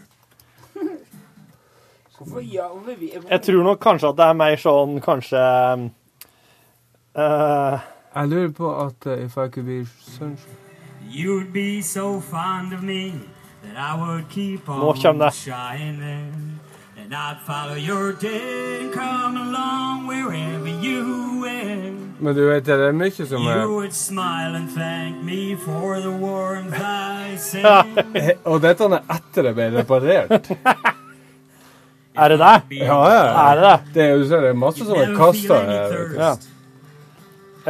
Hvorfor 2.17 2.39
ja, 2.43 2.67
vi 2.97 3.13
Jeg 3.29 3.41
tror 3.41 3.63
nok 3.63 3.79
kanskje 3.79 4.09
at 4.09 4.17
det 4.17 4.25
er 4.25 4.39
mer 4.41 4.59
sånn 4.59 4.99
kanskje 5.03 5.43
uh, 7.15 7.79
Jeg 8.15 8.31
lurer 8.33 8.51
på 8.51 8.73
at 8.75 9.07
uh, 9.07 9.15
If 9.23 9.37
I 9.37 9.47
Could 9.47 9.69
Be 9.69 9.85
Sunshine 10.03 10.68
You'd 11.11 11.51
be 11.51 11.81
so 11.81 12.19
fond 12.19 12.71
of 12.73 12.83
me 12.83 13.13
that 13.63 13.75
I 13.75 13.95
would 13.99 14.29
keep 14.29 14.69
on 14.69 14.95
det. 15.19 15.33
shining. 15.33 16.59
And 16.97 17.15
I'd 17.15 17.39
follow 17.47 17.73
your 17.75 18.13
day 18.13 18.81
and 18.81 18.93
come 18.93 19.35
along 19.37 20.05
wherever 20.05 20.67
you 20.67 21.41
went. 21.41 22.21
Men 22.21 22.35
du 22.35 22.47
vet, 22.49 22.65
det 22.65 22.75
er 22.75 22.91
mye 22.93 23.11
som 23.25 23.47
er 23.47 23.65
would 23.67 23.93
smile 23.93 24.55
and 24.55 24.69
thank 24.69 25.23
me 25.23 25.55
for 25.55 25.99
the 25.99 26.11
warmth 26.11 26.77
I 26.79 27.35
sent. 27.49 27.65
Og 28.45 28.61
dette 28.61 28.83
er 28.83 29.01
etter 29.09 29.49
det 29.49 29.55
ble 29.55 29.69
reparert. 29.79 30.51
Er 32.19 32.29
det 32.29 32.39
det? 32.39 32.77
Ja, 32.83 32.97
ja. 33.07 33.49
Er 33.51 33.55
det 33.55 33.63
det? 33.63 33.93
Det 33.93 34.05
er 34.11 34.23
så 34.27 34.39
er 34.43 34.53
masse 34.53 34.83
som 34.85 34.97
er 34.97 35.13
kasta 35.15 35.59
her. 35.63 35.93
Ja. 36.17 36.31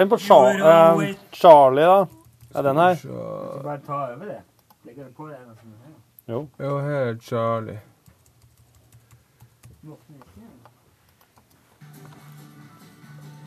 En 0.01 0.09
på 0.09 0.17
Char 0.17 0.57
uh, 0.63 1.03
Charlie, 1.31 1.85
da. 1.85 2.18
Ja, 2.59 2.63
den 2.63 2.77
her. 2.77 2.95
Du 3.03 3.63
bare 3.63 3.79
ta 3.85 3.93
over 3.93 4.25
det. 4.25 4.41
Legger 4.83 5.03
det 5.03 5.15
på 5.15 5.27
det 5.27 5.35
ene 5.35 5.55
som 5.59 5.69
er 5.69 5.77
her. 5.85 5.93
Jo. 6.33 6.47
Jo, 6.59 6.79
her 6.79 6.89
er 6.89 7.17
Charlie. 7.17 7.79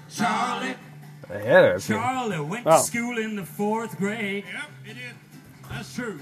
Charlie. 0.09 0.77
Det 1.29 1.41
her 1.41 1.59
er. 1.59 1.79
Charlie 1.79 2.41
went 2.41 2.65
to 2.65 2.79
school 2.79 3.19
in 3.19 3.37
the 3.37 3.47
fourth 3.47 3.99
grade. 3.99 4.45
Yep, 4.45 4.71
it 4.87 4.97
is. 4.97 5.15
That's 5.71 5.95
true. 5.95 6.21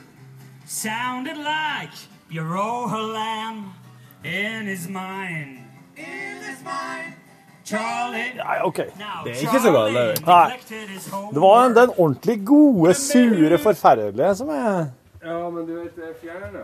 Sounded 0.67 1.37
like 1.37 1.95
your 2.31 2.59
old 2.59 2.91
lamb 2.91 3.73
in 4.25 4.67
his 4.67 4.89
mind. 4.89 5.59
In 5.97 6.43
his 6.43 6.63
mind. 6.65 7.20
Nei, 7.73 8.57
OK. 8.67 8.77
Det 9.25 9.33
er 9.35 9.43
ikke 9.47 9.61
så 9.65 9.73
galt, 9.75 9.95
det. 9.95 10.23
Nei. 10.27 10.47
Det 11.35 11.43
var 11.43 11.69
den 11.77 11.93
ordentlig 11.97 12.39
gode, 12.49 12.95
sure, 12.99 13.59
forferdelige 13.63 14.35
som 14.41 14.49
er 14.55 14.89
Ja, 15.23 15.37
men 15.53 15.67
du 15.69 15.75
vet, 15.77 15.93
det 15.97 16.07
er 16.09 16.15
fjerna. 16.23 16.63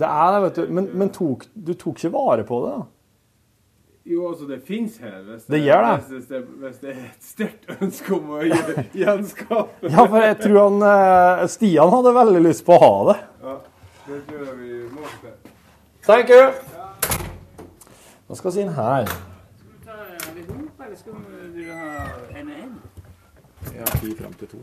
Det 0.00 0.08
er 0.08 0.32
det, 0.34 0.40
vet 0.46 0.56
du. 0.56 0.72
Men, 0.72 0.88
men 0.96 1.10
tok, 1.12 1.44
du 1.54 1.74
tok 1.74 1.98
ikke 2.00 2.12
vare 2.14 2.44
på 2.48 2.62
det, 2.64 2.72
da? 2.78 2.86
Jo, 4.10 4.30
altså, 4.30 4.46
det 4.48 4.62
fins 4.66 4.96
her. 4.98 5.18
Hvis 5.26 5.44
Det 5.44 5.60
gjør 5.62 5.84
det. 5.84 5.96
Hvis 6.08 6.26
det, 6.30 6.40
hvis 6.62 6.78
det 6.80 6.90
er 6.94 7.02
et 7.04 7.26
sterkt 7.28 7.68
ønske 7.84 8.14
om 8.16 8.30
å 8.32 8.40
gje- 8.48 8.86
gjenskape 8.96 9.90
Ja, 9.92 10.06
for 10.08 10.24
jeg 10.24 10.38
tror 10.40 10.58
han 10.64 10.86
eh, 10.88 11.44
Stian 11.52 11.92
hadde 11.92 12.14
veldig 12.16 12.40
lyst 12.48 12.64
på 12.66 12.78
å 12.78 12.80
ha 12.80 13.12
det. 13.12 13.18
Ja, 13.44 13.56
det 14.08 14.22
tror 14.30 14.46
jeg 14.48 14.56
vi 14.58 14.80
må 14.96 15.04
til. 15.20 15.36
Thank 16.08 16.32
you. 16.32 16.48
Hva 18.30 18.38
skal 18.40 18.56
vi 18.56 18.64
inn 18.64 18.72
her? 18.72 19.12
Eller 20.90 20.98
skal 20.98 21.12
du 21.54 21.72
ha 21.72 22.38
en 22.40 22.48
og 22.50 22.56
en? 22.58 22.70
Ja, 23.74 23.84
10.52. 23.84 24.58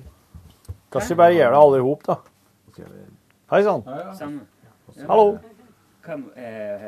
Kanskje 0.91 1.13
vi 1.13 1.15
bare 1.15 1.33
gjør 1.33 1.53
det 1.53 1.59
alle 1.59 1.77
i 1.77 1.83
hop, 1.85 2.01
da. 2.03 2.15
Hei 3.51 3.61
sann. 3.63 3.83
Sammen. 4.17 4.41
Hallo. 5.07 5.37
Kom, 6.03 6.25
eh. 6.35 6.83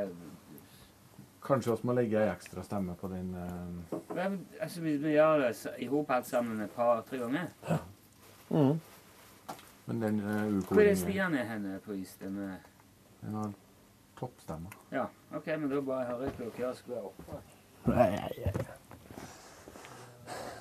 Kanskje 1.46 1.72
vi 1.72 1.88
må 1.88 1.96
legge 1.96 2.20
ei 2.20 2.34
ekstra 2.34 2.66
stemme 2.68 2.98
på 3.00 3.08
den 3.14 3.30
eh, 3.40 4.26
Altså, 4.60 4.82
Hvis 4.82 5.00
vi 5.06 5.14
gjør 5.14 5.46
det 5.46 5.54
i 5.80 5.88
hop 5.88 6.12
alt 6.12 6.28
sammen 6.28 6.60
et 6.62 6.76
par-tre 6.76 7.18
ganger 7.18 7.48
Men 8.50 10.02
den 10.02 10.20
uh, 10.20 10.60
Hvor 10.68 10.82
er 10.84 10.96
Stian 10.96 11.36
er 11.36 11.48
henne 11.54 11.80
på 11.86 11.96
isstemme? 11.96 12.58
Den 13.22 13.40
har 13.40 13.56
toppstemme. 14.20 14.68
Ja, 14.92 15.08
OK, 15.32 15.48
men 15.48 15.70
da 15.72 15.82
bare 15.82 16.06
hører 16.12 16.28
jeg 16.28 16.34
på 16.34 16.52
hva 16.58 16.68
jeg 16.68 16.76
skal 16.84 16.98
være 16.98 17.08
oppe. 17.14 18.79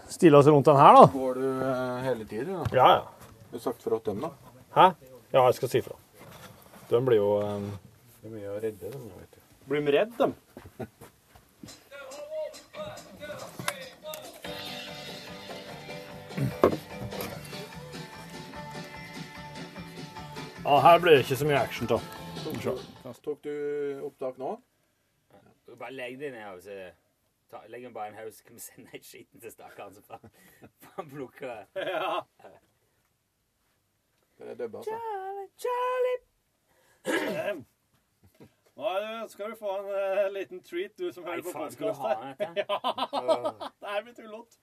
Stille 0.09 0.39
oss 0.39 0.47
rundt 0.47 0.67
den 0.67 0.77
her, 0.77 0.95
da. 0.95 1.07
Går 1.13 1.35
du 1.35 1.47
uh, 1.61 1.99
hele 2.05 2.25
tida? 2.25 2.63
Ja, 2.73 2.89
ja. 2.97 3.03
Du 3.51 3.57
har 3.57 3.61
sagt 3.61 3.83
fra 3.83 3.99
til 3.99 4.15
dem, 4.15 4.25
da? 4.25 4.31
Hæ? 4.75 4.87
Ja, 5.33 5.43
jeg 5.45 5.55
skal 5.59 5.69
si 5.69 5.83
fra. 5.85 5.97
De 6.89 7.01
blir 7.05 7.21
jo 7.21 7.35
um, 7.45 7.69
Det 8.23 8.31
er 8.31 8.33
mye 8.33 8.55
å 8.55 8.61
redde 8.63 8.93
dem, 8.93 9.05
vet 9.19 9.37
du. 9.37 9.43
Blir 9.69 9.85
de 9.85 9.93
redde, 9.99 10.17
dem? 10.19 10.33
Ja, 20.65 20.81
her 20.85 20.99
blir 21.01 21.15
det 21.17 21.21
ikke 21.25 21.37
så 21.41 21.47
mye 21.49 21.61
action, 21.61 21.89
da. 21.89 22.01
Tok 23.25 23.39
du 23.45 23.53
opptak 24.05 24.41
nå? 24.41 24.57
Bare 25.79 25.93
legg 25.97 26.19
det 26.21 26.33
ned 26.33 26.49
og 26.49 26.61
så 26.65 26.75
ta, 27.51 27.63
Legg 27.69 27.85
den 27.85 27.95
bare 27.95 28.07
i 28.07 28.13
en 28.13 28.19
haug, 28.19 28.33
så 28.35 28.45
kan 28.45 28.55
vi 28.55 28.61
sende 28.61 28.91
et 28.95 29.05
skitten 29.07 29.41
til 29.41 29.53
stakkaren 29.53 29.95
som 29.95 30.05
får 30.05 30.31
får 30.85 31.09
plukke 31.11 31.57
Ja. 31.75 32.21
Det 34.39 34.51
er 34.51 34.55
dubba, 34.55 34.79
altså. 34.79 35.01
Charlie, 35.59 36.19
Charlie 37.05 37.65
Nå 38.79 39.29
skal 39.29 39.51
du 39.51 39.57
få 39.59 39.73
en 39.81 39.87
uh, 39.91 40.33
liten 40.33 40.63
treat, 40.63 40.99
du 40.99 41.13
som 41.13 41.25
hører 41.25 41.43
på 41.43 41.51
podkast 41.53 42.01
ha? 42.01 42.13
Ja, 42.61 42.79
det 43.81 43.89
her 43.89 44.03
blir 44.03 44.15
tullete. 44.15 44.59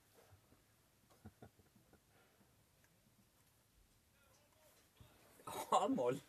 A-moll. 5.71 6.21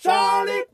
Charlie! 0.00 0.64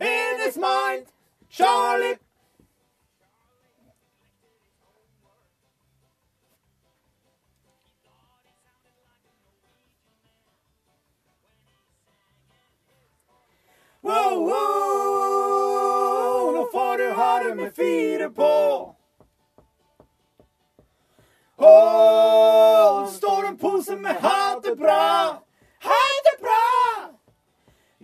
In 0.00 0.40
his 0.40 0.56
mind, 0.56 1.04
Charlie. 1.50 2.16
Wow, 14.00 14.46
nå 14.46 14.93
det 17.42 17.54
med 17.54 17.74
fire 17.76 18.30
på. 18.30 18.94
Åh, 21.56 23.06
står 23.06 23.46
en 23.46 23.58
pose 23.58 23.96
med 23.96 24.16
ha 24.16 24.60
det 24.62 24.76
bra. 24.76 25.42
Ha 25.82 26.04
det 26.26 26.42
bra! 26.42 27.10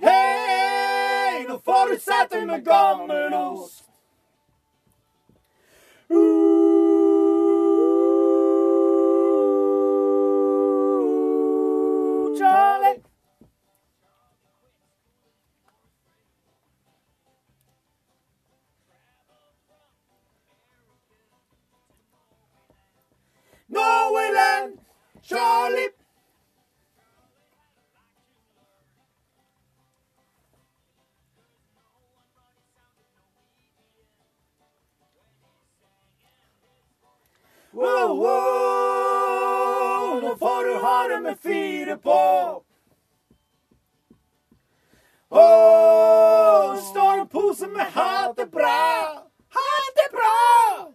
Hei, 0.00 1.46
nå 1.48 1.58
får 1.58 1.88
du 1.88 2.00
sette 2.00 2.46
med 2.46 2.64
gammelost. 2.64 3.84
Ooh, 6.10 6.49
Wow, 37.72 38.16
wow, 38.16 40.20
nå 40.22 40.36
får 40.36 40.64
du 40.64 40.74
ha 40.74 41.08
det 41.08 41.20
med 41.20 41.38
fire 41.38 41.96
på. 41.96 42.62
Oh, 45.28 46.76
står 46.76 47.18
en 47.18 47.28
pose 47.28 47.66
med 47.66 47.86
ha 47.94 48.32
det 48.36 48.50
bra. 48.50 49.22
Ha 49.54 49.70
det 49.94 50.16
bra! 50.16 50.90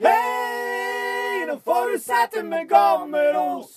Hei, 0.00 1.46
nå 1.46 1.58
får 1.64 1.90
du 1.90 1.98
sette 1.98 2.42
med 2.42 2.68
gammelost. 2.68 3.71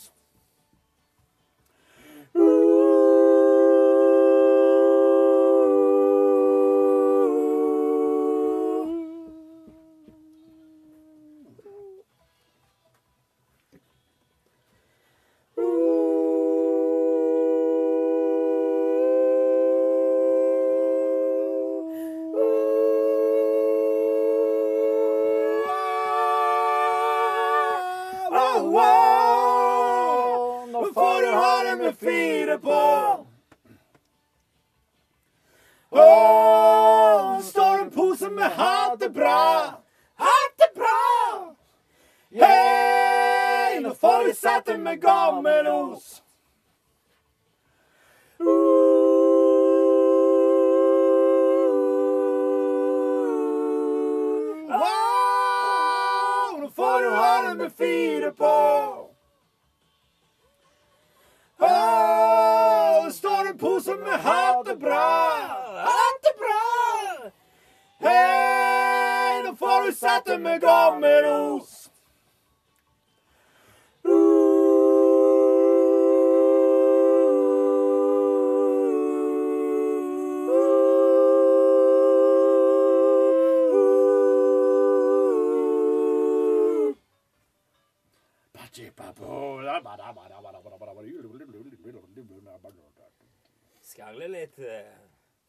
Skravle 93.86 94.28
litt. 94.32 94.58
Jeg 94.58 94.86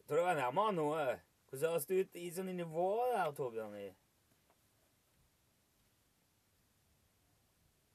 Tror 0.07 0.21
det 0.21 0.25
var 0.27 0.37
nærmere 0.39 0.73
noe. 0.77 1.05
Hvordan 1.49 1.71
høres 1.73 1.85
det 1.89 1.97
ut 2.05 2.15
i 2.19 2.27
sånne 2.31 2.53
nivåer 2.55 3.13
der, 3.15 3.31
Torbjørn? 3.35 3.75
i- 3.79 3.95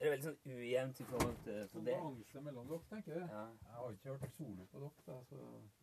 Er 0.02 0.08
det 0.08 0.10
veldig 0.12 0.24
sånn 0.26 0.56
ujevnt 0.58 1.00
i 1.00 1.04
forhold 1.06 1.36
til 1.44 1.68
for 1.70 1.80
det? 1.86 1.94
Balanse 1.94 2.40
mellom 2.42 2.66
dere, 2.68 2.80
tenker 2.90 3.12
jeg. 3.20 3.28
Ja. 3.30 3.42
Jeg 3.46 3.74
har 3.76 3.90
ikke 3.92 4.08
hørt 4.08 4.32
solo 4.36 4.64
på 4.72 4.80
dere, 4.82 4.90
da, 5.06 5.18
så 5.28 5.36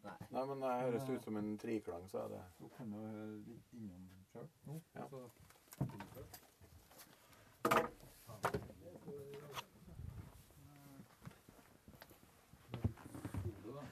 Nei, 0.04 0.46
men 0.50 0.60
det 0.66 0.72
høres 0.82 1.10
ut 1.10 1.24
som 1.24 1.38
en 1.40 1.58
triklang, 1.58 2.10
så 2.12 2.26
er 2.26 2.28
det 2.34 2.42
dere 2.60 2.70
kan 2.76 2.92
jo 2.92 3.00
høre 3.06 3.38
litt 3.48 3.74
innom 3.74 4.10
sjøl 4.34 4.50
nå. 4.68 4.82
Ja. 4.96 5.08
Så. 5.08 5.30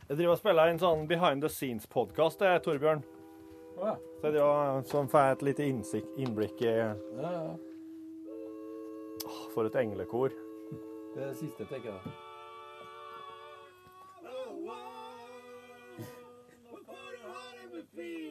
Jeg 0.09 0.17
driver 0.17 0.31
og 0.31 0.37
spiller 0.39 0.69
en 0.71 0.77
sånn 0.79 1.01
behind 1.07 1.41
the 1.43 1.49
scenes-podkast, 1.51 2.39
det, 2.39 2.61
Torbjørn. 2.63 3.01
Ja. 3.75 3.95
Så 4.21 4.29
jeg 4.29 4.37
driver, 4.37 4.83
som 4.87 5.09
får 5.11 5.33
et 5.33 5.41
lite 5.43 5.67
innsikt, 5.67 6.07
innblikk 6.15 6.61
i 6.63 6.71
Ja, 6.71 6.95
ja. 7.19 7.57
For 9.51 9.67
et 9.67 9.75
englekor. 9.75 10.31
Det 11.11 11.23
er 11.23 11.27
det 11.27 11.35
siste, 11.41 11.67
tenker 11.67 11.91
jeg. 11.91 11.99
Det 14.23 14.31
høres 14.31 14.55
bra. 14.63 14.77
ut 17.77 18.27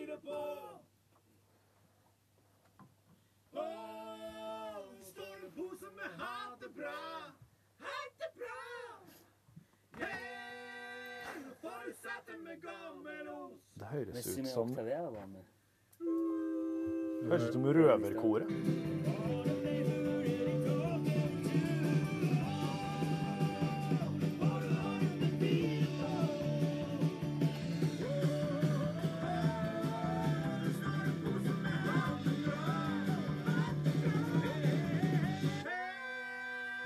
vi 14.27 14.45
som, 14.45 14.75
Det 14.75 14.81
høres 17.31 17.43
ut 17.43 17.53
som 17.53 17.65
røverkoret. 17.65 18.47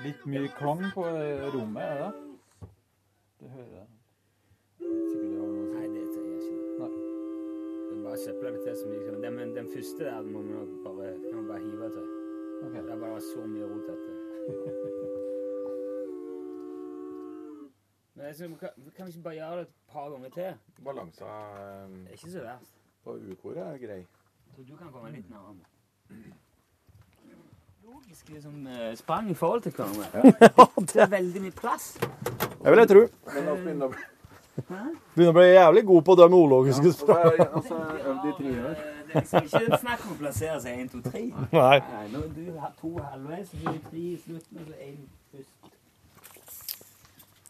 Litt 0.01 0.25
mye 0.25 0.49
klang 0.57 0.81
på 0.95 1.03
rommet, 1.53 1.83
er 1.85 1.97
det? 2.01 2.11
Det 2.11 2.30
bare 8.11 8.19
søpla 8.19 8.49
det 8.51 8.61
til 8.65 8.75
så 8.75 8.87
mye. 8.87 9.21
Den, 9.23 9.33
men 9.35 9.55
den 9.55 9.67
første 9.73 10.03
der 10.03 10.21
må 10.21 10.41
vi 10.41 10.51
nok 10.51 10.67
bare, 10.85 11.11
kan 11.31 11.47
bare 11.47 11.59
hive 11.59 11.89
til. 11.95 12.07
Okay. 12.65 12.81
Det 12.83 12.91
er 12.91 12.99
bare 12.99 13.21
så 13.21 13.45
mye 13.47 13.65
rot 13.71 13.87
etter. 13.93 14.15
Men 18.15 18.25
jeg 18.25 18.35
synes, 18.35 18.59
kan, 18.59 18.69
kan 18.95 19.05
vi 19.05 19.11
ikke 19.11 19.23
bare 19.23 19.33
gjøre 19.33 19.51
det 19.57 19.61
et 19.61 19.73
par 19.91 20.09
ganger 20.09 20.29
til? 20.29 20.53
Balansa 20.83 21.25
Det 21.25 21.31
eh, 21.95 22.05
er 22.05 22.11
ikke 22.11 22.31
så 22.31 22.39
verst. 22.39 22.75
på 23.03 23.09
U-koret 23.31 23.57
er 23.57 23.77
grei. 23.87 23.97
Jeg 23.97 24.55
tror 24.55 24.63
du 24.63 24.75
kan 24.75 24.91
komme 24.91 25.11
litt 25.11 25.29
nærmere. 25.29 25.65
Logisk 27.83 28.29
liksom 28.29 28.67
eh, 28.67 28.95
sprang 28.95 29.31
i 29.31 29.33
forhold 29.33 29.61
til 29.61 29.71
hverandre. 29.71 30.07
Det 30.93 31.01
er 31.01 31.09
veldig 31.09 31.41
mye 31.41 31.51
plass. 31.51 31.93
Det 32.63 32.71
vil 32.71 32.77
jeg 32.83 32.87
tro. 32.87 33.07
Men 33.33 33.43
vi 33.47 33.63
begynner 33.63 33.85
å 33.85 33.89
bli 33.95 34.03
Begynner 35.15 35.31
å 35.31 35.35
bli 35.37 35.45
jævlig 35.53 35.83
god 35.87 36.03
på 36.05 36.15
de 36.19 36.25
ologiske 36.37 36.91
Så 36.91 36.97
språk. 36.99 37.23
det 37.23 37.39
er- 37.39 37.53
altså, 37.55 37.77
øvd 38.11 38.25
i 38.29 38.33
tre 38.37 38.51
år. 38.61 38.71
Eh, 38.71 38.97
Det 39.11 39.17
er 39.17 39.21
liksom 39.21 39.61
ikke 39.67 39.77
snakk 39.81 40.03
om 40.05 40.11
å 40.13 40.17
plassere 40.21 40.57
seg 40.63 40.79
1, 40.79 40.89
2, 40.91 41.01
3. 41.11 41.21
Nei. 41.51 41.79
Nei, 41.79 42.03
nå 42.13 42.21
du 42.35 42.45
har 42.59 42.71
to 42.81 42.91
halvveis, 42.99 43.49
så 43.51 43.57
blir 43.59 43.73
det 43.73 43.83
tre 43.89 43.99
i 43.99 44.17
slutten, 44.25 44.57
og 44.61 44.67
så 44.67 44.75
én 44.85 44.97
først. 45.33 45.71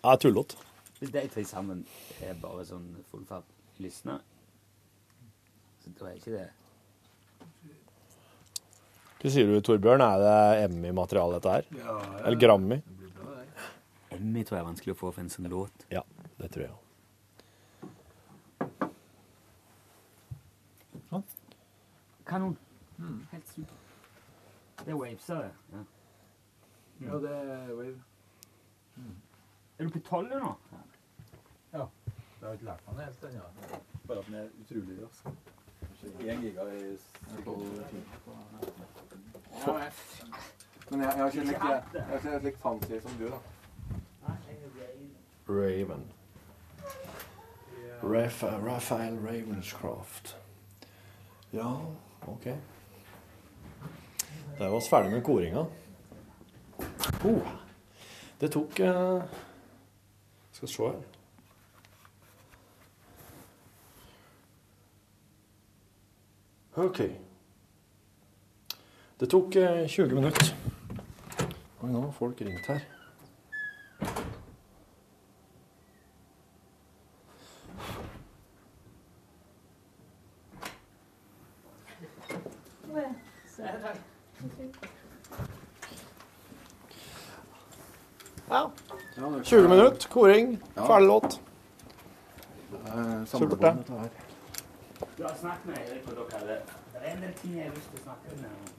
Det 0.01 0.09
er 0.13 0.21
tullete. 0.23 0.55
Hvis 1.01 1.11
de 1.13 1.27
tre 1.33 1.43
sammen 1.45 1.83
er 2.21 2.33
bare 2.41 2.65
sånn 2.65 2.87
full 3.11 3.25
fart 3.29 3.45
lysna. 3.81 4.19
så 5.83 5.89
da 5.99 6.05
er 6.11 6.15
ikke 6.17 6.31
det 6.37 6.49
Hva 9.21 9.29
sier 9.29 9.45
du, 9.45 9.59
Torbjørn? 9.61 10.01
Er 10.01 10.17
det 10.21 10.37
Emmy-materiale, 10.71 11.37
dette 11.37 11.51
her? 11.53 11.65
Ja, 11.77 11.97
ja. 12.01 12.21
Eller 12.25 12.39
Grammy? 12.41 12.81
Emmy 14.11 14.43
tror 14.43 14.57
jeg 14.57 14.63
er 14.65 14.69
vanskelig 14.71 14.95
å 14.95 14.97
få 14.97 15.11
for 15.13 15.21
en 15.21 15.29
sånn 15.29 15.49
låt. 15.49 15.85
Ja, 15.93 16.01
det 16.39 16.49
tror 16.53 16.63
jeg 16.65 16.71
òg. 16.73 16.79
Kanon. 22.31 22.57
Helt 23.31 23.49
super. 23.49 23.73
Det 24.79 24.87
er 24.87 24.95
waveser, 24.95 25.35
det. 25.35 25.51
Ja. 25.71 25.77
Ja, 27.01 27.15
det 27.15 27.31
er 27.31 27.73
wave. 27.75 28.03
Er 29.79 29.83
du 29.83 29.89
på 29.89 29.99
tolv 29.99 30.29
nå? 30.29 30.55
Jeg 31.73 31.87
har 32.41 32.53
ikke 32.53 32.65
lært 32.65 32.87
meg 32.87 32.95
det 32.97 33.05
helt 33.05 33.23
ennå. 33.23 33.41
Bare 34.07 34.19
at 34.19 34.25
den 34.25 34.35
er 34.35 34.47
utrolig 34.61 34.95
rask. 35.03 35.27
Én 36.19 36.29
1 36.29 36.41
giga 36.41 36.63
i 36.71 36.97
sekund. 36.97 37.65
Men 40.91 41.01
jeg, 41.01 41.09
jeg 41.09 41.23
har 41.23 41.27
ikke 41.27 41.43
likt 41.43 41.63
jeg 41.93 42.05
har 42.07 42.15
ikke 42.15 42.39
likt 42.45 42.61
fancy 42.61 42.99
som 43.01 43.17
du, 43.19 43.25
da. 43.27 43.39
Raven. 45.49 46.07
Rafa, 48.03 48.47
Raphael 48.47 49.19
Ravenscroft. 49.19 50.37
Ja, 51.53 51.75
OK. 52.27 52.43
Da 54.57 54.65
er 54.65 54.69
vi 54.69 54.81
ferdig 54.89 55.11
med 55.11 55.23
koringa. 55.25 55.65
Oh, 57.25 57.47
det 58.41 58.51
tok 58.51 58.79
eh, 58.79 59.23
Skal 60.51 60.67
vi 60.67 60.73
se 60.73 60.83
her. 60.83 61.01
OK. 66.85 67.01
Det 69.19 69.29
tok 69.29 69.55
eh, 69.55 69.87
20 69.87 70.15
minutter. 70.15 70.55
Oi, 71.81 71.89
nå 71.91 72.01
har 72.01 72.11
folk 72.11 72.41
ringt 72.41 72.67
her. 72.67 73.00
20 89.21 89.67
minutter, 89.67 90.07
koring, 90.09 90.57
ferdig 90.75 91.07
låt. 91.07 91.39
Eh, 92.87 93.25
Supert, 93.25 93.59
Det 93.59 95.25
er 95.25 95.35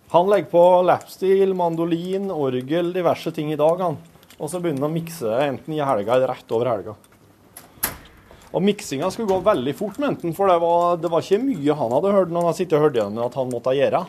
Han 0.08 0.30
legger 0.30 0.50
på 0.50 0.82
lapstil, 0.82 1.54
mandolin, 1.54 2.30
orgel, 2.30 2.92
diverse 2.92 3.32
ting 3.32 3.52
i 3.52 3.56
dag, 3.56 3.80
han. 3.80 3.96
Og 4.38 4.50
så 4.50 4.58
begynner 4.58 4.82
han 4.82 4.90
å 4.90 4.94
mikse 4.94 5.38
enten 5.46 5.74
i 5.74 5.80
helga 5.82 6.16
eller 6.16 6.34
rett 6.34 6.54
over 6.54 6.70
helga. 6.72 6.94
Og 8.52 8.62
miksinga 8.62 9.10
skulle 9.10 9.30
gå 9.30 9.38
veldig 9.46 9.74
fort 9.78 9.98
med 9.98 10.08
enten, 10.12 10.34
for 10.36 10.50
det 10.50 10.58
var, 10.60 10.96
det 11.00 11.10
var 11.12 11.22
ikke 11.24 11.40
mye 11.44 11.76
han 11.78 11.94
hadde 11.96 12.16
hørt 12.18 12.34
når 12.34 12.48
han 12.50 12.56
sittet 12.58 12.76
og 12.76 12.88
hørt 12.88 12.98
gjennom 12.98 13.24
at 13.24 13.38
han 13.38 13.52
måtte 13.52 13.76
gjøre. 13.78 14.02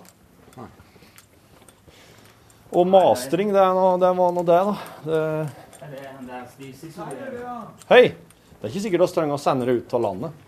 Og 2.74 2.88
mastring, 2.90 3.54
det, 3.54 3.62
er 3.62 3.76
noe, 3.78 4.00
det 4.02 4.10
var 4.18 4.34
nå 4.34 4.44
det, 4.48 4.62
da. 4.66 4.74
Det, 5.06 5.22
Hei! 7.90 8.16
Det 8.64 8.70
er 8.70 8.72
ikke 8.72 8.82
sikkert 8.86 9.02
vi 9.04 9.08
trenger 9.18 9.36
å 9.36 9.42
sende 9.42 9.66
det 9.68 9.74
ut 9.82 9.94
av 9.98 10.04
landet. 10.06 10.44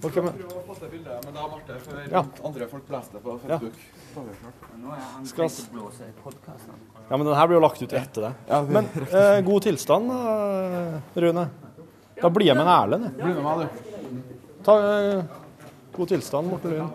Okay, 0.00 0.22
men, 0.24 0.32
Prøv 0.32 0.52
å 0.56 0.60
få 0.64 0.74
til 0.78 0.92
bildet, 0.94 1.24
men 1.26 1.34
da 1.34 1.46
ble 1.50 1.58
det 1.66 1.78
for 1.84 1.98
Ja. 2.08 2.22
andre 2.48 2.68
folk 2.70 2.92
leste 2.94 3.12
det 3.18 3.22
på 3.24 3.34
Facebook. 3.42 3.74
Han 4.14 5.26
Skal 5.26 5.50
ja, 7.10 7.16
men 7.16 7.26
den 7.26 7.34
her 7.34 7.46
blir 7.50 7.58
jo 7.58 7.60
lagt 7.66 7.82
ut 7.82 7.92
etter 7.92 8.28
det. 8.28 8.32
Men 8.70 8.88
eh, 9.10 9.40
god 9.44 9.62
tilstand, 9.66 10.14
Rune. 11.14 11.44
Da 12.22 12.30
blir 12.30 12.46
jeg 12.46 12.56
med 12.56 12.66
en 12.66 12.72
Erlend. 12.78 13.04
jeg. 13.04 13.14
Bli 13.18 13.34
med 13.34 13.44
meg, 13.44 13.58
du. 13.60 13.68
Ta 14.64 14.78
eh, 14.78 15.24
god 15.98 16.08
tilstand, 16.14 16.48
Morten 16.48 16.70
Rune. 16.70 16.90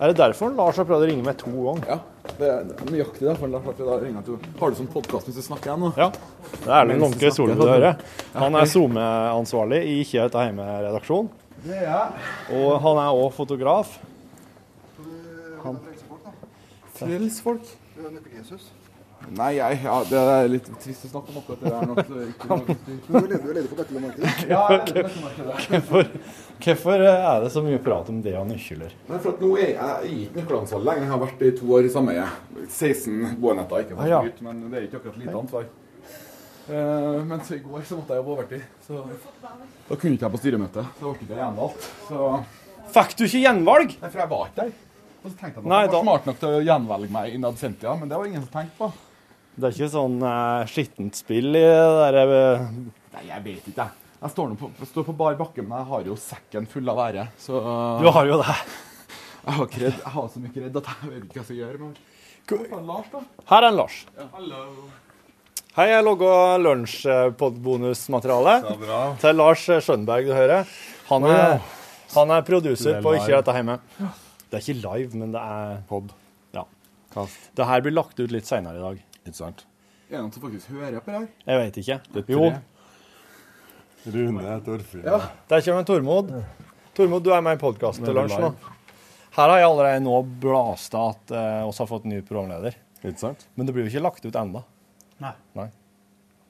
Er 0.00 0.06
det 0.10 0.16
derfor 0.16 0.50
Lars 0.56 0.76
har 0.76 0.84
prøvd 0.88 1.04
å 1.04 1.08
ringe 1.12 1.24
meg 1.24 1.36
to 1.40 1.52
ganger? 1.52 1.86
Ja. 1.88 2.00
Det 2.36 2.48
er 2.52 2.66
nøyaktig 2.90 3.24
derfor 3.24 3.48
Lars 3.48 3.64
Arne 3.70 3.86
da 3.88 3.94
ringer 4.02 4.24
til 4.26 4.36
Har 4.60 4.72
du 4.72 4.76
sånn 4.76 4.90
podkast 4.92 5.28
hvis 5.30 5.38
du 5.38 5.44
snakker 5.46 5.70
igjen 5.70 5.84
nå? 5.86 5.92
Ja. 5.96 6.10
Det 6.52 6.66
er 6.68 6.74
Erlend 6.82 7.00
Lånke 7.00 7.30
Solli 7.32 7.56
du 7.56 7.62
hører. 7.64 7.96
Han 8.36 8.58
er 8.60 8.68
SoMe-ansvarlig 8.68 9.80
i 9.88 9.94
Ikke 10.02 10.26
dette 10.26 10.44
hjemme-redaksjonen. 10.44 11.30
Det 11.64 11.78
er 11.78 11.86
jeg. 11.88 12.26
Og 12.58 12.76
han 12.84 13.00
er 13.00 13.16
òg 13.22 13.32
fotograf. 13.38 13.96
Frelsfolk. 16.96 17.72
Nei, 19.34 19.48
jeg, 19.56 19.78
ja, 19.82 19.94
det 20.06 20.18
er 20.22 20.48
litt 20.52 20.66
trist 20.82 21.06
å 21.06 21.08
snakke 21.10 21.32
om 21.32 21.38
akkurat 21.40 21.62
det 21.64 21.70
der 21.72 21.86
Nok, 21.90 21.98
ikke 22.30 22.58
Du 23.08 23.16
er 23.18 23.24
ledig, 23.26 23.38
leder 23.56 23.66
for 23.72 23.80
Bekkemarkedet. 23.80 24.44
Ja. 24.52 24.66
Hvorfor, 25.66 26.10
hvorfor 26.62 27.02
er 27.10 27.40
det 27.42 27.50
så 27.56 27.62
mye 27.66 27.80
prat 27.82 28.10
om 28.12 28.20
det 28.22 28.36
og 28.38 28.46
nøkler? 28.52 28.92
Nei, 29.08 29.18
for 29.18 29.32
at 29.32 29.42
nå 29.42 29.50
er 29.58 29.72
jeg 29.72 30.12
i 30.12 30.28
nøkkelansvar 30.36 30.84
lenge. 30.86 31.02
Jeg 31.06 31.10
har 31.14 31.22
vært 31.24 31.42
i 31.42 31.50
to 31.58 31.72
år 31.78 31.88
i 31.88 31.90
sameie. 31.96 32.28
16 32.68 33.34
boenheter, 33.42 33.82
ikke 33.82 33.96
for 33.98 34.04
Ah, 34.06 34.12
ja. 34.12 34.20
så 34.22 34.30
gutt, 34.30 34.44
men 34.46 34.62
det 34.70 34.78
er 34.78 34.86
ikke 34.90 35.00
akkurat 35.02 35.18
lite 35.24 35.36
ansvar. 35.42 35.66
Uh, 36.66 37.20
men 37.30 37.42
så 37.46 37.54
i 37.54 37.60
går 37.62 37.84
så 37.86 37.94
måtte 37.98 38.14
jeg 38.16 38.18
jobbe 38.22 38.32
overtid, 38.34 38.62
så 38.82 39.02
da 39.86 39.94
kunne 40.00 40.16
ikke 40.16 40.26
jeg 40.26 40.32
på 40.34 40.40
styremøte. 40.42 40.82
Så 40.98 41.04
ble 41.12 41.12
ikke 41.20 41.28
jeg 41.36 41.42
gjenvalgt. 41.44 41.90
Så 42.08 42.30
Fikk 42.96 43.12
du 43.18 43.22
ikke 43.26 43.42
gjenvalg? 43.44 43.92
Nei, 44.02 44.08
for 44.10 44.22
jeg 44.22 44.30
var 44.32 44.48
ikke 44.50 44.64
der. 44.64 44.72
Og 45.22 45.28
så 45.30 45.36
tenkte 45.38 45.46
jeg 45.46 45.54
at 45.56 45.62
jeg 45.66 45.70
var 45.70 45.92
da- 45.94 46.00
smart 46.06 46.26
nok 46.30 46.40
til 46.42 46.48
å 46.56 46.64
gjenvelge 46.66 47.10
meg 47.18 47.34
innad 47.34 47.58
sentia, 47.58 47.94
men 47.98 48.10
det 48.10 48.18
var 48.18 48.26
ingen 48.30 48.42
som 48.46 48.50
tenkte 48.54 48.78
på. 48.78 48.90
Det 49.56 49.64
er 49.64 49.72
ikke 49.72 49.88
sånn 49.88 50.18
eh, 50.20 50.66
skittent 50.68 51.16
spill 51.16 51.56
i 51.56 51.62
det 51.64 52.12
der 52.16 52.18
eh, 52.24 52.66
Nei, 53.16 53.22
jeg 53.30 53.40
vet 53.46 53.70
ikke, 53.70 53.86
jeg. 53.86 54.02
Jeg 54.16 54.32
står, 54.32 54.50
nå 54.50 54.56
på, 54.60 54.68
jeg 54.80 54.88
står 54.90 55.04
på 55.06 55.14
bar 55.16 55.36
bakke, 55.38 55.62
men 55.64 55.78
jeg 55.78 55.88
har 55.90 56.10
jo 56.10 56.16
sekken 56.20 56.66
full 56.68 56.92
av 56.92 57.00
ære, 57.06 57.24
så 57.40 57.60
Du 58.02 58.08
har 58.12 58.28
jo 58.28 58.36
det. 58.42 58.56
Jeg 59.46 59.54
har, 59.54 59.64
ikke 59.68 59.80
redd, 59.84 59.98
jeg 60.02 60.12
har 60.16 60.28
så 60.32 60.42
mye 60.42 60.62
redd 60.64 60.76
at 60.80 60.88
jeg 60.90 61.10
vet 61.12 61.24
ikke 61.24 61.36
hva 61.36 61.42
jeg 61.42 61.48
skal 61.48 61.58
gjøre. 61.60 61.78
Men... 61.84 61.90
Hvor 62.46 62.62
faen, 62.70 62.86
Lars, 62.88 63.08
da? 63.12 63.20
Her 63.52 63.60
er 63.62 63.68
en 63.68 63.78
Lars. 63.78 63.96
Hei, 65.76 65.86
jeg 65.92 66.04
logga 66.06 66.32
lunsjpodbonusmateriale 66.64 68.54
til 69.22 69.40
Lars 69.40 69.64
Skjønberg, 69.86 70.28
du 70.28 70.34
hører. 70.34 70.76
Han 71.10 71.28
er, 71.30 71.58
han 72.16 72.34
er 72.34 72.46
producer 72.48 72.96
Det 72.96 72.98
er 72.98 73.04
på 73.06 73.14
live. 73.14 73.22
Ikke 73.22 73.40
dette 73.40 73.56
hjemme. 73.60 73.76
Det 74.46 74.58
er 74.58 74.64
ikke 74.64 74.78
live, 74.82 75.10
men 75.22 75.36
det 75.36 75.42
er 75.42 75.82
Pod. 75.90 76.12
Ja. 76.56 76.64
Det 77.16 77.70
her 77.70 77.84
blir 77.86 77.94
lagt 77.96 78.18
ut 78.18 78.34
litt 78.34 78.48
seinere 78.48 78.80
i 78.80 78.84
dag. 78.88 79.05
Ikke 79.26 79.38
sant? 79.40 79.66
Er 80.06 80.16
det 80.16 80.22
noen 80.22 80.32
som 80.34 80.44
faktisk 80.44 80.70
hører 80.70 81.02
på 81.02 81.10
det 81.10 81.18
her? 81.18 81.28
Jeg 81.50 81.62
vet 81.62 81.78
ikke. 81.82 81.98
Det 82.14 82.22
er 82.22 82.32
Jo. 82.32 82.46
Rune 84.06 84.56
Torfinn. 84.62 85.02
Ja. 85.02 85.18
Der 85.50 85.64
kommer 85.66 85.86
Tormod. 85.86 86.30
Tormod, 86.94 87.24
du 87.26 87.32
er 87.34 87.42
med 87.42 87.58
i 87.58 87.60
podkasten 87.60 88.06
til 88.06 88.14
lunsj 88.14 88.38
nå. 88.38 88.52
Her 89.36 89.50
har 89.50 89.58
jeg 89.60 89.66
allerede 89.68 90.04
nå 90.04 90.20
blasta 90.40 91.08
at 91.10 91.32
uh, 91.34 91.66
oss 91.66 91.82
har 91.82 91.88
fått 91.90 92.06
ny 92.08 92.22
programleder. 92.24 92.78
Ikke 93.02 93.18
sant? 93.20 93.42
Men 93.58 93.66
det 93.66 93.74
blir 93.74 93.84
jo 93.84 93.90
ikke 93.90 94.04
lagt 94.06 94.24
ut 94.24 94.38
ennå. 94.38 94.62
Nei. 95.20 95.34
Nei. 95.58 95.66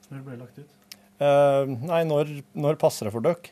Når 0.07 0.21
blir 0.21 0.37
det 0.37 0.43
lagt 0.45 0.61
ut? 0.61 0.77
Uh, 1.17 1.73
nei, 1.89 2.03
når, 2.07 2.31
når 2.55 2.77
passer 2.79 3.09
det 3.09 3.15
for 3.17 3.25
dere? 3.25 3.51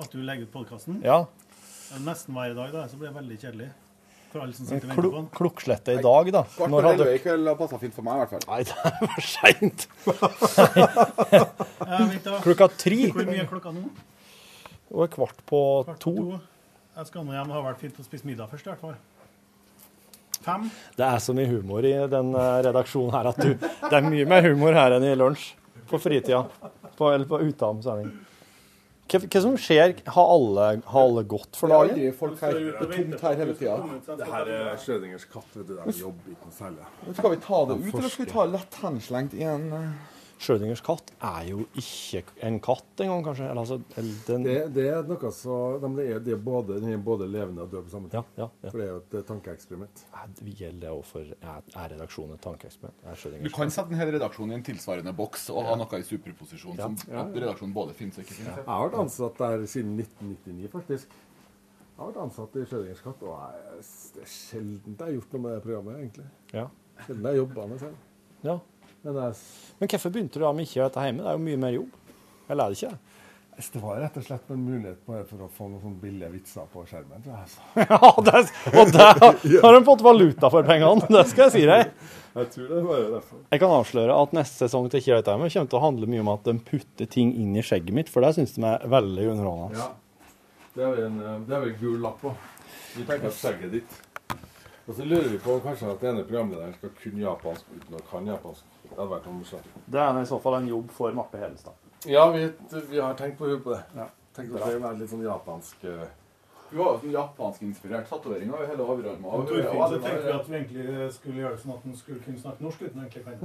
At 0.00 0.08
du 0.10 0.24
legger 0.24 0.48
ut 0.48 0.54
podkasten? 0.56 0.98
Ja. 1.04 1.20
Nesten 2.00 2.34
hver 2.34 2.56
dag, 2.56 2.72
da, 2.72 2.88
så 2.88 2.96
blir 2.96 3.12
det 3.12 3.18
veldig 3.20 3.38
kjedelig. 3.44 3.70
For 4.30 4.44
alle 4.44 4.54
som 4.54 4.66
sitter 4.68 4.92
klo 4.94 5.08
på 5.10 5.16
den. 5.16 5.24
Klokkeslette 5.34 5.94
i 5.98 6.02
dag, 6.04 6.28
da. 6.34 6.42
Kvart 6.54 6.70
Når 6.70 6.84
på 6.84 6.88
hadde 6.88 7.02
elleve 7.02 7.16
i 7.18 7.22
kveld 7.24 7.48
har 7.50 7.56
passa 7.58 7.78
fint 7.82 7.94
for 7.96 8.06
meg, 8.06 8.14
i 8.14 8.18
hvert 8.22 8.32
fall. 8.34 8.44
Nei, 8.50 8.60
det 8.68 8.74
er 8.86 8.94
for 9.02 9.22
seint. 9.26 9.80
Klokka 12.44 12.68
tre. 12.78 13.00
Hvor 13.10 13.26
mye 13.26 13.42
er 13.42 13.50
klokka 13.50 13.72
nå? 13.74 13.82
Og 14.90 15.04
er 15.06 15.10
kvart 15.14 15.42
på 15.50 15.62
Kvart 15.88 16.00
to. 16.02 16.14
to. 16.14 16.40
Jeg 17.00 17.10
skal 17.10 17.26
nå 17.26 17.34
hjem. 17.34 17.50
Det 17.50 17.56
har 17.58 17.66
vært 17.66 17.82
fint 17.82 17.98
å 18.02 18.06
spise 18.06 18.26
middag 18.28 18.50
først, 18.50 18.66
i 18.66 18.70
hvert 18.72 18.84
fall. 18.84 18.96
Fem. 20.40 20.70
Det 20.96 21.04
er 21.04 21.18
så 21.20 21.34
mye 21.36 21.50
humor 21.50 21.84
i 21.84 21.92
den 22.10 22.30
eh, 22.32 22.54
redaksjonen 22.64 23.12
her 23.12 23.26
at 23.28 23.38
du 23.42 23.50
Det 23.60 23.92
er 23.92 24.06
mye 24.06 24.24
mer 24.30 24.46
humor 24.46 24.72
her 24.78 24.94
enn 24.96 25.04
i 25.10 25.12
lunsj. 25.18 25.50
På 25.90 25.98
fritida. 26.00 26.44
På, 26.96 27.10
eller 27.10 27.26
på 27.28 27.40
utenom 27.42 27.82
sending. 27.84 28.12
Hva, 29.10 29.18
hva 29.26 29.40
som 29.42 29.56
skjer? 29.58 29.94
Har 30.14 30.28
alle, 30.36 30.66
har 30.86 31.02
alle 31.08 31.24
gått 31.26 31.56
for 31.58 31.66
Det 31.66 31.74
er 31.74 31.80
dagen? 31.80 31.96
aldri 31.96 32.12
folk 32.20 32.40
her. 32.44 32.52
Det 32.60 32.74
er 32.76 32.92
tomt 32.94 33.24
her 33.26 33.34
hele 33.40 33.54
tida. 33.58 34.16
Det 34.20 34.28
her 34.30 34.52
er 34.54 34.76
Schrødingers 34.78 35.24
katt. 35.32 35.50
vet 35.56 35.66
du, 35.66 35.74
De 35.74 35.96
jobber 35.98 36.30
ikke 36.36 36.46
noe 36.46 36.56
særlig. 36.60 36.86
Skal 37.18 37.30
vi 37.34 37.40
ta 37.48 37.64
det 37.66 37.78
ut, 37.80 37.94
eller 37.94 38.08
skal 38.14 38.24
vi 38.26 38.30
ta 38.30 38.46
det 38.46 38.52
lett 38.54 38.78
henslengt 38.84 39.34
i 39.34 39.42
en 39.50 39.66
eh, 39.72 39.90
Schrødingers 40.40 40.80
katt 40.80 41.10
er 41.20 41.48
jo 41.50 41.66
ikke 41.76 42.22
en 42.48 42.54
katt 42.64 43.02
engang, 43.04 43.20
kanskje. 43.26 43.44
Eller, 43.50 43.60
altså, 43.60 43.76
den, 44.26 44.46
Det, 44.46 44.54
det 44.72 44.86
er 44.88 45.02
noe 45.04 45.30
så 45.36 45.56
de, 45.82 45.90
det 45.98 46.06
er, 46.14 46.22
det 46.24 46.32
er 46.32 46.40
både, 46.40 46.78
Den 46.80 46.94
er 46.94 47.02
både 47.04 47.26
levende 47.28 47.66
og 47.66 47.74
død 47.74 47.84
på 47.84 47.92
samme 47.92 48.08
tid. 48.08 48.16
Ja, 48.22 48.46
ja, 48.46 48.48
ja. 48.64 48.70
For 48.72 48.80
det 48.80 48.86
er 48.86 48.90
jo 48.94 49.00
et 49.02 49.16
eh, 49.20 49.26
tankeeksperiment. 49.28 50.04
Det 50.40 50.54
Gjelder 50.60 50.80
det 50.86 50.90
overfor 50.94 51.28
Er, 51.36 51.60
er 51.82 51.92
redaksjonen 51.94 52.38
et 52.38 52.44
tankeeksperiment? 52.46 53.04
Er 53.04 53.44
Du 53.44 53.50
kan 53.58 53.74
sette 53.74 53.92
en 53.92 54.00
hel 54.00 54.14
redaksjon 54.16 54.54
i 54.54 54.56
en 54.56 54.64
tilsvarende 54.70 55.12
boks 55.20 55.50
og 55.52 55.62
ha 55.68 55.76
noe 55.76 56.00
i 56.00 56.08
superposisjon 56.08 56.80
Ja. 56.80 56.88
som 56.88 56.96
redaksjonen 57.36 57.76
både 57.76 57.92
finnes 58.00 58.16
og 58.16 58.24
ikke 58.24 58.38
finnes. 58.40 58.56
Jeg 58.62 58.68
har 58.72 58.88
vært 58.88 58.98
ansatt 59.04 59.38
der 59.44 59.66
siden 59.68 59.92
1999, 60.00 60.72
faktisk. 60.72 61.12
Jeg 61.12 62.00
har 62.00 62.12
vært 62.14 62.22
ansatt 62.24 62.56
i 62.56 62.64
Schrødingers 62.64 63.04
katt, 63.04 63.22
og 63.28 63.36
jeg, 63.36 63.84
det 64.16 64.22
er 64.24 64.28
sjelden 64.32 64.94
jeg 64.96 65.04
har 65.04 65.16
gjort 65.18 65.34
noe 65.36 65.42
med 65.44 65.52
det 65.58 65.62
programmet, 65.68 65.98
egentlig. 66.00 66.28
Ja. 66.56 66.66
Sjelden 67.04 67.26
jeg 67.28 67.34
har 67.34 67.40
jobba 67.44 67.66
med 67.74 67.82
selv. 67.82 68.06
Ja. 68.46 68.54
Men 69.06 69.22
er... 69.26 69.44
Men 69.80 69.92
hvorfor 69.92 70.12
begynte 70.12 70.40
du 70.40 70.44
da 70.44 70.52
med 70.56 70.68
ikke 70.68 70.84
dette 70.84 71.06
hjemme? 71.06 71.24
Det 71.24 71.30
er 71.32 71.38
jo 71.38 71.46
mye 71.46 71.60
mer 71.62 71.76
jobb. 71.76 72.18
Eller 72.50 72.62
er 72.64 72.74
det 72.74 72.80
ikke 72.80 72.92
det? 72.92 73.10
det 73.72 73.80
var 73.82 73.98
rett 74.00 74.16
og 74.16 74.24
slett 74.24 74.50
en 74.50 74.60
mulighet 74.64 75.00
bare 75.04 75.24
for 75.28 75.44
å 75.44 75.48
få 75.52 75.66
noen 75.68 75.82
sånne 75.82 76.00
billige 76.00 76.30
vitser 76.32 76.68
på 76.72 76.84
skjermen, 76.88 77.20
tror 77.20 77.34
jeg. 77.34 77.42
altså. 77.44 77.60
Ja, 77.90 78.10
det, 78.24 78.40
og 78.80 78.92
der 78.94 79.64
har 79.66 79.76
de 79.76 79.80
fått 79.84 80.04
valuta 80.06 80.50
for 80.52 80.66
pengene, 80.66 81.08
det 81.12 81.24
skal 81.28 81.48
jeg 81.48 81.54
si 81.58 81.64
deg. 81.68 81.90
Jeg 82.38 82.50
tror 82.54 82.70
det 82.70 82.82
var 82.86 83.02
derfor. 83.16 83.42
Jeg 83.52 83.62
kan 83.62 83.74
avsløre 83.76 84.16
at 84.22 84.36
neste 84.38 84.64
sesong 84.64 84.88
til 84.88 85.02
dette 85.02 85.34
hjemme 85.34 85.50
kommer 85.52 85.72
til 85.74 85.80
å 85.80 85.82
handle 85.84 86.08
mye 86.08 86.24
om 86.24 86.32
at 86.32 86.46
de 86.48 86.56
putter 86.70 87.10
ting 87.10 87.34
inn 87.36 87.56
i 87.58 87.64
skjegget 87.66 87.96
mitt, 87.96 88.12
for 88.12 88.24
det 88.24 88.32
syns 88.38 88.56
de 88.56 88.64
er 88.70 88.86
veldig 88.96 89.26
underholdende. 89.34 89.82
Ja. 89.82 89.90
Det 90.70 90.86
er 90.86 90.94
vel 90.94 91.06
en, 91.08 91.18
eh, 91.20 91.40
det 91.48 91.56
er 91.56 91.64
vel 91.66 91.76
gul 91.80 91.98
lapp 92.00 92.20
på. 92.22 92.32
Vi 92.96 93.04
tenker 93.08 93.34
skjegget 93.34 93.74
ditt. 93.74 93.98
Og 94.86 94.96
så 94.96 95.04
lurer 95.04 95.28
vi 95.28 95.38
på 95.42 95.58
kanskje 95.62 95.90
at 95.92 96.00
denne 96.02 96.24
programlederen 96.26 96.72
skal 96.78 96.94
kunne 97.02 97.22
japansk 97.22 97.74
uten 97.76 97.98
å 97.98 98.04
kan 98.08 98.30
japansk. 98.30 98.79
Det 99.00 99.06
hadde 99.06 99.14
vært 99.16 99.26
noe 99.30 99.38
morsomt. 99.40 99.68
Det 99.88 100.00
er 100.04 100.16
i 100.20 100.28
så 100.28 100.36
fall 100.44 100.54
en 100.58 100.66
jobb 100.68 100.90
for 100.92 101.14
Marte 101.16 101.38
Helestad. 101.40 101.72
Ja, 102.04 102.26
vi, 102.34 102.42
vi 102.90 102.98
har 103.00 103.14
tenkt 103.16 103.38
på, 103.38 103.48
på 103.64 103.72
det. 103.72 103.80
Tenkt 104.36 104.52
at 104.58 104.66
det 104.68 104.74
er 104.76 104.98
litt 104.98 105.08
sånn 105.08 105.22
japansk 105.24 105.86
eh, 105.88 106.04
Du 106.68 106.76
har 106.82 106.90
jo 106.92 106.98
sånn 107.00 107.14
japanskinspirert 107.14 108.10
tatovering 108.12 108.52
over 108.52 108.68
hele 108.68 108.84
overarmen. 108.84 109.24
Og 109.24 109.48
Torfinn, 109.48 109.80
så 109.80 110.02
tenkte 110.04 110.26
vi 110.26 110.34
at 110.34 110.50
vi 110.50 110.58
egentlig 110.58 111.08
skulle 111.16 111.40
gjøre 111.40 111.54
det 111.56 111.62
sånn 111.64 111.72
at 111.78 111.88
han 111.88 111.96
skulle 112.02 112.20
kunne 112.26 112.42
snakke 112.44 112.66
norsk 112.66 112.84
uten 112.84 113.00
å 113.00 113.08
egentlig 113.08 113.24
kan. 113.24 113.40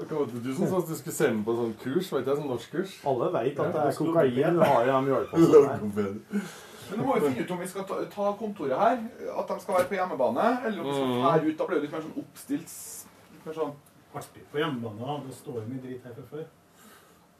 Hva 0.00 0.16
var 0.16 0.26
det 0.32 0.42
Du 0.48 0.50
som 0.56 0.64
sa 0.64 0.80
at 0.80 0.88
du 0.88 0.96
skulle 0.96 1.18
sende 1.20 1.44
på 1.44 1.58
sånn 1.60 1.76
kurs, 1.84 2.08
vet 2.16 2.24
jeg, 2.24 2.40
sånn 2.40 2.50
norskkurs? 2.54 2.96
Alle 3.12 3.28
vet 3.36 3.60
at 3.60 3.76
det 3.76 3.84
er 3.84 4.00
kokain 4.00 4.56
du 4.56 4.64
har 4.64 4.80
i 4.80 4.90
de 4.94 4.98
mjølkepostene. 5.10 6.44
Men 6.90 7.00
nå 7.00 7.06
må 7.06 7.18
vi 7.18 7.28
finne 7.28 7.44
ut 7.44 7.54
om 7.54 7.60
vi 7.62 7.68
skal 7.70 7.86
ta, 7.88 8.00
ta 8.14 8.32
kontoret 8.38 8.78
her, 8.80 9.04
at 9.36 9.52
de 9.52 9.60
skal 9.62 9.78
være 9.78 9.88
på 9.90 9.98
hjemmebane, 9.98 10.48
eller 10.66 10.82
om 10.82 10.88
vi 10.88 10.96
skal 10.96 11.14
fære 11.14 11.30
her 11.30 11.46
ut. 11.46 11.56
Da 11.58 11.68
blir 11.68 11.78
det 11.78 11.86
litt 11.86 11.94
mer 11.94 12.04
sånn 12.06 12.18
oppstilt 12.24 12.74
litt 13.34 13.46
mer 13.46 13.62
sånn 13.62 13.78
Artig 14.10 14.42
på 14.50 14.58
hjemmebane. 14.58 15.20
Det 15.28 15.36
står 15.38 15.60
jo 15.60 15.68
mye 15.70 15.82
dritt 15.84 16.06
her 16.08 16.14
fra 16.16 16.24
før. 16.32 16.46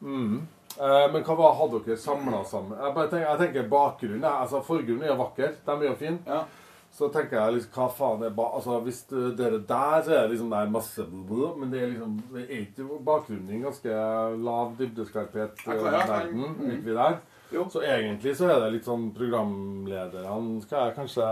Mm. 0.01 0.37
Eh, 0.79 1.07
men 1.11 1.23
hva 1.27 1.35
var, 1.35 1.57
hadde 1.59 1.81
dere 1.85 1.99
samla 1.99 2.45
sammen? 2.47 2.77
Jeg, 2.79 2.93
bare 2.95 3.09
tenker, 3.11 3.27
jeg 3.27 3.41
tenker 3.41 3.69
bakgrunnen 3.71 4.27
altså 4.29 4.61
Forgrunnen 4.65 5.03
er 5.03 5.19
vakker, 5.19 5.57
den 5.65 5.83
er 5.83 5.89
jo 5.89 5.97
fin. 5.99 6.19
Ja. 6.27 6.45
Så 6.91 7.07
tenker 7.11 7.37
jeg 7.37 7.57
liksom, 7.57 7.73
hva 7.75 7.87
faen 7.95 8.23
er 8.27 8.33
ba 8.35 8.49
altså 8.57 8.79
Hvis 8.83 9.03
dere 9.11 9.59
der, 9.67 9.99
så 10.03 10.15
er 10.15 10.25
det 10.25 10.33
liksom 10.33 10.49
der 10.51 10.65
er 10.65 10.73
masse 10.73 11.05
blå, 11.11 11.53
men 11.59 11.71
det 11.71 11.83
er 11.83 11.91
liksom 11.93 12.17
det 12.33 12.45
er 12.47 12.63
ikke 12.65 12.87
bakgrunnen 13.07 13.51
din 13.51 13.67
ganske 13.67 13.99
lav 14.47 14.73
dybdeskarphet 14.79 15.63
Ja, 15.65 15.75
kan- 15.75 15.93
ja. 15.99 16.01
verden 16.07 16.57
mm. 16.57 16.89
der. 16.89 17.21
Jo. 17.51 17.65
Så 17.69 17.81
egentlig 17.83 18.35
så 18.39 18.47
er 18.49 18.59
det 18.63 18.71
litt 18.77 18.85
sånn 18.87 19.09
programlederne 19.15 20.61
skal 20.63 20.87
jeg 20.87 20.95
kanskje 20.95 21.25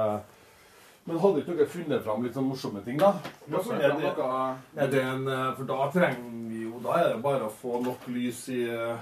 Men 1.07 1.17
hadde 1.23 1.39
ikke 1.41 1.55
dere 1.57 1.65
funnet 1.71 2.03
fram 2.03 2.23
litt 2.25 2.35
sånn 2.35 2.49
morsomme 2.49 2.83
ting, 2.85 2.97
da? 2.99 3.13
Vi 3.47 3.55
Er 3.55 3.93
det- 3.95 4.83
er 4.83 4.87
det 4.91 5.03
en, 5.03 5.27
eh, 5.27 5.53
for 5.55 5.63
da 5.63 5.87
trenger 5.89 6.49
vi 6.49 6.63
jo 6.65 6.79
Da 6.83 6.97
er 6.99 7.13
det 7.13 7.21
bare 7.23 7.47
å 7.47 7.51
få 7.51 7.81
nok 7.83 8.05
lys 8.07 8.49
i 8.49 8.63
eh, 8.69 8.97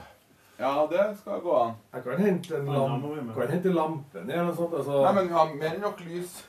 Ja, 0.60 0.88
det 0.88 1.18
skal 1.20 1.42
gå 1.42 1.56
an. 1.66 1.76
Jeg 1.94 2.04
kan 2.04 2.18
hente 2.18 2.56
en, 2.58 2.66
Ja, 2.68 2.72
da 2.74 2.80
lamp, 2.88 3.04
må 3.04 3.16
vi 3.16 3.22
med. 3.22 3.36
kan 3.36 3.48
hente 3.48 3.74
lampen 3.74 4.30
eller 4.32 4.44
noe 4.46 4.56
sånt. 4.56 4.74
Altså. 4.74 5.04
Nei, 5.04 5.14
men 5.14 5.28
vi 5.28 5.34
har 5.34 5.54
mer 5.54 5.76
enn 5.76 5.82
nok 5.82 6.00
lys. 6.06 6.44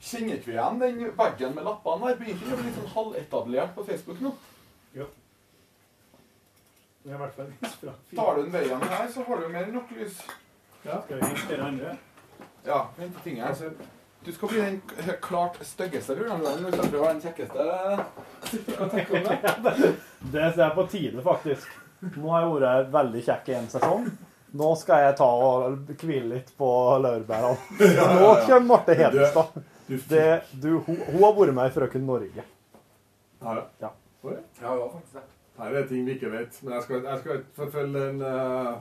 Kjenner 0.00 0.36
ikke 0.38 0.46
vi 0.46 0.52
igjen 0.52 0.78
den 0.80 1.10
veggen 1.18 1.54
med 1.54 1.64
lappene 1.64 2.06
der? 2.06 2.16
Begynner 2.16 2.40
ikke 2.40 2.54
å 2.54 2.56
bli 2.60 2.64
litt 2.70 2.78
sånn 2.78 2.94
halvetablert 2.94 3.74
på 3.74 3.84
Facebook 3.84 4.20
nå? 4.22 4.32
Det 7.06 7.12
er 7.12 7.14
i 7.14 7.18
hvert 7.20 7.36
fall 7.36 7.50
fra 7.70 7.92
Tar 8.18 8.34
du 8.34 8.40
den 8.42 8.54
veien 8.56 8.80
her, 8.90 9.04
så 9.14 9.22
har 9.28 9.38
du 9.38 9.50
mer 9.52 9.68
enn 9.68 9.76
nok 9.78 9.90
lys. 9.94 10.16
Skal 10.80 11.04
vi 11.12 11.20
hente 11.22 11.58
andre? 11.62 11.92
Ja, 12.66 12.78
hente 12.96 13.20
ting 13.22 13.36
her. 13.38 13.52
Du 14.26 14.32
skal 14.34 14.50
bli 14.50 14.62
den 14.64 14.80
klart 15.22 15.60
styggeste 15.62 16.16
programlederen 16.18 16.64
du 16.66 16.74
skal 16.74 16.90
være 16.96 17.12
den 17.12 17.20
kjekkeste. 17.22 17.66
Hva 18.72 18.88
tenker 18.90 19.12
du 19.12 19.28
om 19.30 19.68
det? 19.68 19.92
Det 20.32 20.48
er 20.48 20.74
på 20.74 20.86
tide, 20.90 21.22
faktisk. 21.22 21.76
Nå 22.16 22.32
har 22.32 22.42
jeg 22.42 22.56
vært 22.56 22.90
veldig 22.98 23.22
kjekk 23.28 23.52
i 23.52 23.56
en 23.60 23.70
sesong. 23.76 24.10
Nå 24.58 24.72
skal 24.82 25.04
jeg 25.06 25.16
ta 25.22 25.30
og 25.46 25.94
hvile 26.02 26.32
litt 26.32 26.50
på 26.58 26.72
laurbærene. 27.06 27.78
Ja, 27.86 28.10
Nå 28.16 28.26
ja, 28.26 28.34
ja. 28.34 28.42
kommer 28.48 28.66
Marte 28.72 28.98
Hedestad. 28.98 29.54
Hedenstad. 29.54 30.10
Det, 30.10 30.26
du, 30.58 30.72
hun, 30.88 30.98
hun 31.12 31.22
har 31.22 31.38
vært 31.38 31.54
med 31.62 31.70
i 31.70 31.76
Frøken 31.78 32.10
Norge. 32.10 32.50
Har 33.46 33.62
jeg? 33.62 33.72
Ja. 33.86 33.94
Oi. 34.26 34.38
Ja, 34.58 34.74
ja, 34.74 34.90
faktisk 34.90 35.20
det. 35.20 35.26
Her 35.58 35.78
er 35.80 35.86
ting 35.88 36.04
vi 36.06 36.12
ikke 36.18 36.30
vet. 36.32 36.58
Men 36.62 36.74
jeg 36.76 36.82
skal, 36.82 37.02
jeg 37.04 37.18
skal 37.22 37.38
ikke 37.40 37.56
forfølge 37.56 38.00
den 38.06 38.20
uh, 38.22 38.76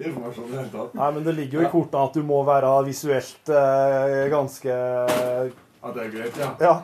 informasjonen 0.00 0.48
i 0.48 0.56
det 0.56 0.60
hele 0.64 0.72
tatt. 0.74 0.94
Nei, 0.98 1.10
men 1.18 1.26
det 1.28 1.34
ligger 1.38 1.60
jo 1.60 1.66
i 1.66 1.70
kortene 1.72 2.04
at 2.08 2.14
du 2.18 2.22
må 2.26 2.40
være 2.48 2.72
visuelt 2.88 3.52
uh, 3.52 4.26
ganske 4.32 4.72
At 4.76 5.94
det 5.94 6.06
er 6.06 6.10
greit, 6.16 6.40
ja? 6.42 6.50
Ja. 6.66 6.76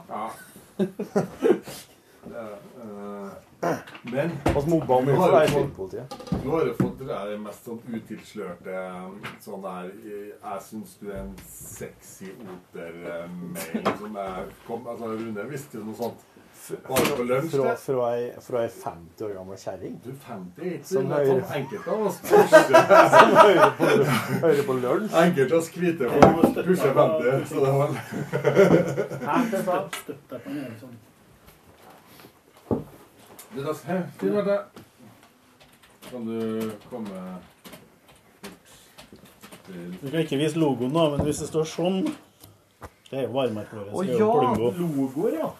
Det 2.22 2.38
er, 2.38 2.52
eh, 3.62 3.78
men 4.12 4.30
Og 4.56 4.68
mobba 4.68 5.00
Nå 5.02 5.14
har 5.18 5.32
det 5.40 5.48
du 5.50 5.72
fått- 5.74 6.44
Nå 6.44 6.50
har 6.50 6.64
du 6.64 6.74
fått 6.78 6.98
det 6.98 7.08
der 7.08 7.38
mest 7.42 7.64
sånn 7.66 7.80
utilslørte 7.90 8.76
sånn 9.42 9.62
der 9.64 9.90
Jeg 10.06 10.62
syns 10.68 10.94
du 11.00 11.08
er 11.10 11.18
en 11.24 11.34
sexy 11.48 12.30
oter-mail 12.46 13.90
som 13.98 14.16
er 14.16 14.46
kom, 14.66 14.86
altså 14.86 15.10
Rune 15.16 15.48
visste 15.50 15.78
jo 15.80 15.84
noe 15.88 15.98
sånt. 15.98 16.22
På 16.62 16.96
Fra, 16.96 17.74
fra, 17.76 18.08
ei, 18.14 18.26
fra 18.40 18.60
ei 18.62 18.68
50 18.70 19.24
år 19.26 19.32
gammel 19.34 19.56
kjerring. 19.58 19.96
Du 20.04 20.12
50 20.12 20.62
er 20.62 20.74
ikke 20.76 20.86
Som 20.86 21.06
hører- 21.10 21.54
enkelte 21.56 21.90
av 21.90 22.06
oss 22.06 22.16
Som 22.22 23.32
hører 23.36 23.70
på, 23.78 23.88
hører 24.44 24.62
på 24.68 24.76
lunsj. 24.78 25.16
Enkelte 25.22 25.52
av 25.52 25.58
oss 25.58 25.70
hvite 25.74 26.10
folk 26.12 26.54
pusher 26.68 26.92
50, 26.94 27.46
så 27.50 27.56
det 27.64 27.72
var 27.78 27.88
Støtt 29.96 30.22
deg 30.30 30.38
på 30.44 30.50
ned 30.54 30.76
sånn. 30.84 30.94
Det 33.52 33.66
er 33.66 33.82
Hei, 33.88 33.98
Finn 34.20 34.32
Marte. 34.38 34.56
Kan 36.12 36.22
du 36.28 36.70
komme 36.90 37.24
til 39.66 39.98
Du 39.98 40.06
kan 40.10 40.20
ikke 40.22 40.38
vise 40.40 40.58
logoen, 40.62 40.92
da, 40.94 41.08
men 41.16 41.26
hvis 41.26 41.42
det 41.42 41.48
står 41.50 41.66
sånn 41.74 41.98
Det 42.06 43.18
er 43.18 43.26
jo 43.26 43.34
varemerket 43.34 43.74
vårt. 43.82 43.92
Å 43.92 44.06
er 44.06 44.14
ja! 44.14 44.30
Logoer, 44.78 45.36
ja. 45.42 45.50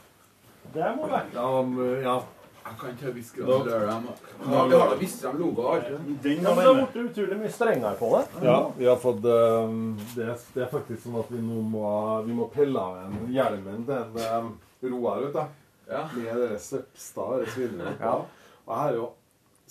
Det 0.75 0.93
må 0.97 1.09
være 1.11 1.27
Ja, 1.35 1.63
men, 1.63 2.03
ja. 2.03 2.15
Jeg 2.63 2.77
kan 2.79 2.93
ikke 2.95 3.11
hviske 3.17 3.43
det 3.43 3.55
til 3.67 3.87
dem. 3.89 4.05
Vi 4.47 4.55
har 4.55 4.69
da 4.71 4.97
visst 5.01 5.23
dem 5.25 5.39
logoer. 5.41 5.81
Den 6.23 6.45
Ja, 6.45 6.53
var 6.55 6.61
det 6.63 6.67
har 6.69 6.77
blitt 6.93 7.09
utrolig 7.11 7.39
mye 7.41 7.51
strengere 7.51 7.97
på 7.99 8.11
det. 8.15 8.45
Ja, 8.47 8.59
vi 8.77 8.87
har 8.87 9.01
fått 9.03 9.25
um, 9.27 9.81
det, 10.15 10.29
er- 10.31 10.45
det 10.55 10.63
er 10.63 10.71
faktisk 10.71 11.03
sånn 11.03 11.19
at 11.21 11.33
vi 11.35 11.41
nå 11.43 11.59
må, 11.73 11.83
vi 12.29 12.37
må 12.39 12.47
pelle 12.55 12.79
av 12.79 13.01
en 13.03 13.33
hjelmen 13.35 13.83
til 13.89 13.97
en 13.99 14.47
um, 14.47 14.53
Roar, 14.83 15.25
vet 15.27 15.35
du. 15.35 15.59
Ja. 15.91 16.05
Med 16.15 16.39
det 16.45 16.61
Søpstad, 16.63 17.43
og 17.43 17.51
svineriet. 17.51 17.99
Ja. 18.01 18.15
Og 18.63 18.71
jeg 18.71 18.79
har 18.85 18.95
jo 19.01 19.09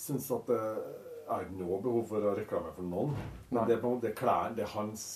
syns 0.04 0.28
at 0.36 0.46
det 0.52 0.60
er 1.32 1.46
ikke 1.46 1.58
noe 1.62 1.78
behov 1.82 2.04
for 2.12 2.28
å 2.28 2.34
reklame 2.36 2.74
for 2.76 2.82
noen. 2.92 3.16
Men 3.50 3.66
det 3.66 3.78
er 3.78 3.80
på 3.82 3.88
en 3.88 3.96
måte 3.96 4.12
klærne, 4.20 4.52
det 4.58 4.66
er 4.66 4.74
hans, 4.76 5.06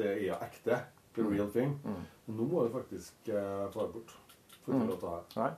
det 0.00 0.14
er 0.16 0.40
ekte. 0.48 0.80
The 1.14 1.22
Mm. 1.22 1.30
real 1.34 1.48
thing. 1.52 1.76
Mm. 1.84 2.02
Nå 2.38 2.44
må 2.48 2.64
du 2.64 2.72
faktisk 2.72 3.12
uh, 3.28 3.68
det 3.68 3.92
bort. 3.92 4.16
Får 4.68 4.74
ikke 4.74 4.84
Mm. 4.84 4.88
lov 4.90 4.98
til 5.00 5.08
å 5.08 5.10
ha. 5.10 5.20
Nei. 5.40 5.50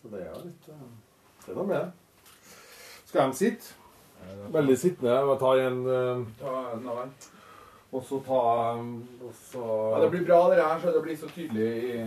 Så 0.00 0.08
det 0.08 0.20
er 0.24 0.30
jo 0.32 0.44
litt 0.46 0.68
uh, 0.72 0.74
Det 1.44 1.52
er 1.52 1.56
noe 1.58 1.66
med 1.68 1.76
det. 1.76 1.90
Skal 3.10 3.30
de 3.30 3.36
sitte? 3.36 3.74
Veldig 4.54 4.76
sittende. 4.80 5.12
Jeg 5.12 5.38
tar 5.42 5.60
en 5.66 5.80
uh, 5.86 6.24
Ta 6.40 6.54
en 6.72 6.88
av 6.88 6.96
dem. 7.02 7.12
Og 7.92 8.04
så 8.06 8.20
ta 8.24 8.40
um, 8.78 8.90
og 9.26 9.32
så 9.50 9.64
Ja, 9.92 10.00
det 10.06 10.10
blir 10.14 10.24
bra 10.28 10.40
det 10.54 10.62
her, 10.64 10.80
så 10.80 10.92
det 10.94 11.02
blir 11.04 11.16
så 11.20 11.28
tydelig 11.34 11.70
i 11.84 12.00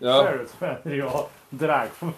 Ja. 0.00 0.20
Ser 0.22 0.42
ut 0.44 0.50
som 0.50 0.66
jeg 0.68 0.78
driver 0.84 1.16
og 1.16 1.30
drar 1.58 1.88
på. 1.98 2.12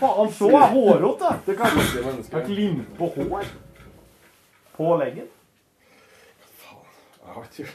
Faen, 0.00 0.30
så 0.32 0.48
er 0.56 0.66
hårete! 0.74 1.30
Det 1.46 1.56
kan 1.58 1.76
kan 2.30 2.50
limpe 2.54 2.96
på 2.98 3.08
hår. 3.16 3.44
På 4.76 4.96
leggen. 5.00 5.28
Jeg 7.20 7.34
har 7.34 7.44
ikke 7.44 7.68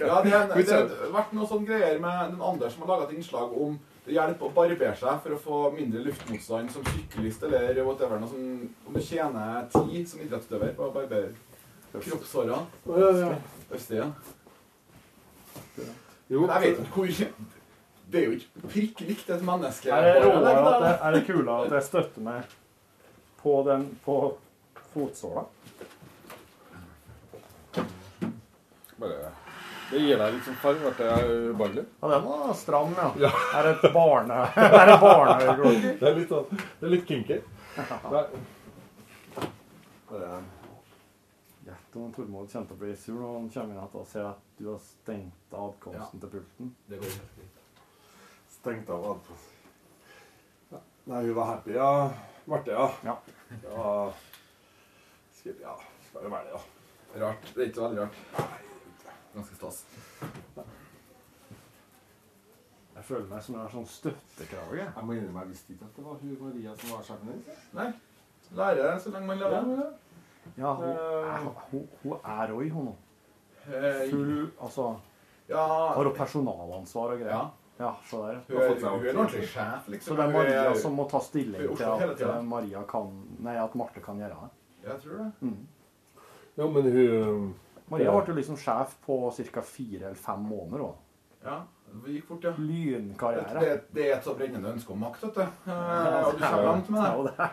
Ja, 0.00 0.22
det, 0.24 0.32
er- 0.32 0.54
det 0.56 0.72
har 0.72 1.10
vært 1.12 1.32
noe 1.36 1.46
sånn 1.46 1.66
greier 1.68 1.98
med 2.00 2.30
den 2.32 2.42
andre 2.42 2.70
som 2.70 2.82
har 2.82 2.88
laga 2.94 3.08
et 3.10 3.16
innslag 3.18 3.52
om 3.60 3.78
det 4.06 4.14
hjelper 4.16 4.48
å 4.48 4.54
barbere 4.56 4.96
seg 4.98 5.18
for 5.22 5.34
å 5.36 5.38
få 5.38 5.58
mindre 5.76 6.00
luftmotstand 6.02 6.72
som 6.74 6.84
syklist 6.90 7.42
eller 7.46 7.76
whatever. 7.86 8.18
Noe 8.18 8.28
som, 8.32 8.68
om 8.88 8.94
du 8.96 9.00
tjener 9.04 9.68
tid 9.70 10.08
som 10.10 10.20
idrettsutøver 10.24 10.72
på 10.74 10.88
å 10.88 10.94
barbere 10.94 11.30
kroppshårene. 11.92 12.62
Ja, 12.88 13.10
ja. 13.20 13.34
Østsida. 13.76 14.08
Jo, 16.32 16.40
Men 16.46 16.50
jeg 16.50 16.60
vet 16.62 16.80
ikke 16.80 16.94
hvor 16.96 17.06
Det 18.12 18.20
er 18.20 18.24
jo 18.26 18.32
ikke 18.38 18.68
prikk 18.72 19.00
likt 19.08 19.30
et 19.30 19.44
menneske. 19.44 19.88
Er 19.92 20.02
det 20.08 20.24
råere 20.24 20.50
at 20.56 20.82
jeg, 20.86 20.96
er 21.02 21.14
det 21.18 21.22
kulere 21.28 21.58
at 21.66 21.72
jeg 21.78 21.86
støtter 21.86 22.24
meg 22.26 22.56
på 23.42 23.54
den 23.68 23.86
på 24.04 24.16
fotsåla? 24.92 25.46
Bare 28.98 29.30
Det 29.92 30.00
gir 30.00 30.16
deg 30.16 30.32
litt 30.32 30.46
sånn 30.46 30.56
farge. 30.62 30.90
Ble 30.96 31.04
det 31.04 31.34
ubehagelig? 31.52 31.82
Ja, 32.00 32.08
den 32.14 32.22
var 32.24 32.54
stram, 32.56 32.94
ja. 32.96 33.08
Ja. 33.26 33.30
Er 33.58 33.66
det 33.68 33.72
et 33.76 33.92
barne... 33.92 34.38
Er 34.80 34.88
det 34.88 34.96
barneøyeklokke? 35.02 35.92
Det 36.00 36.08
er 36.08 36.16
litt 36.16 36.32
sånn 36.32 36.48
Det 36.56 36.86
er 36.88 36.92
litt 36.94 37.04
kinky. 37.10 37.38
Nei. 38.14 38.24
Gjett 41.66 42.00
om 42.00 42.08
Tormod 42.16 42.48
kommer 42.48 42.66
til 42.70 42.74
å 42.74 42.80
bli 42.80 42.94
sur 43.04 43.20
når 43.20 43.36
han 43.36 43.52
kommer 43.52 43.68
inn 43.68 43.76
igjen 43.76 44.00
og 44.00 44.08
ser 44.14 44.30
at 44.30 44.40
du 44.58 44.64
har 44.70 44.80
stengt 44.86 45.56
adkomsten 45.60 46.24
til 46.24 46.34
pulten. 46.38 46.72
Det 46.88 46.98
går 47.04 47.12
helt 47.12 47.36
fint. 47.36 47.62
stengt 48.56 48.90
av 48.96 49.06
adkomsten. 49.12 49.78
Ja. 50.72 50.82
Nei, 51.12 51.22
hun 51.28 51.36
var 51.36 51.52
happy, 51.52 51.76
ja. 51.76 51.92
Marte, 52.48 52.72
ja. 52.80 52.88
Ja. 53.04 53.18
Ja. 53.68 53.94
Skal, 55.36 55.60
ja. 55.60 55.76
Skal 56.08 56.26
jo 56.26 56.32
være 56.32 56.48
det, 56.48 56.56
ja. 56.56 57.24
Rart. 57.26 57.48
Det 57.52 57.60
er 57.60 57.68
ikke 57.68 57.82
så 57.82 57.88
veldig 57.90 58.06
rart. 58.06 58.70
Ganske 59.34 59.54
stas. 59.56 59.84
Jeg 62.92 63.04
føler 63.08 63.28
meg 63.30 63.42
som 63.42 63.54
en 63.56 63.62
har 63.64 63.72
sånn 63.72 63.86
støttekrage. 63.88 64.82
Jeg 64.84 65.04
må 65.08 65.14
innrømme 65.16 65.44
jeg 65.46 65.52
visste 65.54 65.72
ikke 65.74 65.88
at 65.88 65.96
det 65.96 66.04
var 66.06 66.18
hun 66.20 66.34
Maria 66.42 66.74
som 66.78 66.92
var 66.92 67.06
sjefen 67.06 67.30
din. 67.32 67.40
Nei. 67.78 67.88
Lære 68.58 68.90
så 69.00 69.12
lenge 69.14 69.26
man 69.30 69.40
lærer. 69.40 69.72
Ja, 70.58 70.74
hun 70.76 70.84
er, 70.90 71.48
hun, 71.70 71.88
hun 72.02 72.14
er 72.34 72.52
Roy, 72.52 72.68
hun 72.74 72.90
nå. 72.90 72.94
Eh, 73.62 74.10
Full 74.10 74.48
Altså 74.60 74.88
Ja, 75.48 75.62
Har 75.94 76.02
hun 76.04 76.14
personalansvar 76.16 77.12
og 77.14 77.20
greier? 77.22 77.30
Ja. 77.36 77.42
Ja, 77.78 77.92
så 78.10 78.20
der. 78.26 78.40
hun 78.48 78.56
er, 78.60 78.68
hun 78.68 79.06
er 79.06 79.10
en 79.10 79.16
ordentlig 79.22 79.48
sjef, 79.48 79.88
liksom. 79.88 80.12
Så 80.12 80.16
det 80.18 80.24
er 80.24 80.28
er- 80.28 80.32
Maria 80.36 80.74
som 80.78 80.92
må 80.98 81.06
ta 81.10 81.18
stilling 81.24 81.76
til 81.76 81.84
at 82.06 82.20
eh, 82.20 82.42
Maria 82.44 82.82
kan 82.90 83.08
Nei, 83.42 83.56
at 83.64 83.74
Marte 83.74 84.00
kan 84.04 84.18
gjøre 84.20 84.36
det. 84.42 84.50
Jeg 84.90 85.00
tror 85.02 85.16
det. 85.22 85.32
Mm. 85.40 85.66
Ja, 86.58 86.66
men 86.68 86.92
hun 86.92 87.54
Maria 87.92 88.12
ble 88.16 88.32
jo 88.32 88.38
liksom 88.40 88.58
sjef 88.60 88.96
på 89.06 89.18
ca. 89.36 89.62
fire 89.62 90.06
eller 90.08 90.18
fem 90.18 90.42
måneder. 90.48 90.84
Også. 90.88 90.98
Ja, 91.44 91.58
det 92.04 92.16
gikk 92.16 92.28
fort, 92.30 92.44
ja. 92.46 92.52
Lynkarriere. 92.58 93.60
det, 93.60 93.72
det 93.94 94.08
er 94.08 94.16
et 94.16 94.24
så 94.24 94.34
brennende 94.38 94.72
ønske 94.72 94.94
om 94.94 95.02
makt, 95.02 95.22
vet 95.26 95.40
du. 95.40 95.46
Ja, 95.66 95.80
og 96.26 96.38
du 96.38 96.44
kommer 96.44 96.62
langt 96.70 96.90
med 96.90 97.02
Det. 97.28 97.50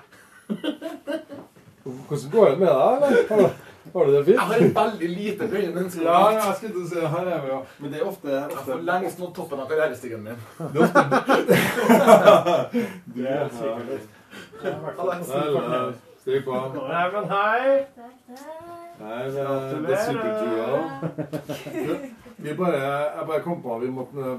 Hvordan 1.83 2.31
går 2.31 2.49
det 2.49 2.59
med 2.59 2.67
deg? 2.67 2.75
eller? 2.95 3.27
Har 3.29 3.37
du, 3.37 3.49
har 3.93 4.05
du 4.05 4.11
det 4.15 4.25
fint? 4.25 4.35
Jeg 4.35 4.45
har 4.47 4.55
et 4.55 4.75
veldig 4.75 5.09
lite 5.09 5.47
brennende 5.47 5.83
ønske 5.83 6.03
Ja, 6.03 6.31
ja, 6.31 6.45
jeg 6.45 6.55
skulle 6.57 6.87
si. 6.89 6.99
Her 7.13 7.25
er 7.25 7.41
vi, 7.41 7.47
ja. 7.47 7.59
Men 7.79 7.93
det 7.93 8.01
er 8.01 8.05
ofte, 8.07 8.27
Jeg 8.29 8.65
får 8.65 8.83
lengst 8.91 9.19
nådd 9.19 9.33
toppen 9.35 9.59
av 9.63 9.71
karrierestigen 9.71 10.23
min. 10.23 10.39
Det 13.15 13.27
er 13.29 13.45
ofte 13.47 13.69
Det 14.69 15.09
er 15.09 15.23
sikkert 15.23 15.73
er. 15.79 15.93
Stryk 16.19 16.45
på. 16.45 16.53
Nei, 16.75 17.05
men 17.15 17.25
hei! 17.31 18.78
Nei, 18.99 19.19
det, 19.31 19.43
det 19.85 19.93
er 19.95 20.03
supertur. 20.09 20.79
Vi 22.43 22.53
bare, 22.55 22.79
jeg 22.79 23.27
bare 23.27 23.41
kom 23.43 23.61
på 23.63 23.75
at 23.75 23.81
vi 23.83 23.87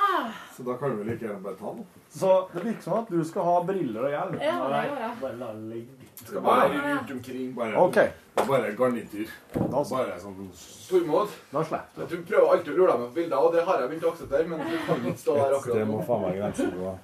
Så 0.56 0.62
da 0.62 0.74
kan 0.76 0.96
vi 0.98 1.04
like 1.04 1.24
gjerne 1.24 1.40
bare 1.42 1.54
ta 1.58 1.72
noe. 1.74 1.84
Så 2.10 2.48
det 2.52 2.64
virker 2.64 2.82
som 2.82 2.98
at 2.98 3.08
du 3.10 3.24
skal 3.26 3.46
ha 3.46 3.54
briller 3.66 4.06
og 4.06 4.10
hjelm. 4.10 4.34
Ja, 4.42 4.56
det 4.70 4.82
gjør 4.88 5.00
jeg. 5.02 5.14
bare 5.20 5.38
la 5.38 5.52
ligge. 5.52 6.10
Skal 6.24 6.44
være 6.46 6.82
rundt 6.84 7.10
omkring. 7.16 7.54
Bare, 7.56 7.76
okay. 7.82 8.08
bare 8.36 8.74
garnityr. 8.78 9.30
da, 9.54 9.84
så. 9.84 9.94
Bare 9.94 10.18
sånn 10.22 10.50
Tormod, 10.88 11.34
da 11.50 11.64
slipper 11.70 12.06
du. 12.10 12.16
du 12.16 12.28
prøver 12.30 12.52
alltid 12.54 12.74
å 12.74 12.76
lure 12.78 12.92
deg 12.92 13.00
med 13.00 13.08
på 13.08 13.18
bilder, 13.20 13.38
og 13.38 13.54
det 13.54 13.64
har 13.66 13.82
jeg 13.82 13.90
begynt 13.92 14.06
å 14.06 14.12
akseptere, 14.14 14.46
men 14.50 14.62
du 14.62 14.76
kan 14.86 15.08
ikke 15.10 15.22
stå 15.24 15.38
der 15.40 15.56
akkurat 15.58 15.74
nå. 15.74 15.80
Det 15.80 15.88
må 15.90 16.02
faen 16.10 16.26
meg 16.26 16.38
grensen 16.38 16.74
gå. 16.78 16.94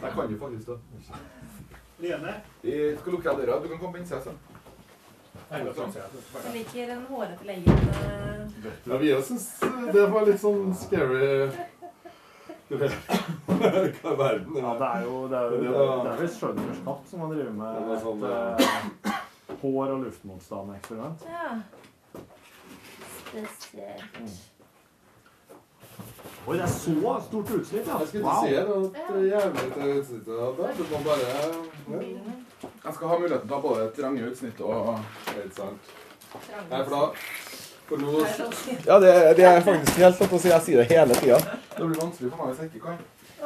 Der 0.00 0.16
kan 0.16 0.32
du 0.32 0.38
faktisk 0.42 0.66
stå. 0.66 0.80
Lene? 2.00 2.34
Vi 2.62 2.96
skal 3.00 3.12
lukke 3.12 3.36
døra. 3.36 3.60
Du 3.60 3.68
kan 3.68 3.78
komme 3.78 3.92
på 3.92 3.98
innsida. 3.98 4.20
sånn. 4.24 4.38
Jeg 5.50 6.52
liker 6.54 6.86
den 6.86 7.04
hårete 7.10 7.44
leggen. 7.44 7.78
Ja, 8.86 8.96
vi 9.00 9.12
også 9.14 9.34
syns 9.34 9.46
det 9.92 10.04
var 10.12 10.26
litt 10.28 10.40
sånn 10.42 10.74
scary. 10.78 11.50
Hva 12.70 12.86
i 12.86 14.16
verden? 14.18 14.56
Ja, 14.60 14.74
det 14.78 14.88
er 14.88 15.06
jo 15.08 15.14
det 15.28 15.38
er, 15.40 15.50
jo, 15.50 15.56
Det 15.58 15.72
det 15.72 16.12
er, 16.12 16.22
er 16.22 16.30
skjønnerskapt 16.36 17.10
som 17.10 17.24
man 17.24 17.32
driver 17.34 17.56
med 17.58 17.90
et 17.96 18.04
sånn, 18.04 18.22
et 18.22 18.62
eh, 19.10 19.56
hår- 19.64 19.94
og 19.96 20.04
luftmotstand-eksperiment. 20.04 21.26
Ja. 21.26 21.48
Spesielt. 23.24 24.49
Oi, 26.46 26.56
det 26.56 26.62
er 26.64 26.72
så 26.72 27.14
stort 27.28 27.50
utslipp, 27.56 27.86
ja. 27.86 27.98
Jeg 28.00 28.08
skulle 28.08 28.24
ikke 28.24 28.40
si 28.46 28.54
det. 28.54 28.64
Det 29.08 29.16
er 29.16 29.26
jævlig 29.34 29.66
til 29.74 29.98
utsnittet 30.00 30.34
det. 30.58 30.70
Du 30.78 30.84
må 30.90 31.02
bare 31.04 31.26
ja. 31.28 32.00
Jeg 32.84 32.94
skal 32.94 33.08
ha 33.08 33.18
muligheten 33.18 33.48
til 33.48 33.52
å 33.52 33.58
ha 33.58 33.62
både 33.68 33.90
trange 33.96 34.30
utsnitt 34.30 34.60
og 34.64 34.88
Helt 35.34 35.54
sant. 35.56 35.94
Nei, 36.70 36.80
for 36.80 36.94
da 36.96 37.02
For 37.90 38.00
nå 38.00 38.24
Ja, 38.86 38.98
det, 39.04 39.14
det 39.36 39.46
er 39.50 39.60
faktisk 39.66 40.00
helt 40.00 40.20
lov 40.24 40.34
å 40.34 40.40
si. 40.40 40.52
Jeg 40.54 40.66
sier 40.66 40.82
det 40.82 40.88
hele 40.96 41.20
tida. 41.20 41.38
Det 41.76 41.86
blir 41.86 42.00
vanskelig 42.00 42.32
for 42.32 42.42
meg 42.42 42.52
hvis 42.52 42.64
jeg 42.64 42.72
ikke 42.72 42.84
kan. 42.88 43.00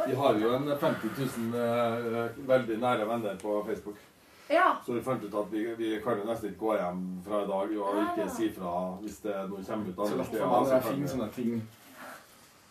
Vi 0.07 0.17
har 0.23 0.41
jo 0.43 0.55
en 0.55 0.73
50 0.81 1.15
000 1.19 1.55
uh, 1.55 2.43
veldig 2.49 2.81
nære 2.83 3.09
venner 3.09 3.39
på 3.43 3.63
Facebook. 3.67 4.03
Ja. 4.51 4.75
Så 4.87 4.93
vi 4.93 5.01
fant 5.01 5.23
ut 5.25 5.35
at 5.35 5.53
vi, 5.53 5.65
vi 5.79 5.95
kan 6.05 6.19
jo 6.21 6.27
nesten 6.29 6.53
ikke 6.53 6.61
gå 6.67 6.75
hjem 6.77 7.07
fra 7.25 7.41
i 7.43 7.47
dag 7.49 7.79
og 7.81 8.03
ikke 8.03 8.27
si 8.37 8.51
fra 8.53 8.75
hvis 9.01 9.23
det 9.25 9.33
er 9.33 9.49
noe 9.49 9.65
kommer 9.65 9.89
ut 9.89 10.09
Så 10.11 10.19
meg 10.21 10.29
så 10.69 10.77
jeg 10.77 10.87
finner 10.91 11.13
sånne 11.15 11.31
ting. 11.35 11.65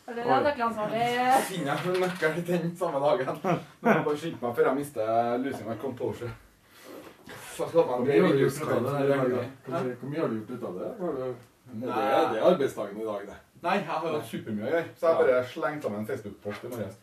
Er 0.08 0.18
det 0.18 0.26
nøkkelansvarlig? 0.28 1.04
Finner 1.48 1.70
jeg 1.78 1.94
en 1.96 2.02
nøkkel 2.04 2.42
den 2.48 2.76
samme 2.78 3.00
dagen. 3.00 3.38
Men 3.82 3.94
jeg 3.96 4.04
bare 4.08 4.18
skynde 4.20 4.42
meg 4.42 4.56
før 4.58 4.68
jeg 4.70 4.76
mister 4.82 5.38
losing 5.44 5.70
my 5.70 5.76
composure. 5.82 6.32
Så 7.54 7.68
skal 7.70 7.86
man 7.88 7.88
Hvor 7.88 8.04
bli 8.04 8.20
mye 8.20 8.28
har 8.28 8.34
du 8.34 8.42
gjort 8.44 8.62
ut 8.62 8.72
av 8.74 8.84
det? 8.84 8.92
det 9.08 9.18
Hvor 10.02 10.10
mye- 10.10 10.20
har 10.20 10.28
du 10.28 10.36
gjort 10.40 10.50
ut 10.58 10.64
av 10.64 10.74
det? 10.80 10.90
Det, 11.64 11.88
Nei. 11.88 12.02
er, 12.04 12.26
det 12.34 12.40
er 12.42 12.48
arbeidsdagen 12.50 12.98
i 13.02 13.06
dag, 13.06 13.22
det. 13.30 13.36
Nei, 13.64 13.76
jeg 13.78 13.86
har 13.88 14.00
hatt 14.04 14.26
supermye 14.28 14.66
å 14.66 14.72
gjøre. 14.74 14.84
Så 15.00 15.08
jeg 15.08 15.18
bare 15.22 15.44
slengte 15.54 15.84
sammen 15.88 16.00
en 16.02 16.08
Facebook-post 16.10 16.64
i 16.68 16.72
morges. 16.74 16.98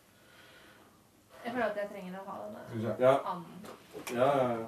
Jeg 1.45 1.53
føler 1.55 1.65
at 1.65 1.79
jeg 1.81 1.87
trenger 1.89 2.19
å 2.19 2.25
ha 2.27 2.35
denne 2.43 2.95
Ja. 3.01 3.15
anden. 3.25 3.65
Ja, 4.13 4.27
ja, 4.37 4.49
ja. 4.59 4.67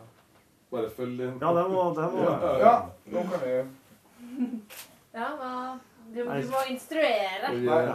Bare 0.72 0.90
følg 0.90 1.18
din. 1.20 1.36
Ja, 1.42 1.52
det 1.54 1.66
må, 1.70 1.84
det 1.94 2.08
må 2.16 2.24
Ja, 2.24 2.58
ja. 2.64 2.74
Nå 3.14 3.26
kan 3.30 3.40
vi 3.46 3.54
Ja, 5.20 5.28
hva 5.38 5.52
Du, 6.14 6.24
du 6.24 6.50
må 6.50 6.64
instruere. 6.70 7.54
Nei. 7.54 7.94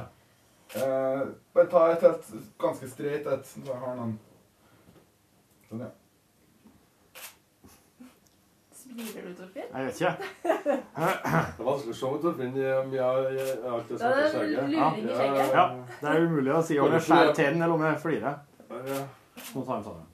Eh, 0.77 1.21
bare 1.55 1.67
ta 1.73 1.87
et 1.95 2.03
helt 2.05 2.27
ganske 2.61 2.89
streit 2.91 3.27
et, 3.27 3.47
så 3.49 3.61
jeg 3.65 3.79
har 3.81 3.95
noen 3.97 4.19
Sånn, 5.69 5.81
ja. 5.81 5.89
Smiler 8.77 9.23
du, 9.29 9.33
Torfinn? 9.37 9.71
Jeg 9.73 9.87
vet 9.87 10.01
ikke. 10.01 10.13
Det 10.69 10.77
er 11.61 11.65
vanskelig 11.65 11.95
å 11.95 11.99
se 11.99 12.11
med 12.13 12.21
Torfinn 12.27 12.55
Jeg 12.61 12.67
Ja, 12.99 13.09
er 14.21 14.31
skjegget. 14.35 14.69
luring 14.69 14.77
i 14.77 15.17
skjegget. 15.17 15.57
Ja, 15.57 15.65
det 16.03 16.13
er 16.13 16.27
umulig 16.29 16.53
å 16.57 16.63
si 16.69 16.79
om 16.85 16.93
jeg 16.97 17.05
skjærer 17.09 17.35
tennene 17.37 17.65
eller 17.69 17.77
om 17.79 17.85
jeg 17.89 18.01
flirer. 18.05 18.39
Nå 18.69 19.65
tar 19.65 19.75
jeg 19.75 19.85
sånn. 19.89 20.07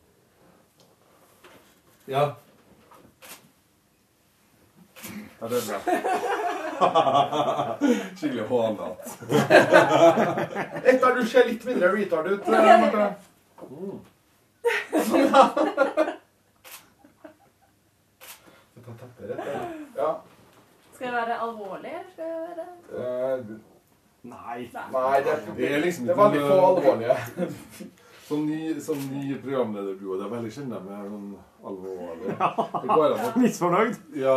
Ja. 2.14 2.24
Ja, 5.40 5.48
det 5.50 5.58
er 5.58 5.64
bra. 5.68 6.53
Skikkelig 8.18 8.44
hånete. 8.48 8.90
Etter 10.90 11.14
du 11.14 11.22
ser 11.26 11.48
litt 11.48 11.64
mindre 11.68 11.92
retard 11.94 12.26
ut, 12.32 12.48
Marte. 12.48 13.06
Sånn, 15.04 15.24
ja. 15.28 15.42
Ja. 19.94 20.10
Skal 20.94 21.06
jeg 21.06 21.14
være 21.14 21.36
alvorlig, 21.40 21.90
eller 21.90 22.10
skal 22.12 22.24
jeg 22.24 22.38
være 22.56 23.38
uh, 23.38 23.60
Nei. 24.24 24.70
Nei, 24.92 25.18
det, 25.24 25.56
Det 25.56 25.68
er 25.74 25.78
liksom 25.78 26.06
det 26.06 26.12
er 26.12 26.16
veldig 26.16 26.40
få 26.40 26.54
alvorlige. 26.66 27.16
Som 28.24 28.46
ny, 28.46 28.80
som 28.80 28.96
ny 29.12 29.38
programleder 29.40 29.98
du, 30.00 30.12
og 30.12 30.18
det 30.18 30.26
er 30.26 30.30
veldig 30.32 30.52
sjelden 30.52 30.72
de 30.72 30.94
er 30.96 31.08
noen 31.10 31.34
alvorlige. 31.64 32.36
Det 32.82 32.88
går 32.88 33.16
Misfornøyd? 33.42 33.98
Ja. 34.16 34.36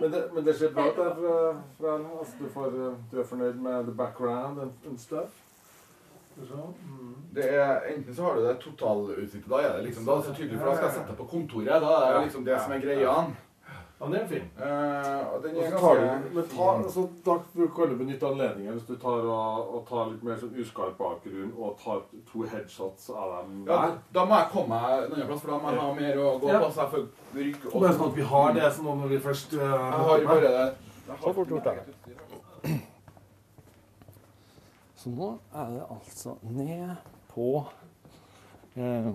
Men 0.00 0.10
det, 0.10 0.24
men 0.34 0.44
det 0.44 0.54
ser 0.56 0.72
bra 0.72 0.86
ut 0.88 0.96
der 0.96 1.14
fra, 1.14 1.36
fra 1.78 1.94
altså, 1.94 2.34
du, 2.38 2.48
får, 2.48 2.66
eh, 2.66 2.98
du 3.12 3.20
er 3.20 3.26
fornøyd 3.28 3.54
med 3.60 3.84
the 3.84 3.94
background 3.96 4.60
and, 4.60 4.70
and 4.88 4.98
stuff? 4.98 5.42
Mm. 6.40 7.16
Det 7.34 7.54
er, 7.54 7.80
enten 7.90 8.14
så 8.14 8.22
har 8.22 8.34
du 8.34 8.46
det 8.46 8.58
totalutsiktet, 8.62 9.50
da 9.50 9.60
er 9.60 9.76
det 9.76 9.84
liksom, 9.84 10.06
da 10.06 10.12
er 10.12 10.16
det 10.16 10.26
så 10.26 10.34
tydelig, 10.34 10.58
for 10.58 10.70
da 10.70 10.76
skal 10.76 10.86
jeg 10.86 10.94
sette 10.94 11.12
deg 11.12 11.18
på 11.18 11.26
kontoret, 11.34 11.82
da 11.84 11.96
er 11.98 12.14
det 12.14 12.22
liksom 12.28 12.44
det 12.46 12.60
som 12.62 12.72
er 12.72 12.84
greia. 12.84 13.16
Ja, 14.00 14.06
den 14.08 14.14
er 14.16 14.26
fin. 14.30 14.46
Eh, 14.56 15.34
og 15.34 15.42
den 15.44 15.56
er 15.60 15.74
ganske 15.74 16.42
ta, 16.48 16.66
altså, 16.78 17.02
da 17.26 17.34
bruker 17.52 17.82
alle 17.84 17.96
benytte 18.00 18.24
anledningen 18.30 18.72
hvis 18.78 18.86
du 18.88 18.94
tar 19.02 19.26
og, 19.28 19.74
og 19.76 19.82
tar 19.90 20.06
litt 20.14 20.22
mer 20.24 20.38
sånn 20.40 20.54
uskarp 20.62 20.96
bakgrunn 20.96 21.50
og 21.60 21.74
tar 21.82 22.00
to 22.30 22.46
headshots 22.48 23.10
av 23.12 23.34
dem 23.42 23.58
Ja, 23.68 23.76
der. 23.90 23.98
da 24.16 24.24
må 24.24 24.38
jeg 24.40 24.48
komme 24.54 24.78
meg 24.80 25.04
en 25.04 25.12
annen 25.18 25.28
plass, 25.28 25.42
for 25.44 25.52
da 25.52 25.58
må 25.60 25.74
jeg 25.74 25.82
ha 25.84 25.90
mer 26.00 26.22
å 26.24 26.30
gå 26.40 26.48
Ja. 26.48 26.62
på, 26.64 26.70
så 26.72 26.86
jeg 26.86 26.90
får 26.94 27.04
rygg 27.42 27.66
Og 27.74 27.76
bare 27.82 27.92
sånn 27.98 28.08
at 28.08 28.16
vi 28.16 28.28
har 28.32 28.56
det 28.56 28.72
sånn 28.78 28.88
når 29.02 29.12
vi 29.12 29.18
først 29.28 29.52
uh, 29.52 29.66
Jeg 29.68 30.00
har 30.08 30.24
bare 30.32 30.54
det. 30.56 30.66
Så 31.20 31.34
fort 31.36 31.48
gjort, 31.52 31.64
det. 31.68 32.80
Så 35.00 35.10
nå 35.12 35.28
er 35.56 35.70
det 35.76 35.84
altså 35.90 36.34
ned 36.56 36.90
på 37.32 37.46
eh, 38.76 39.06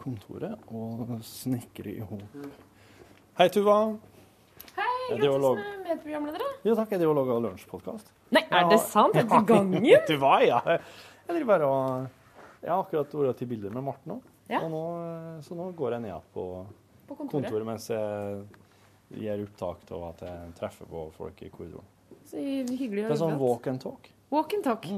kontoret 0.00 0.70
og 0.72 1.18
snekre 1.24 1.92
i 1.96 2.00
hop. 2.00 2.38
Hei, 3.38 3.48
Tuva. 3.54 3.96
Hei, 4.76 5.16
gratulerer 5.18 5.54
med 5.58 5.84
medprogramledere. 5.86 6.46
Jo 6.66 6.74
takk, 6.74 6.90
jeg 6.90 7.00
driver 7.02 7.12
og 7.14 7.18
lager 7.28 7.44
lunsjpodkast. 7.46 8.08
Nei, 8.34 8.42
er 8.50 8.66
det 8.72 8.78
sant? 8.82 9.14
Er 9.18 9.28
det 9.30 9.42
gangen? 9.52 9.86
Hva, 10.22 10.32
ja. 10.42 10.58
Jeg 10.66 11.36
driver 11.36 11.48
bare 11.52 11.68
og 11.68 12.64
Jeg 12.64 12.72
har 12.72 12.82
akkurat 12.82 13.14
vært 13.20 13.38
til 13.38 13.50
bilder 13.52 13.74
med 13.76 13.86
Morten 13.86 14.16
òg, 14.16 14.26
Ja. 14.50 14.62
Og 14.64 14.70
nå, 14.72 14.80
så 15.44 15.54
nå 15.54 15.68
går 15.76 15.94
jeg 15.94 16.02
ned 16.06 16.10
igjen 16.10 16.26
på, 16.34 16.44
På 17.06 17.16
kontoret. 17.18 17.64
mens 17.68 17.86
jeg 17.92 18.42
gir 19.22 19.42
opptak 19.44 19.90
av 19.94 20.06
at 20.10 20.22
jeg 20.26 20.52
treffer 20.58 20.88
på 20.90 21.02
folk 21.14 21.42
i 21.46 21.50
korridoren. 21.52 21.86
Så 22.28 22.40
hyggelig 22.42 23.06
Det 23.06 23.12
er 23.14 23.20
sånn 23.22 23.36
å 23.38 23.42
walk 23.42 23.68
and 23.70 23.80
talk. 23.80 24.08
Walk 24.32 24.52
and 24.56 24.64
talk. 24.66 24.88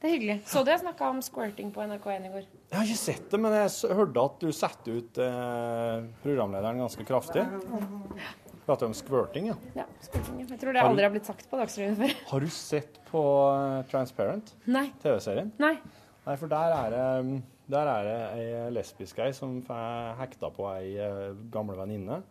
Det 0.00 0.08
er 0.08 0.14
hyggelig. 0.14 0.34
Så 0.48 0.62
du 0.64 0.70
jeg 0.72 0.80
snakka 0.80 1.08
om 1.12 1.18
squirting 1.20 1.68
på 1.74 1.82
NRK1 1.84 2.24
i 2.24 2.30
går? 2.32 2.44
Jeg 2.70 2.72
har 2.72 2.86
ikke 2.88 3.00
sett 3.02 3.26
det, 3.28 3.38
men 3.44 3.52
jeg 3.52 3.96
hørte 3.98 4.22
at 4.30 4.38
du 4.40 4.52
satte 4.56 4.94
ut 4.96 5.18
eh, 5.20 6.06
programlederen 6.22 6.80
ganske 6.80 7.04
kraftig. 7.04 7.42
Prater 8.64 8.88
om 8.88 8.94
squirting, 8.96 9.50
ja. 9.50 9.56
Ja, 9.76 9.84
squirting. 10.00 10.38
Jeg 10.46 10.60
tror 10.62 10.72
det 10.72 10.80
Har 10.80 10.88
aldri 10.88 11.04
har 11.04 11.12
blitt 11.12 11.28
sagt 11.28 11.44
på 11.50 11.60
Dagsrevyen 11.60 11.98
før. 11.98 12.14
Har 12.30 12.46
du 12.46 12.54
sett 12.54 12.96
på 13.10 13.22
eh, 13.50 13.74
Transparent? 13.92 14.54
Nei. 14.72 14.86
TV-serien? 15.04 15.52
Nei. 15.60 15.74
Nei, 16.24 16.36
for 16.40 16.48
der 16.52 16.76
er 16.78 16.94
det, 16.94 17.42
der 17.76 17.90
er 17.92 18.08
det 18.08 18.16
ei 18.38 18.70
lesbisk 18.72 19.20
ei 19.20 19.34
som 19.36 19.58
får 19.66 20.16
hekta 20.22 20.48
på 20.56 20.70
ei 20.78 20.94
eh, 20.96 21.26
gamle 21.52 21.76
venninne. 21.76 22.22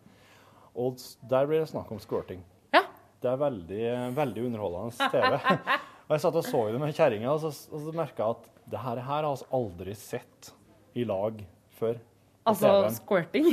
Og 0.74 0.98
der 1.30 1.46
blir 1.46 1.62
det 1.62 1.70
snakk 1.70 1.94
om 1.94 2.02
squirting. 2.02 2.42
Ja. 2.74 2.82
Det 3.22 3.30
er 3.30 3.38
veldig, 3.38 3.86
veldig 4.18 4.48
underholdende 4.50 5.10
TV. 5.14 5.38
og 6.10 6.16
jeg 6.16 6.22
satt 6.24 6.36
og 6.40 6.42
så 6.44 6.60
det 6.74 6.80
med 6.82 6.90
kjerringa, 6.96 7.30
og 7.30 7.38
så, 7.44 7.50
og 7.70 7.84
så 7.86 7.92
merka 7.94 8.24
jeg 8.26 8.34
at 8.34 8.48
det 8.70 8.78
her, 8.82 8.98
her 9.06 9.22
har 9.28 9.36
vi 9.38 9.46
aldri 9.54 9.94
sett 9.94 10.50
i 10.98 11.04
lag 11.06 11.38
før. 11.78 12.00
Altså 12.50 12.72
squirting? 12.96 13.46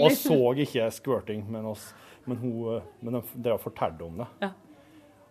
Og, 0.00 0.10
så, 0.16 0.38
ikke 0.64 0.88
squirting, 0.96 1.44
men, 1.52 1.66
oss, 1.68 1.90
men, 2.24 2.38
hun, 2.40 2.80
men 3.04 3.18
de- 3.20 3.42
dere 3.44 3.60
fortalte 3.60 4.06
om 4.06 4.22
det. 4.22 4.28
Ja. 4.40 4.50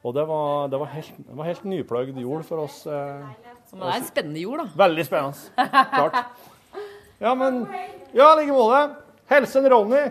Og 0.03 0.13
det 0.13 0.25
var, 0.29 0.67
det 0.69 0.77
var 0.81 0.89
helt, 0.93 1.13
det 1.25 1.37
var 1.39 1.47
helt 1.47 1.63
nypløyd 1.65 2.17
jord 2.21 2.43
for 2.45 2.65
oss. 2.67 2.81
Eh, 2.85 3.23
Så 3.71 3.77
det 3.79 3.87
er 3.87 3.97
en 4.01 4.05
spennende 4.09 4.41
jord, 4.43 4.59
da. 4.61 4.65
Veldig 4.83 5.05
spennende. 5.07 5.69
Klart. 5.93 6.17
Ja, 7.23 7.33
men 7.39 7.63
Ja, 8.13 8.33
i 8.35 8.41
like 8.43 8.53
måte. 8.53 8.81
Hilsen 9.31 9.65
Ronny. 9.71 10.03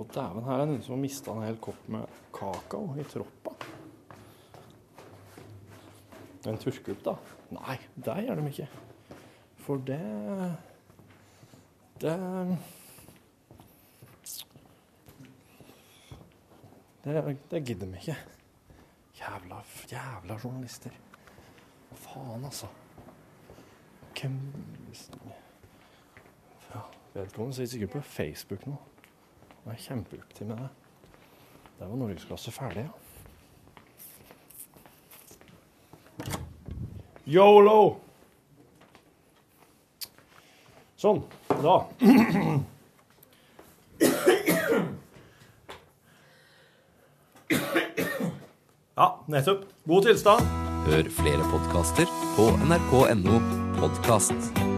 Å, 0.00 0.04
dæven, 0.08 0.46
her 0.46 0.54
er 0.56 0.64
det 0.64 0.70
noen 0.70 0.84
som 0.84 0.94
har 0.94 1.00
mista 1.02 1.32
en 1.34 1.44
hel 1.44 1.58
kopp 1.60 1.88
med 1.92 2.20
kakao 2.32 2.94
i 2.96 3.04
troppa. 3.04 3.52
En 6.48 6.56
turkup, 6.56 7.02
da? 7.04 7.16
Nei, 7.52 7.76
det 8.00 8.14
gjør 8.24 8.40
de 8.40 8.52
ikke. 8.54 8.68
For 9.60 9.82
det 9.84 10.00
Det 12.00 12.16
Det, 17.04 17.36
det 17.50 17.60
gidder 17.64 17.86
vi 17.86 17.96
ikke. 17.96 18.16
Jævla, 19.20 19.62
jævla 19.90 20.36
journalister. 20.44 20.96
Faen, 21.92 22.44
altså. 22.44 22.66
Hvem 24.20 24.40
ja, 26.74 26.80
Vedkommende 27.14 27.56
sitter 27.56 27.70
sikkert 27.70 27.90
på 27.90 28.00
Facebook 28.00 28.66
nå. 28.66 28.76
Og 29.64 29.72
er 29.72 29.80
kjempeopptatt 29.84 30.46
med 30.48 30.56
det. 30.56 30.68
Der 31.78 31.86
var 31.88 31.96
norgesglasset 31.96 32.54
ferdig, 32.54 32.84
ja. 32.84 32.92
Yolo! 37.30 38.00
Sånn. 41.00 41.22
Da. 41.48 41.76
Ja, 49.00 49.06
nettopp. 49.32 49.64
God 49.88 50.04
tilstand. 50.10 50.58
Hør 50.90 51.08
flere 51.22 51.46
podkaster 51.52 52.10
på 52.36 52.50
nrk.no 52.68 53.40
podkast. 53.80 54.69